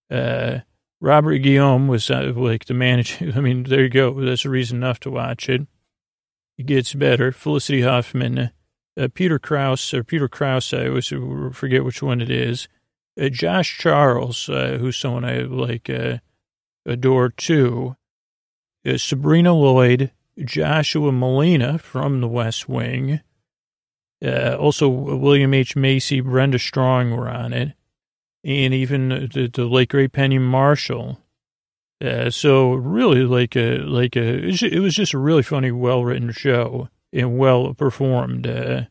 uh, 0.10 0.60
Robert 1.00 1.38
Guillaume 1.40 1.88
was 1.88 2.10
uh, 2.10 2.34
like 2.36 2.66
the 2.66 2.74
manager. 2.74 3.32
I 3.36 3.42
mean, 3.42 3.64
there 3.64 3.84
you 3.84 3.90
go. 3.90 4.14
That's 4.20 4.46
a 4.46 4.50
reason 4.50 4.78
enough 4.78 5.00
to 5.02 5.12
watch 5.12 5.50
it. 5.50 5.68
It 6.58 6.66
gets 6.66 6.94
better. 6.94 7.32
Felicity 7.32 7.82
Huffman, 7.82 8.50
uh, 8.98 9.08
Peter 9.14 9.38
Krause, 9.38 9.94
or 9.94 10.04
Peter 10.04 10.28
Krause, 10.28 10.74
I 10.74 10.88
always 10.88 11.14
forget 11.54 11.86
which 11.86 12.02
one 12.02 12.20
it 12.22 12.32
is. 12.32 12.68
Uh, 13.20 13.30
Josh 13.30 13.78
Charles, 13.78 14.50
uh, 14.50 14.78
who's 14.80 14.98
someone 14.98 15.26
I 15.26 15.40
like, 15.42 15.90
uh, 15.90 16.18
adore 16.86 17.30
too. 17.30 17.96
Uh, 18.88 18.98
Sabrina 18.98 19.54
Lloyd, 19.54 20.12
Joshua 20.44 21.12
Malina 21.12 21.80
from 21.80 22.22
the 22.22 22.28
West 22.28 22.68
Wing. 22.68 23.22
Also, 24.24 24.88
William 24.88 25.54
H. 25.54 25.76
Macy, 25.76 26.22
Brenda 26.22 26.60
Strong 26.60 27.12
were 27.12 27.30
on 27.30 27.54
it 27.54 27.74
and 28.48 28.74
even 28.74 29.10
the, 29.10 29.50
the 29.54 29.66
late 29.66 29.90
great 29.90 30.14
Penny 30.14 30.40
Marshall. 30.40 31.20
Uh, 32.04 32.30
so 32.30 32.74
really, 32.74 33.24
like 33.24 33.56
a 33.56 33.80
like 33.80 34.16
a 34.16 34.48
it 34.48 34.80
was 34.80 34.96
just 34.96 35.14
a 35.14 35.18
really 35.18 35.44
funny, 35.44 35.72
well 35.72 36.04
written 36.06 36.32
show 36.32 36.90
and 37.12 37.38
well 37.38 37.74
performed. 37.74 38.48
Uh, 38.48 38.84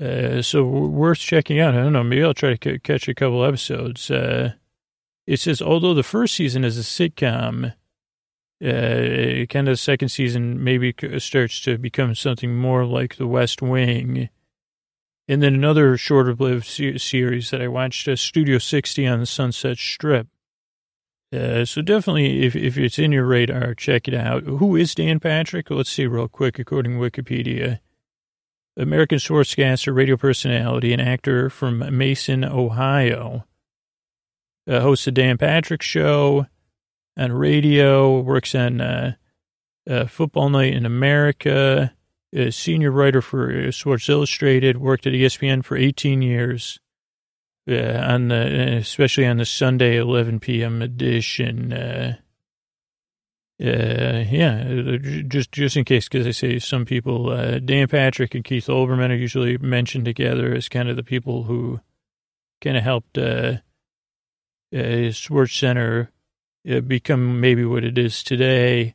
uh, 0.00 0.42
so 0.42 0.64
worth 0.64 1.18
checking 1.18 1.60
out. 1.60 1.74
I 1.74 1.82
don't 1.82 1.92
know. 1.92 2.02
Maybe 2.02 2.24
I'll 2.24 2.34
try 2.34 2.56
to 2.56 2.72
c- 2.72 2.78
catch 2.80 3.08
a 3.08 3.14
couple 3.14 3.44
episodes. 3.44 4.10
Uh, 4.10 4.52
it 5.26 5.38
says 5.38 5.62
although 5.62 5.94
the 5.94 6.02
first 6.02 6.34
season 6.34 6.64
is 6.64 6.76
a 6.76 6.82
sitcom, 6.82 7.72
uh, 8.62 9.46
kind 9.46 9.68
of 9.68 9.72
the 9.72 9.76
second 9.76 10.08
season 10.08 10.62
maybe 10.62 10.94
starts 11.18 11.60
to 11.62 11.78
become 11.78 12.14
something 12.14 12.56
more 12.56 12.84
like 12.84 13.16
The 13.16 13.26
West 13.26 13.60
Wing 13.60 14.28
and 15.28 15.42
then 15.42 15.54
another 15.54 15.96
shorter 15.96 16.34
lived 16.34 16.66
series 16.66 17.50
that 17.50 17.62
I 17.62 17.68
watched, 17.68 18.08
uh, 18.08 18.16
Studio 18.16 18.58
60 18.58 19.06
on 19.06 19.20
the 19.20 19.26
Sunset 19.26 19.78
Strip. 19.78 20.26
Uh, 21.32 21.64
so 21.64 21.80
definitely, 21.80 22.42
if, 22.42 22.54
if 22.54 22.76
it's 22.76 22.98
in 22.98 23.12
your 23.12 23.24
radar, 23.24 23.74
check 23.74 24.08
it 24.08 24.14
out. 24.14 24.42
Who 24.42 24.76
is 24.76 24.94
Dan 24.94 25.20
Patrick? 25.20 25.70
Let's 25.70 25.90
see 25.90 26.06
real 26.06 26.28
quick, 26.28 26.58
according 26.58 26.92
to 26.92 26.98
Wikipedia. 26.98 27.78
American 28.76 29.18
sportscaster, 29.18 29.94
radio 29.94 30.16
personality, 30.16 30.92
and 30.92 31.00
actor 31.00 31.48
from 31.48 31.96
Mason, 31.96 32.44
Ohio. 32.44 33.46
Uh, 34.68 34.80
hosts 34.80 35.06
the 35.06 35.12
Dan 35.12 35.38
Patrick 35.38 35.82
Show 35.82 36.46
on 37.16 37.32
radio, 37.32 38.20
works 38.20 38.54
on 38.54 38.80
uh, 38.80 39.14
uh, 39.88 40.06
Football 40.06 40.50
Night 40.50 40.74
in 40.74 40.86
America, 40.86 41.92
a 42.32 42.50
senior 42.50 42.90
writer 42.90 43.20
for 43.20 43.70
Sports 43.72 44.08
Illustrated, 44.08 44.78
worked 44.78 45.06
at 45.06 45.12
ESPN 45.12 45.64
for 45.64 45.76
18 45.76 46.22
years, 46.22 46.80
uh, 47.68 47.74
on 47.74 48.28
the, 48.28 48.76
especially 48.78 49.26
on 49.26 49.36
the 49.36 49.44
Sunday 49.44 49.96
11 49.96 50.40
p.m. 50.40 50.82
edition. 50.82 51.72
Uh, 51.72 52.16
uh, 53.62 54.24
yeah, 54.28 54.96
just 55.28 55.52
just 55.52 55.76
in 55.76 55.84
case, 55.84 56.08
because 56.08 56.26
I 56.26 56.32
say 56.32 56.58
some 56.58 56.84
people, 56.84 57.30
uh, 57.30 57.60
Dan 57.60 57.86
Patrick 57.86 58.34
and 58.34 58.42
Keith 58.42 58.66
Olbermann 58.66 59.10
are 59.10 59.14
usually 59.14 59.56
mentioned 59.58 60.04
together 60.04 60.52
as 60.52 60.68
kind 60.68 60.88
of 60.88 60.96
the 60.96 61.04
people 61.04 61.44
who 61.44 61.80
kind 62.60 62.76
of 62.76 62.82
helped 62.82 63.18
uh, 63.18 63.58
uh, 64.74 65.12
Sports 65.12 65.54
Center 65.54 66.10
uh, 66.70 66.80
become 66.80 67.40
maybe 67.40 67.64
what 67.64 67.84
it 67.84 67.98
is 67.98 68.22
today 68.22 68.94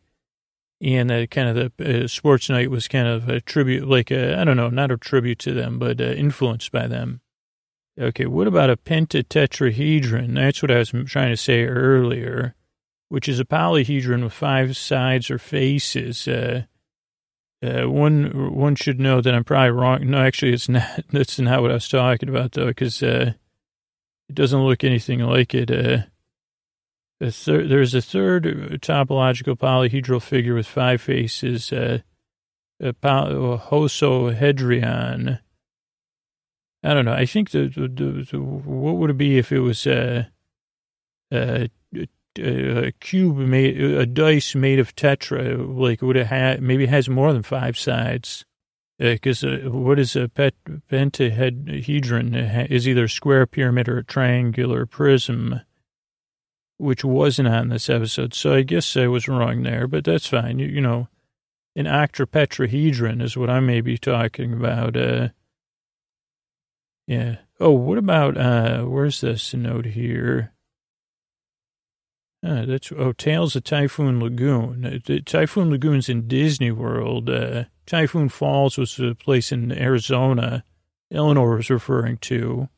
and 0.82 1.12
uh, 1.12 1.26
kind 1.28 1.58
of 1.58 1.74
the 1.78 2.04
uh, 2.04 2.08
sports 2.08 2.50
night 2.50 2.70
was 2.70 2.88
kind 2.88 3.08
of 3.08 3.30
a 3.30 3.42
tribute, 3.42 3.88
like 3.88 4.12
I 4.12 4.44
don't 4.44 4.58
know, 4.58 4.70
not 4.70 4.92
a 4.92 4.98
tribute 4.98 5.40
to 5.40 5.54
them, 5.54 5.80
but 5.80 6.00
uh, 6.00 6.06
influenced 6.06 6.72
by 6.72 6.88
them. 6.88 7.22
Okay, 8.00 8.28
what 8.28 8.48
about 8.48 8.70
a 8.70 8.78
pentatetrahedron? 8.78 10.36
That's 10.36 10.62
what 10.62 10.70
I 10.70 10.78
was 10.78 10.94
trying 11.08 11.32
to 11.32 11.38
say 11.38 11.66
earlier, 11.66 12.54
which 13.10 13.28
is 13.28 13.40
a 13.40 13.46
polyhedron 13.46 14.24
with 14.24 14.34
five 14.34 14.78
sides 14.78 15.32
or 15.32 15.40
faces. 15.40 16.28
Uh, 16.28 16.64
uh, 17.64 17.90
one 17.90 18.54
one 18.54 18.76
should 18.76 19.00
know 19.00 19.20
that 19.20 19.34
I'm 19.34 19.44
probably 19.44 19.72
wrong. 19.72 20.08
No, 20.08 20.20
actually, 20.20 20.54
it's 20.54 20.70
not. 20.70 21.06
That's 21.12 21.40
not 21.40 21.64
what 21.64 21.72
I 21.72 21.76
was 21.76 21.90
talking 21.90 22.30
about, 22.30 22.52
though, 22.52 22.68
because 22.68 23.02
uh, 23.02 23.34
it 24.30 24.36
doesn't 24.36 24.64
look 24.64 24.84
anything 24.84 25.22
like 25.22 25.56
it. 25.56 25.72
Thir- 27.20 27.68
there's 27.68 27.96
a 27.96 28.02
third 28.02 28.44
topological 28.82 29.58
polyhedral 29.58 30.22
figure 30.22 30.54
with 30.54 30.68
five 30.68 31.02
faces, 31.02 31.74
uh, 31.74 32.00
a 32.80 32.94
poly- 32.94 33.58
hosohedron. 33.58 35.40
I 36.84 36.94
don't 36.94 37.06
know. 37.06 37.14
I 37.14 37.26
think 37.26 37.50
the, 37.52 37.68
the, 37.70 37.88
the, 38.32 38.40
what 38.40 38.98
would 38.98 39.10
it 39.10 39.18
be 39.18 39.40
if 39.40 39.52
it 39.52 39.62
was 39.62 39.88
a, 39.88 40.30
a, 41.34 41.70
a 42.38 42.92
cube 43.00 43.38
made, 43.38 43.82
a 43.82 44.06
dice 44.06 44.54
made 44.54 44.78
of 44.80 44.96
tetra? 44.96 45.58
Like 45.76 46.04
would 46.04 46.18
it 46.18 46.28
have 46.28 46.62
maybe 46.62 46.84
it 46.84 46.90
has 46.90 47.10
more 47.10 47.34
than 47.34 47.42
five 47.42 47.80
sides? 47.80 48.46
Because 49.00 49.44
uh, 49.44 49.62
uh, 49.66 49.72
what 49.72 50.00
is 50.00 50.16
a 50.16 50.30
pet, 50.30 50.54
pentahedron? 50.92 52.70
Is 52.70 52.88
either 52.88 53.06
a 53.06 53.10
square 53.10 53.48
pyramid 53.48 53.90
or 53.90 53.98
a 53.98 54.04
triangular 54.04 54.86
prism 54.86 55.62
which 56.78 57.04
wasn't 57.04 57.48
on 57.48 57.70
this 57.70 57.90
episode. 57.90 58.34
So 58.34 58.54
I 58.54 58.62
guess 58.62 58.96
I 58.96 59.08
was 59.08 59.28
wrong 59.28 59.64
there, 59.64 59.88
but 59.88 60.04
that's 60.04 60.28
fine. 60.28 60.60
You, 60.60 60.68
you 60.68 60.82
know, 60.82 61.08
an 61.76 61.86
octopetrahedron 61.86 63.22
is 63.22 63.38
what 63.38 63.50
I 63.50 63.60
may 63.60 63.82
be 63.82 63.98
talking 63.98 64.54
about. 64.54 64.96
Uh, 64.96 65.30
yeah. 67.08 67.38
Oh, 67.60 67.72
what 67.72 67.98
about, 67.98 68.38
uh, 68.38 68.84
where's 68.84 69.22
this 69.22 69.54
note 69.54 69.86
here? 69.86 70.54
Uh, 72.46 72.66
that's, 72.66 72.92
oh, 72.92 73.14
Tales 73.14 73.56
of 73.56 73.64
Typhoon 73.64 74.20
Lagoon. 74.20 74.86
Uh, 74.86 75.00
the 75.06 75.22
Typhoon 75.22 75.72
Lagoon's 75.72 76.10
in 76.10 76.28
Disney 76.28 76.72
World. 76.72 77.30
Uh, 77.30 77.66
Typhoon 77.86 78.30
Falls 78.30 78.78
was 78.78 79.00
a 79.00 79.16
place 79.16 79.52
in 79.52 79.72
Arizona 79.72 80.64
Eleanor 81.12 81.56
was 81.56 81.70
referring 81.70 82.18
to. 82.18 82.70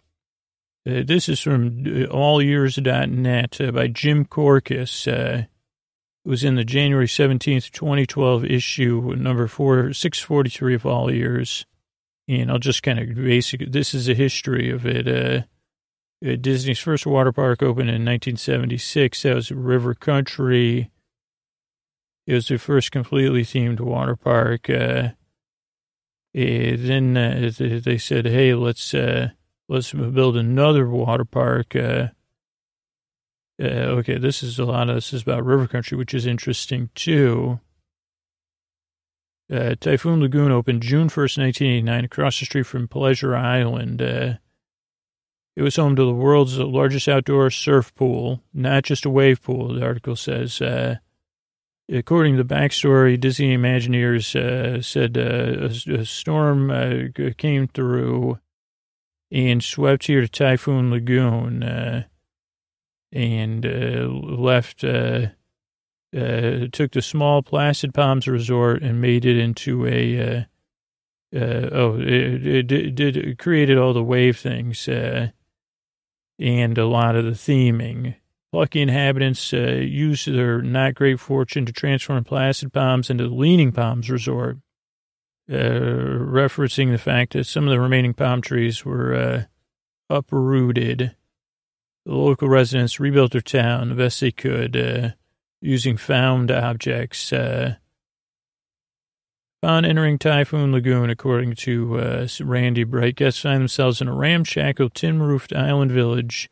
Uh, 0.88 1.03
this 1.05 1.27
is 1.27 1.39
from 1.41 1.84
uh, 1.86 2.07
allears.net 2.13 3.59
uh, 3.61 3.71
by 3.71 3.88
Jim 3.88 4.25
Korkis. 4.25 5.07
Uh, 5.07 5.43
it 6.25 6.30
was 6.30 6.43
in 6.43 6.55
the 6.55 6.63
January 6.63 7.07
17th, 7.07 7.71
2012 7.71 8.45
issue, 8.45 9.13
number 9.17 9.47
four, 9.47 9.91
643 9.93 10.75
of 10.75 10.84
AllEars. 10.84 11.65
And 12.27 12.51
I'll 12.51 12.59
just 12.59 12.84
kind 12.84 12.99
of 12.99 13.15
basic, 13.15 13.71
this 13.71 13.93
is 13.93 14.07
a 14.07 14.13
history 14.13 14.69
of 14.69 14.86
it. 14.86 15.07
Uh, 15.07 15.41
Disney's 16.39 16.80
first 16.80 17.05
water 17.05 17.32
park 17.32 17.63
opened 17.63 17.89
in 17.89 18.05
1976. 18.05 19.23
That 19.23 19.36
was 19.36 19.51
River 19.51 19.93
Country. 19.95 20.91
It 22.27 22.34
was 22.34 22.47
the 22.47 22.57
first 22.57 22.91
completely 22.91 23.43
themed 23.43 23.80
water 23.80 24.15
park. 24.15 24.67
Then 24.67 25.03
they 26.34 27.97
said, 27.97 28.25
hey, 28.25 28.53
let's 28.53 28.93
let's 29.70 29.93
build 29.93 30.36
another 30.36 30.89
water 30.89 31.24
park. 31.24 31.76
Uh, 31.76 32.09
uh, 33.61 33.95
okay, 33.99 34.17
this 34.17 34.41
is 34.41 34.59
a 34.59 34.65
lot 34.65 34.89
of 34.89 34.95
this 34.95 35.13
is 35.13 35.22
about 35.22 35.45
river 35.45 35.67
country, 35.67 35.97
which 35.97 36.13
is 36.13 36.26
interesting 36.26 36.89
too. 36.95 37.59
Uh, 39.51 39.76
Typhoon 39.80 40.22
Lagoon 40.22 40.51
opened 40.51 40.84
June 40.84 41.07
1st, 41.07 41.39
1989, 41.39 42.05
across 42.05 42.39
the 42.39 42.45
street 42.45 42.63
from 42.63 42.88
Pleasure 42.88 43.36
Island. 43.36 44.01
Uh, 44.01 44.34
it 45.55 45.63
was 45.63 45.76
home 45.76 45.95
to 45.95 46.05
the 46.05 46.13
world's 46.13 46.57
largest 46.57 47.07
outdoor 47.07 47.49
surf 47.49 47.93
pool, 47.95 48.43
not 48.53 48.84
just 48.84 49.05
a 49.05 49.09
wave 49.09 49.41
pool, 49.41 49.74
the 49.74 49.84
article 49.84 50.15
says. 50.15 50.61
Uh, 50.61 50.97
according 51.91 52.38
to 52.38 52.43
the 52.43 52.55
backstory, 52.55 53.20
Disney 53.20 53.57
Imagineers 53.57 54.36
uh, 54.36 54.82
said 54.82 55.17
uh, 55.17 55.67
a, 55.67 56.01
a, 56.01 56.05
storm 56.05 56.70
uh, 56.70 57.32
came 57.38 57.67
through 57.67 58.39
and 59.32 59.63
swept 59.63 60.07
here 60.07 60.21
to 60.21 60.27
Typhoon 60.27 60.89
Lagoon 60.91 61.63
uh, 61.63 62.03
and 63.11 63.65
uh, 63.65 64.07
left, 64.07 64.80
took 64.82 65.21
the 66.11 67.01
small 67.01 67.41
Placid 67.41 67.93
Palms 67.93 68.27
resort 68.27 68.82
and 68.82 69.01
made 69.01 69.25
it 69.25 69.38
into 69.38 69.86
a, 69.86 70.47
oh, 71.34 71.99
it, 71.99 72.71
it, 72.71 72.99
it, 72.99 73.38
created 73.38 73.77
all 73.77 73.93
the 73.93 74.03
wave 74.03 74.38
things 74.38 74.88
and 76.39 76.77
a 76.77 76.86
lot 76.86 77.15
of 77.15 77.25
the 77.25 77.32
theming. 77.32 78.15
Lucky 78.51 78.82
inhabitants 78.82 79.53
uh, 79.53 79.57
used 79.57 80.32
their 80.32 80.61
not 80.61 80.95
great 80.95 81.19
fortune 81.19 81.65
to 81.65 81.71
transform 81.71 82.23
Placid 82.23 82.73
Palms 82.73 83.09
into 83.09 83.27
the 83.27 83.36
Leaning 83.36 83.71
Palms 83.71 84.09
Resort, 84.09 84.57
uh, 84.57 84.59
referencing 85.49 86.91
the 86.91 86.97
fact 86.97 87.33
that 87.33 87.45
some 87.45 87.65
of 87.65 87.71
the 87.71 87.79
remaining 87.79 88.13
palm 88.13 88.41
trees 88.41 88.85
were 88.85 89.13
uh, 89.13 89.43
uprooted. 90.09 91.15
The 92.05 92.15
local 92.15 92.49
residents 92.49 92.99
rebuilt 92.99 93.31
their 93.31 93.41
town 93.41 93.89
the 93.89 93.95
best 93.95 94.21
they 94.21 94.31
could 94.31 94.77
uh, 94.77 95.09
using 95.61 95.97
found 95.97 96.51
objects. 96.51 97.33
Uh, 97.33 97.75
Upon 99.61 99.83
entering 99.83 100.17
Typhoon 100.17 100.71
Lagoon, 100.71 101.09
according 101.09 101.55
to 101.55 101.99
uh, 101.99 102.27
Randy 102.39 102.85
Bright, 102.85 103.17
guests 103.17 103.41
find 103.41 103.59
themselves 103.59 103.99
in 103.99 104.07
a 104.07 104.13
ramshackle, 104.13 104.89
tin-roofed 104.91 105.53
island 105.53 105.91
village, 105.91 106.49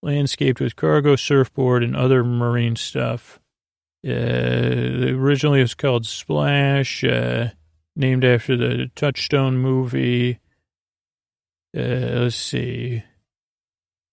landscaped 0.00 0.60
with 0.60 0.76
cargo, 0.76 1.16
surfboard, 1.16 1.82
and 1.82 1.96
other 1.96 2.22
marine 2.22 2.76
stuff. 2.76 3.40
Uh, 4.06 4.12
originally, 4.12 5.58
it 5.58 5.62
was 5.64 5.74
called 5.74 6.06
Splash, 6.06 7.02
uh, 7.02 7.48
named 7.96 8.24
after 8.24 8.56
the 8.56 8.90
Touchstone 8.94 9.58
movie. 9.58 10.38
Uh, 11.76 12.20
let's 12.20 12.36
see. 12.36 13.02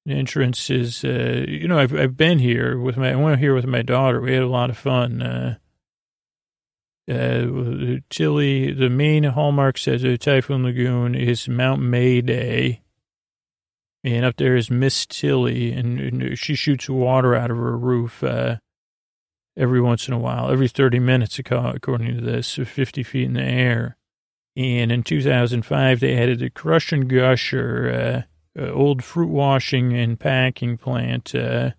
The 0.05 0.13
entrance 0.13 0.69
is, 0.69 1.05
uh, 1.05 1.45
you 1.47 1.67
know, 1.67 1.77
I've 1.77 1.93
I've 1.95 2.17
been 2.17 2.39
here 2.39 2.77
with 2.77 2.97
my 2.97 3.11
I 3.11 3.15
went 3.15 3.39
here 3.39 3.53
with 3.53 3.65
my 3.65 3.81
daughter. 3.81 4.19
We 4.19 4.33
had 4.33 4.43
a 4.43 4.47
lot 4.47 4.69
of 4.69 4.77
fun. 4.77 5.21
Uh, 5.21 5.55
uh, 7.09 7.99
Chile, 8.09 8.71
the 8.71 8.89
main 8.89 9.23
hallmark 9.23 9.77
says 9.77 10.03
uh, 10.05 10.15
Typhoon 10.19 10.63
Lagoon 10.63 11.15
is 11.15 11.47
Mount 11.47 11.81
Mayday. 11.81 12.81
And 14.05 14.25
up 14.25 14.35
there 14.35 14.57
is 14.57 14.69
Miss 14.69 15.05
Tilly, 15.05 15.71
and, 15.71 15.99
and 15.99 16.37
she 16.37 16.55
shoots 16.55 16.89
water 16.89 17.35
out 17.35 17.51
of 17.51 17.57
her 17.57 17.77
roof 17.77 18.21
uh, 18.21 18.57
every 19.57 19.81
once 19.81 20.07
in 20.07 20.13
a 20.13 20.19
while, 20.19 20.49
every 20.49 20.67
30 20.67 20.99
minutes, 20.99 21.39
according 21.39 22.15
to 22.15 22.21
this, 22.21 22.55
50 22.55 23.03
feet 23.03 23.25
in 23.25 23.33
the 23.33 23.41
air. 23.41 23.97
And 24.55 24.91
in 24.91 25.03
2005, 25.03 25.99
they 25.99 26.17
added 26.17 26.39
the 26.39 26.49
Crush 26.49 26.91
and 26.91 27.09
Gusher, 27.09 28.25
uh, 28.57 28.61
uh, 28.61 28.71
old 28.71 29.03
fruit 29.03 29.29
washing 29.29 29.93
and 29.93 30.19
packing 30.19 30.77
plant, 30.77 31.33
uh, 31.33 31.71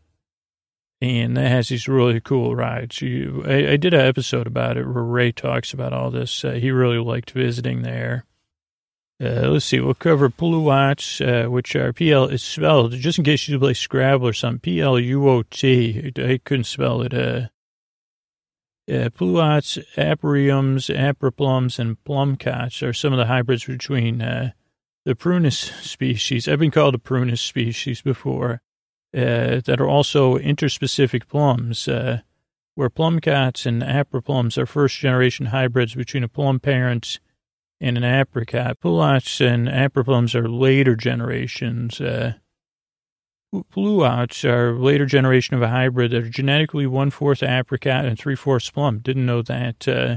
and 1.01 1.37
that 1.37 1.49
has 1.49 1.69
these 1.69 1.87
really 1.87 2.21
cool 2.21 2.57
rides. 2.57 3.01
You, 3.01 3.45
I, 3.47 3.73
I, 3.73 3.77
did 3.77 3.95
an 3.95 4.01
episode 4.01 4.49
about 4.49 4.77
it 4.77 4.85
where 4.85 5.05
Ray 5.05 5.31
talks 5.31 5.73
about 5.73 5.93
all 5.93 6.11
this. 6.11 6.45
Uh, 6.45 6.53
he 6.53 6.73
really 6.73 6.99
liked 6.99 7.31
visiting 7.31 7.83
there. 7.83 8.25
Uh, 9.23 9.49
let's 9.51 9.67
see, 9.67 9.79
we'll 9.79 9.95
cover 9.95 10.29
Pluots, 10.29 11.21
uh, 11.21 11.49
which 11.49 11.77
are 11.77 11.93
PL 11.93 12.27
is 12.27 12.43
spelled, 12.43 12.93
just 12.95 13.19
in 13.19 13.25
case 13.25 13.47
you 13.47 13.57
play 13.61 13.75
Scrabble 13.75 14.27
or 14.27 14.33
something, 14.33 14.59
P 14.59 14.81
L 14.81 14.99
U 14.99 15.29
O 15.29 15.43
T. 15.45 16.13
I 16.17 16.41
couldn't 16.45 16.65
spell 16.65 17.03
it. 17.03 17.51
Uh, 18.91 18.95
uh, 18.95 19.09
Pluots, 19.11 19.83
Apriums, 19.97 20.95
Apriplums, 20.95 21.79
and 21.79 22.03
Plumcots 22.05 22.87
are 22.87 22.93
some 22.93 23.13
of 23.13 23.19
the 23.19 23.27
hybrids 23.27 23.65
between 23.65 24.23
uh, 24.23 24.51
the 25.05 25.15
Prunus 25.15 25.73
species. 25.83 26.49
I've 26.49 26.59
been 26.59 26.71
called 26.71 26.95
a 26.95 26.99
Prunus 26.99 27.41
species 27.41 28.03
before 28.03 28.61
uh, 29.15 29.61
that 29.65 29.81
are 29.81 29.89
also 29.89 30.39
interspecific 30.39 31.29
plums, 31.29 31.89
uh, 31.89 32.21
where 32.75 32.91
plumcots 32.91 33.67
and 33.67 33.83
apriplums 33.83 34.59
are 34.59 34.67
first 34.67 34.99
generation 34.99 35.47
hybrids 35.47 35.95
between 35.95 36.25
a 36.25 36.29
plum 36.29 36.59
parent 36.59 37.21
and 37.81 37.97
an 37.97 38.05
apricot. 38.05 38.81
Pluots 38.81 39.41
and 39.41 39.69
apriplums 39.69 40.35
are 40.35 40.49
later 40.49 40.97
generations. 40.97 42.01
Pluots 43.63 44.45
are 44.49 44.71
a 44.71 44.79
later 44.79 45.07
generation 45.07 45.55
of 45.55 45.63
a 45.63 45.69
hybrid 45.69 46.11
that 46.11 46.25
are 46.25 46.29
genetically 46.29 46.87
one 46.87 47.11
fourth 47.11 47.43
apricot 47.43 48.05
and 48.05 48.19
three 48.19 48.35
fourths 48.35 48.71
plum. 48.71 48.99
Didn't 48.99 49.27
know 49.27 49.43
that. 49.43 49.87
Uh, 49.87 50.17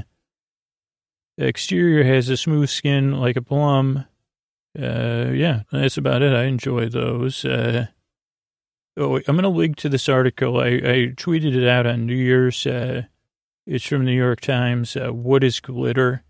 exterior 1.36 2.02
has 2.04 2.28
a 2.28 2.36
smooth 2.36 2.68
skin 2.68 3.12
like 3.12 3.36
a 3.36 3.42
plum. 3.42 4.06
Uh, 4.78 5.30
yeah, 5.32 5.62
that's 5.70 5.96
about 5.96 6.22
it. 6.22 6.32
I 6.32 6.44
enjoy 6.44 6.88
those. 6.88 7.44
Uh, 7.44 7.86
Oh, 9.00 9.16
I'm 9.16 9.36
going 9.36 9.42
to 9.42 9.48
link 9.48 9.76
to 9.76 9.88
this 9.88 10.08
article. 10.08 10.58
I, 10.58 10.66
I, 10.66 11.12
tweeted 11.14 11.54
it 11.54 11.68
out 11.68 11.86
on 11.86 12.04
New 12.04 12.16
Year's. 12.16 12.66
Uh, 12.66 13.02
it's 13.64 13.86
from 13.86 14.00
the 14.00 14.10
New 14.10 14.16
York 14.16 14.40
Times. 14.40 14.96
Uh, 14.96 15.12
what 15.12 15.44
is 15.44 15.60
glitter? 15.60 16.24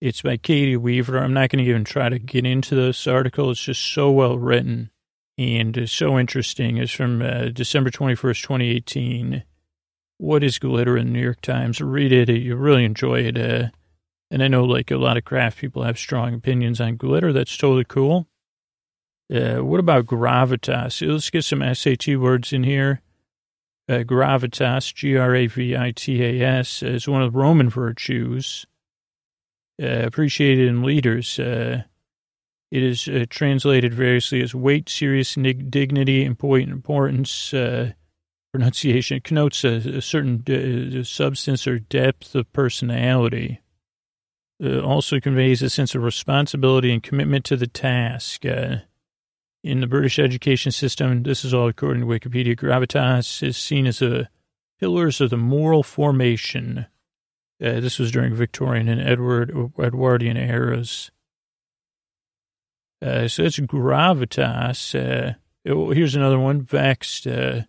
It's 0.00 0.22
by 0.22 0.38
Caity 0.38 0.76
Weaver. 0.76 1.18
I'm 1.18 1.32
not 1.32 1.50
going 1.50 1.64
to 1.64 1.70
even 1.70 1.84
try 1.84 2.08
to 2.08 2.18
get 2.18 2.44
into 2.44 2.74
this 2.74 3.06
article. 3.06 3.52
It's 3.52 3.62
just 3.62 3.80
so 3.80 4.10
well 4.10 4.38
written 4.38 4.90
and 5.38 5.88
so 5.88 6.18
interesting. 6.18 6.78
It's 6.78 6.92
from 6.92 7.22
uh, 7.22 7.50
December 7.52 7.90
21st, 7.90 8.42
2018. 8.42 9.44
What 10.18 10.42
is 10.42 10.58
glitter 10.58 10.96
in 10.96 11.06
the 11.06 11.12
New 11.12 11.22
York 11.22 11.40
Times? 11.40 11.80
Read 11.80 12.12
it. 12.12 12.28
You 12.28 12.56
really 12.56 12.84
enjoy 12.84 13.20
it. 13.20 13.38
Uh, 13.38 13.68
and 14.32 14.42
I 14.42 14.48
know 14.48 14.64
like 14.64 14.90
a 14.90 14.96
lot 14.96 15.16
of 15.16 15.24
craft 15.24 15.58
people 15.58 15.84
have 15.84 15.96
strong 15.96 16.34
opinions 16.34 16.80
on 16.80 16.96
glitter. 16.96 17.32
That's 17.32 17.56
totally 17.56 17.84
cool. 17.84 18.26
Uh, 19.32 19.58
what 19.58 19.78
about 19.78 20.06
gravitas? 20.06 21.06
Let's 21.06 21.30
get 21.30 21.44
some 21.44 21.62
SAT 21.74 22.18
words 22.18 22.52
in 22.52 22.64
here. 22.64 23.00
Uh, 23.88 24.02
gravitas, 24.02 24.92
G-R-A-V-I-T-A-S, 24.92 26.82
is 26.82 27.08
one 27.08 27.22
of 27.22 27.32
the 27.32 27.38
Roman 27.38 27.70
virtues, 27.70 28.66
uh, 29.80 29.86
appreciated 29.86 30.68
in 30.68 30.82
leaders. 30.82 31.38
Uh, 32.72 32.76
it 32.76 32.82
is 32.82 33.08
uh, 33.08 33.24
translated 33.30 33.94
variously 33.94 34.42
as 34.42 34.54
weight, 34.54 34.88
serious 34.88 35.34
dignity, 35.34 36.24
importance, 36.24 37.54
uh, 37.54 37.92
pronunciation. 38.52 39.18
It 39.18 39.24
connotes 39.24 39.64
a, 39.64 39.98
a 39.98 40.02
certain 40.02 40.42
de- 40.42 41.04
substance 41.04 41.66
or 41.66 41.78
depth 41.78 42.34
of 42.34 42.52
personality. 42.52 43.60
also 44.62 45.20
conveys 45.20 45.62
a 45.62 45.70
sense 45.70 45.94
of 45.94 46.02
responsibility 46.02 46.92
and 46.92 47.02
commitment 47.02 47.44
to 47.46 47.56
the 47.56 47.66
task 47.66 48.44
in 49.64 49.80
the 49.80 49.86
British 49.86 50.18
education 50.18 50.72
system, 50.72 51.24
this 51.24 51.44
is 51.44 51.52
all 51.52 51.68
according 51.68 52.02
to 52.02 52.06
Wikipedia, 52.06 52.56
gravitas 52.56 53.42
is 53.42 53.56
seen 53.56 53.86
as 53.86 54.00
a 54.00 54.28
pillars 54.78 55.20
of 55.20 55.30
the 55.30 55.36
moral 55.36 55.82
formation. 55.82 56.86
Uh, 57.60 57.80
this 57.80 57.98
was 57.98 58.12
during 58.12 58.34
Victorian 58.34 58.88
and 58.88 59.00
Edward 59.00 59.50
Edwardian 59.78 60.36
eras. 60.36 61.10
Uh, 63.00 63.28
so 63.28 63.44
it's 63.44 63.58
gravitas. 63.58 64.94
Uh, 64.94 65.34
oh, 65.68 65.90
here's 65.90 66.16
another 66.16 66.38
one, 66.38 66.62
vexed. 66.62 67.26
Uh, 67.26 67.62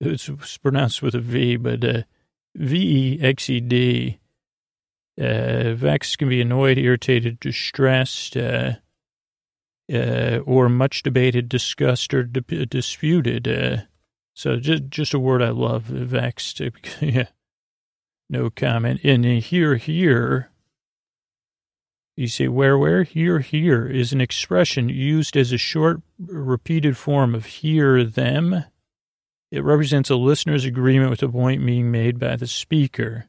it's 0.00 0.58
pronounced 0.58 1.02
with 1.02 1.14
a 1.14 1.20
V, 1.20 1.56
but 1.56 1.84
uh, 1.84 2.02
V-E-X-E-D. 2.56 4.18
Uh, 5.20 5.74
vexed 5.74 6.18
can 6.18 6.28
be 6.28 6.40
annoyed, 6.40 6.78
irritated, 6.78 7.40
distressed. 7.40 8.36
Uh, 8.36 8.72
uh, 9.92 10.38
or 10.46 10.68
much 10.68 11.02
debated, 11.02 11.48
discussed, 11.48 12.14
or 12.14 12.22
di- 12.22 12.64
disputed. 12.64 13.86
So 14.34 14.56
just 14.56 14.88
just 14.88 15.14
a 15.14 15.18
word 15.18 15.42
I 15.42 15.50
love, 15.50 15.84
vexed. 15.84 16.60
yeah, 17.00 17.26
no 18.28 18.50
comment. 18.50 19.00
And 19.04 19.24
here, 19.24 19.76
here, 19.76 20.50
you 22.16 22.28
say 22.28 22.48
where, 22.48 22.78
where? 22.78 23.02
Here, 23.02 23.40
here 23.40 23.86
is 23.86 24.12
an 24.12 24.20
expression 24.20 24.88
used 24.88 25.36
as 25.36 25.52
a 25.52 25.58
short, 25.58 26.00
repeated 26.18 26.96
form 26.96 27.34
of 27.34 27.46
hear 27.46 28.04
them. 28.04 28.64
It 29.50 29.64
represents 29.64 30.10
a 30.10 30.16
listener's 30.16 30.64
agreement 30.64 31.10
with 31.10 31.22
a 31.22 31.28
point 31.28 31.64
being 31.64 31.90
made 31.90 32.18
by 32.18 32.36
the 32.36 32.46
speaker. 32.46 33.26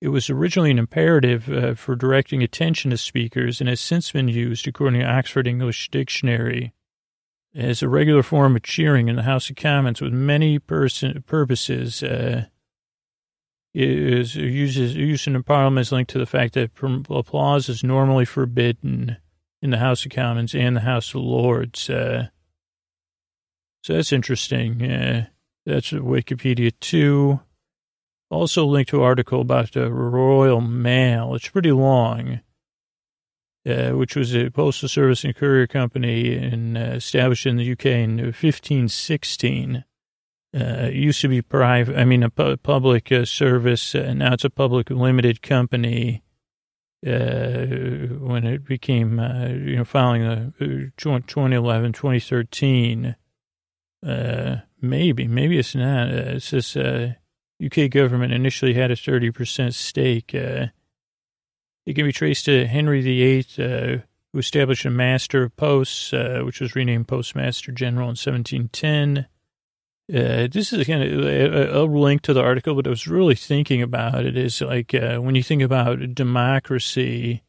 It 0.00 0.08
was 0.08 0.30
originally 0.30 0.70
an 0.70 0.78
imperative 0.78 1.50
uh, 1.50 1.74
for 1.74 1.94
directing 1.94 2.42
attention 2.42 2.90
to 2.90 2.96
speakers 2.96 3.60
and 3.60 3.68
has 3.68 3.80
since 3.80 4.10
been 4.10 4.28
used, 4.28 4.66
according 4.66 5.00
to 5.00 5.06
Oxford 5.06 5.46
English 5.46 5.90
Dictionary, 5.90 6.72
as 7.54 7.82
a 7.82 7.88
regular 7.88 8.22
form 8.22 8.56
of 8.56 8.62
cheering 8.62 9.08
in 9.08 9.16
the 9.16 9.24
House 9.24 9.50
of 9.50 9.56
Commons 9.56 10.00
with 10.00 10.12
many 10.12 10.58
purposes. 10.58 12.02
Uh, 12.02 12.46
is 13.72 14.34
uses 14.34 14.96
using 14.96 15.34
the 15.34 15.42
parliament 15.42 15.86
is 15.86 15.92
linked 15.92 16.10
to 16.10 16.18
the 16.18 16.26
fact 16.26 16.54
that 16.54 16.70
applause 17.08 17.68
is 17.68 17.84
normally 17.84 18.24
forbidden 18.24 19.16
in 19.62 19.70
the 19.70 19.78
House 19.78 20.04
of 20.04 20.10
Commons 20.10 20.54
and 20.54 20.76
the 20.76 20.80
House 20.80 21.10
of 21.10 21.22
Lords. 21.22 21.88
Uh, 21.88 22.28
so 23.82 23.94
that's 23.94 24.12
interesting. 24.12 24.82
Uh, 24.82 25.26
that's 25.64 25.90
Wikipedia 25.92 26.72
too. 26.80 27.40
Also 28.30 28.64
linked 28.64 28.90
to 28.90 28.98
an 28.98 29.02
article 29.02 29.40
about 29.40 29.72
the 29.72 29.90
Royal 29.90 30.60
Mail. 30.60 31.34
It's 31.34 31.48
pretty 31.48 31.72
long, 31.72 32.40
uh, 33.66 33.90
which 33.90 34.16
was 34.16 34.34
a 34.34 34.50
postal 34.50 34.88
service 34.88 35.24
and 35.24 35.34
courier 35.34 35.66
company 35.66 36.36
in, 36.36 36.76
uh, 36.76 36.92
established 36.94 37.46
in 37.46 37.56
the 37.56 37.72
UK 37.72 37.86
in 37.86 38.18
1516. 38.18 39.84
Uh, 40.52 40.88
used 40.92 41.20
to 41.20 41.28
be 41.28 41.42
private, 41.42 41.96
I 41.96 42.04
mean, 42.04 42.24
a 42.24 42.30
pu- 42.30 42.56
public 42.56 43.12
uh, 43.12 43.24
service, 43.24 43.94
and 43.94 44.18
now 44.18 44.34
it's 44.34 44.44
a 44.44 44.50
public 44.50 44.90
limited 44.90 45.42
company. 45.42 46.24
Uh, 47.06 47.64
when 48.18 48.44
it 48.44 48.62
became, 48.62 49.18
uh, 49.18 49.46
you 49.46 49.76
know, 49.76 49.84
following 49.84 50.52
the 50.58 50.92
2011, 50.98 51.94
2013, 51.94 53.16
uh, 54.06 54.56
maybe, 54.82 55.26
maybe 55.26 55.58
it's 55.58 55.74
not. 55.74 56.08
Uh, 56.08 56.36
it 56.36 56.42
says 56.42 56.76
UK 57.64 57.90
government 57.90 58.34
initially 58.34 58.74
had 58.74 58.90
a 58.90 58.96
30% 58.96 59.72
stake. 59.72 60.34
it 60.34 60.72
can 61.86 62.04
be 62.04 62.12
traced 62.12 62.44
to 62.44 62.66
Henry 62.66 63.00
VIII, 63.00 64.02
who 64.32 64.38
established 64.38 64.84
a 64.84 64.90
Master 64.90 65.44
of 65.44 65.56
Posts, 65.56 66.12
which 66.12 66.60
was 66.60 66.74
renamed 66.74 67.08
Postmaster 67.08 67.72
General 67.72 68.08
in 68.08 68.16
1710. 68.16 69.26
Uh, 70.12 70.48
this 70.50 70.72
is 70.72 70.88
of 70.88 70.88
a, 70.88 71.82
a, 71.82 71.84
link 71.84 72.22
to 72.22 72.32
the 72.32 72.42
article, 72.42 72.74
but 72.74 72.86
I 72.86 72.90
was 72.90 73.06
really 73.06 73.36
thinking 73.36 73.80
about 73.80 74.26
it 74.26 74.36
is 74.36 74.60
like 74.60 74.92
uh, 74.92 75.18
when 75.18 75.36
you 75.36 75.42
think 75.42 75.62
about 75.62 76.14
democracy. 76.14 77.44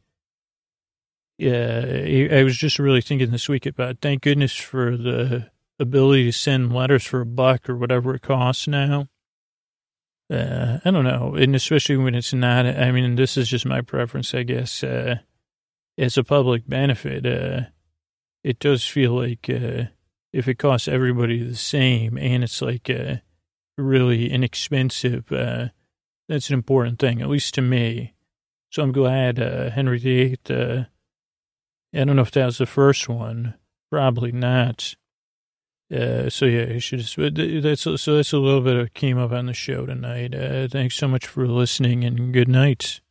Yeah, 1.38 2.28
I 2.30 2.44
was 2.44 2.56
just 2.56 2.78
really 2.78 3.00
thinking 3.00 3.32
this 3.32 3.48
week 3.48 3.66
about 3.66 3.98
thank 4.00 4.22
goodness 4.22 4.54
for 4.54 4.96
the 4.96 5.50
ability 5.80 6.26
to 6.26 6.32
send 6.32 6.72
letters 6.72 7.04
for 7.04 7.22
a 7.22 7.26
buck 7.26 7.68
or 7.68 7.76
whatever 7.76 8.14
it 8.14 8.22
costs 8.22 8.68
now. 8.68 9.08
Uh, 10.30 10.78
I 10.84 10.90
don't 10.92 11.04
know, 11.04 11.34
and 11.34 11.56
especially 11.56 11.96
when 11.96 12.14
it's 12.14 12.32
not. 12.32 12.64
I 12.64 12.92
mean, 12.92 13.16
this 13.16 13.36
is 13.36 13.48
just 13.48 13.66
my 13.66 13.80
preference, 13.80 14.34
I 14.34 14.44
guess. 14.44 14.84
Uh, 14.84 15.16
as 15.98 16.16
a 16.16 16.22
public 16.22 16.68
benefit, 16.68 17.26
uh, 17.26 17.70
it 18.44 18.60
does 18.60 18.86
feel 18.86 19.14
like 19.14 19.50
uh, 19.50 19.86
if 20.32 20.48
it 20.48 20.58
costs 20.58 20.88
everybody 20.88 21.42
the 21.42 21.56
same 21.56 22.16
and 22.16 22.42
it's 22.42 22.62
like 22.62 22.88
uh, 22.88 23.16
really 23.76 24.30
inexpensive, 24.30 25.30
uh, 25.30 25.68
that's 26.28 26.48
an 26.48 26.54
important 26.54 26.98
thing, 26.98 27.20
at 27.20 27.28
least 27.28 27.54
to 27.54 27.62
me. 27.62 28.14
So 28.70 28.82
I'm 28.82 28.92
glad 28.92 29.38
uh, 29.38 29.70
Henry 29.70 29.98
VIII, 29.98 30.38
uh, 30.48 30.84
I 31.94 32.04
don't 32.04 32.16
know 32.16 32.22
if 32.22 32.30
that 32.30 32.46
was 32.46 32.58
the 32.58 32.66
first 32.66 33.08
one, 33.08 33.54
probably 33.90 34.32
not. 34.32 34.94
Uh, 35.94 36.30
so 36.30 36.46
yeah, 36.46 36.64
you 36.64 36.80
should 36.80 37.00
just, 37.00 37.16
that's, 37.16 37.82
so 37.82 38.16
that's 38.16 38.32
a 38.32 38.38
little 38.38 38.62
bit 38.62 38.76
of 38.76 38.94
came 38.94 39.18
up 39.18 39.32
on 39.32 39.44
the 39.44 39.52
show 39.52 39.84
tonight. 39.84 40.34
Uh, 40.34 40.66
thanks 40.68 40.94
so 40.94 41.06
much 41.06 41.26
for 41.26 41.46
listening 41.46 42.02
and 42.04 42.32
good 42.32 42.48
night. 42.48 43.02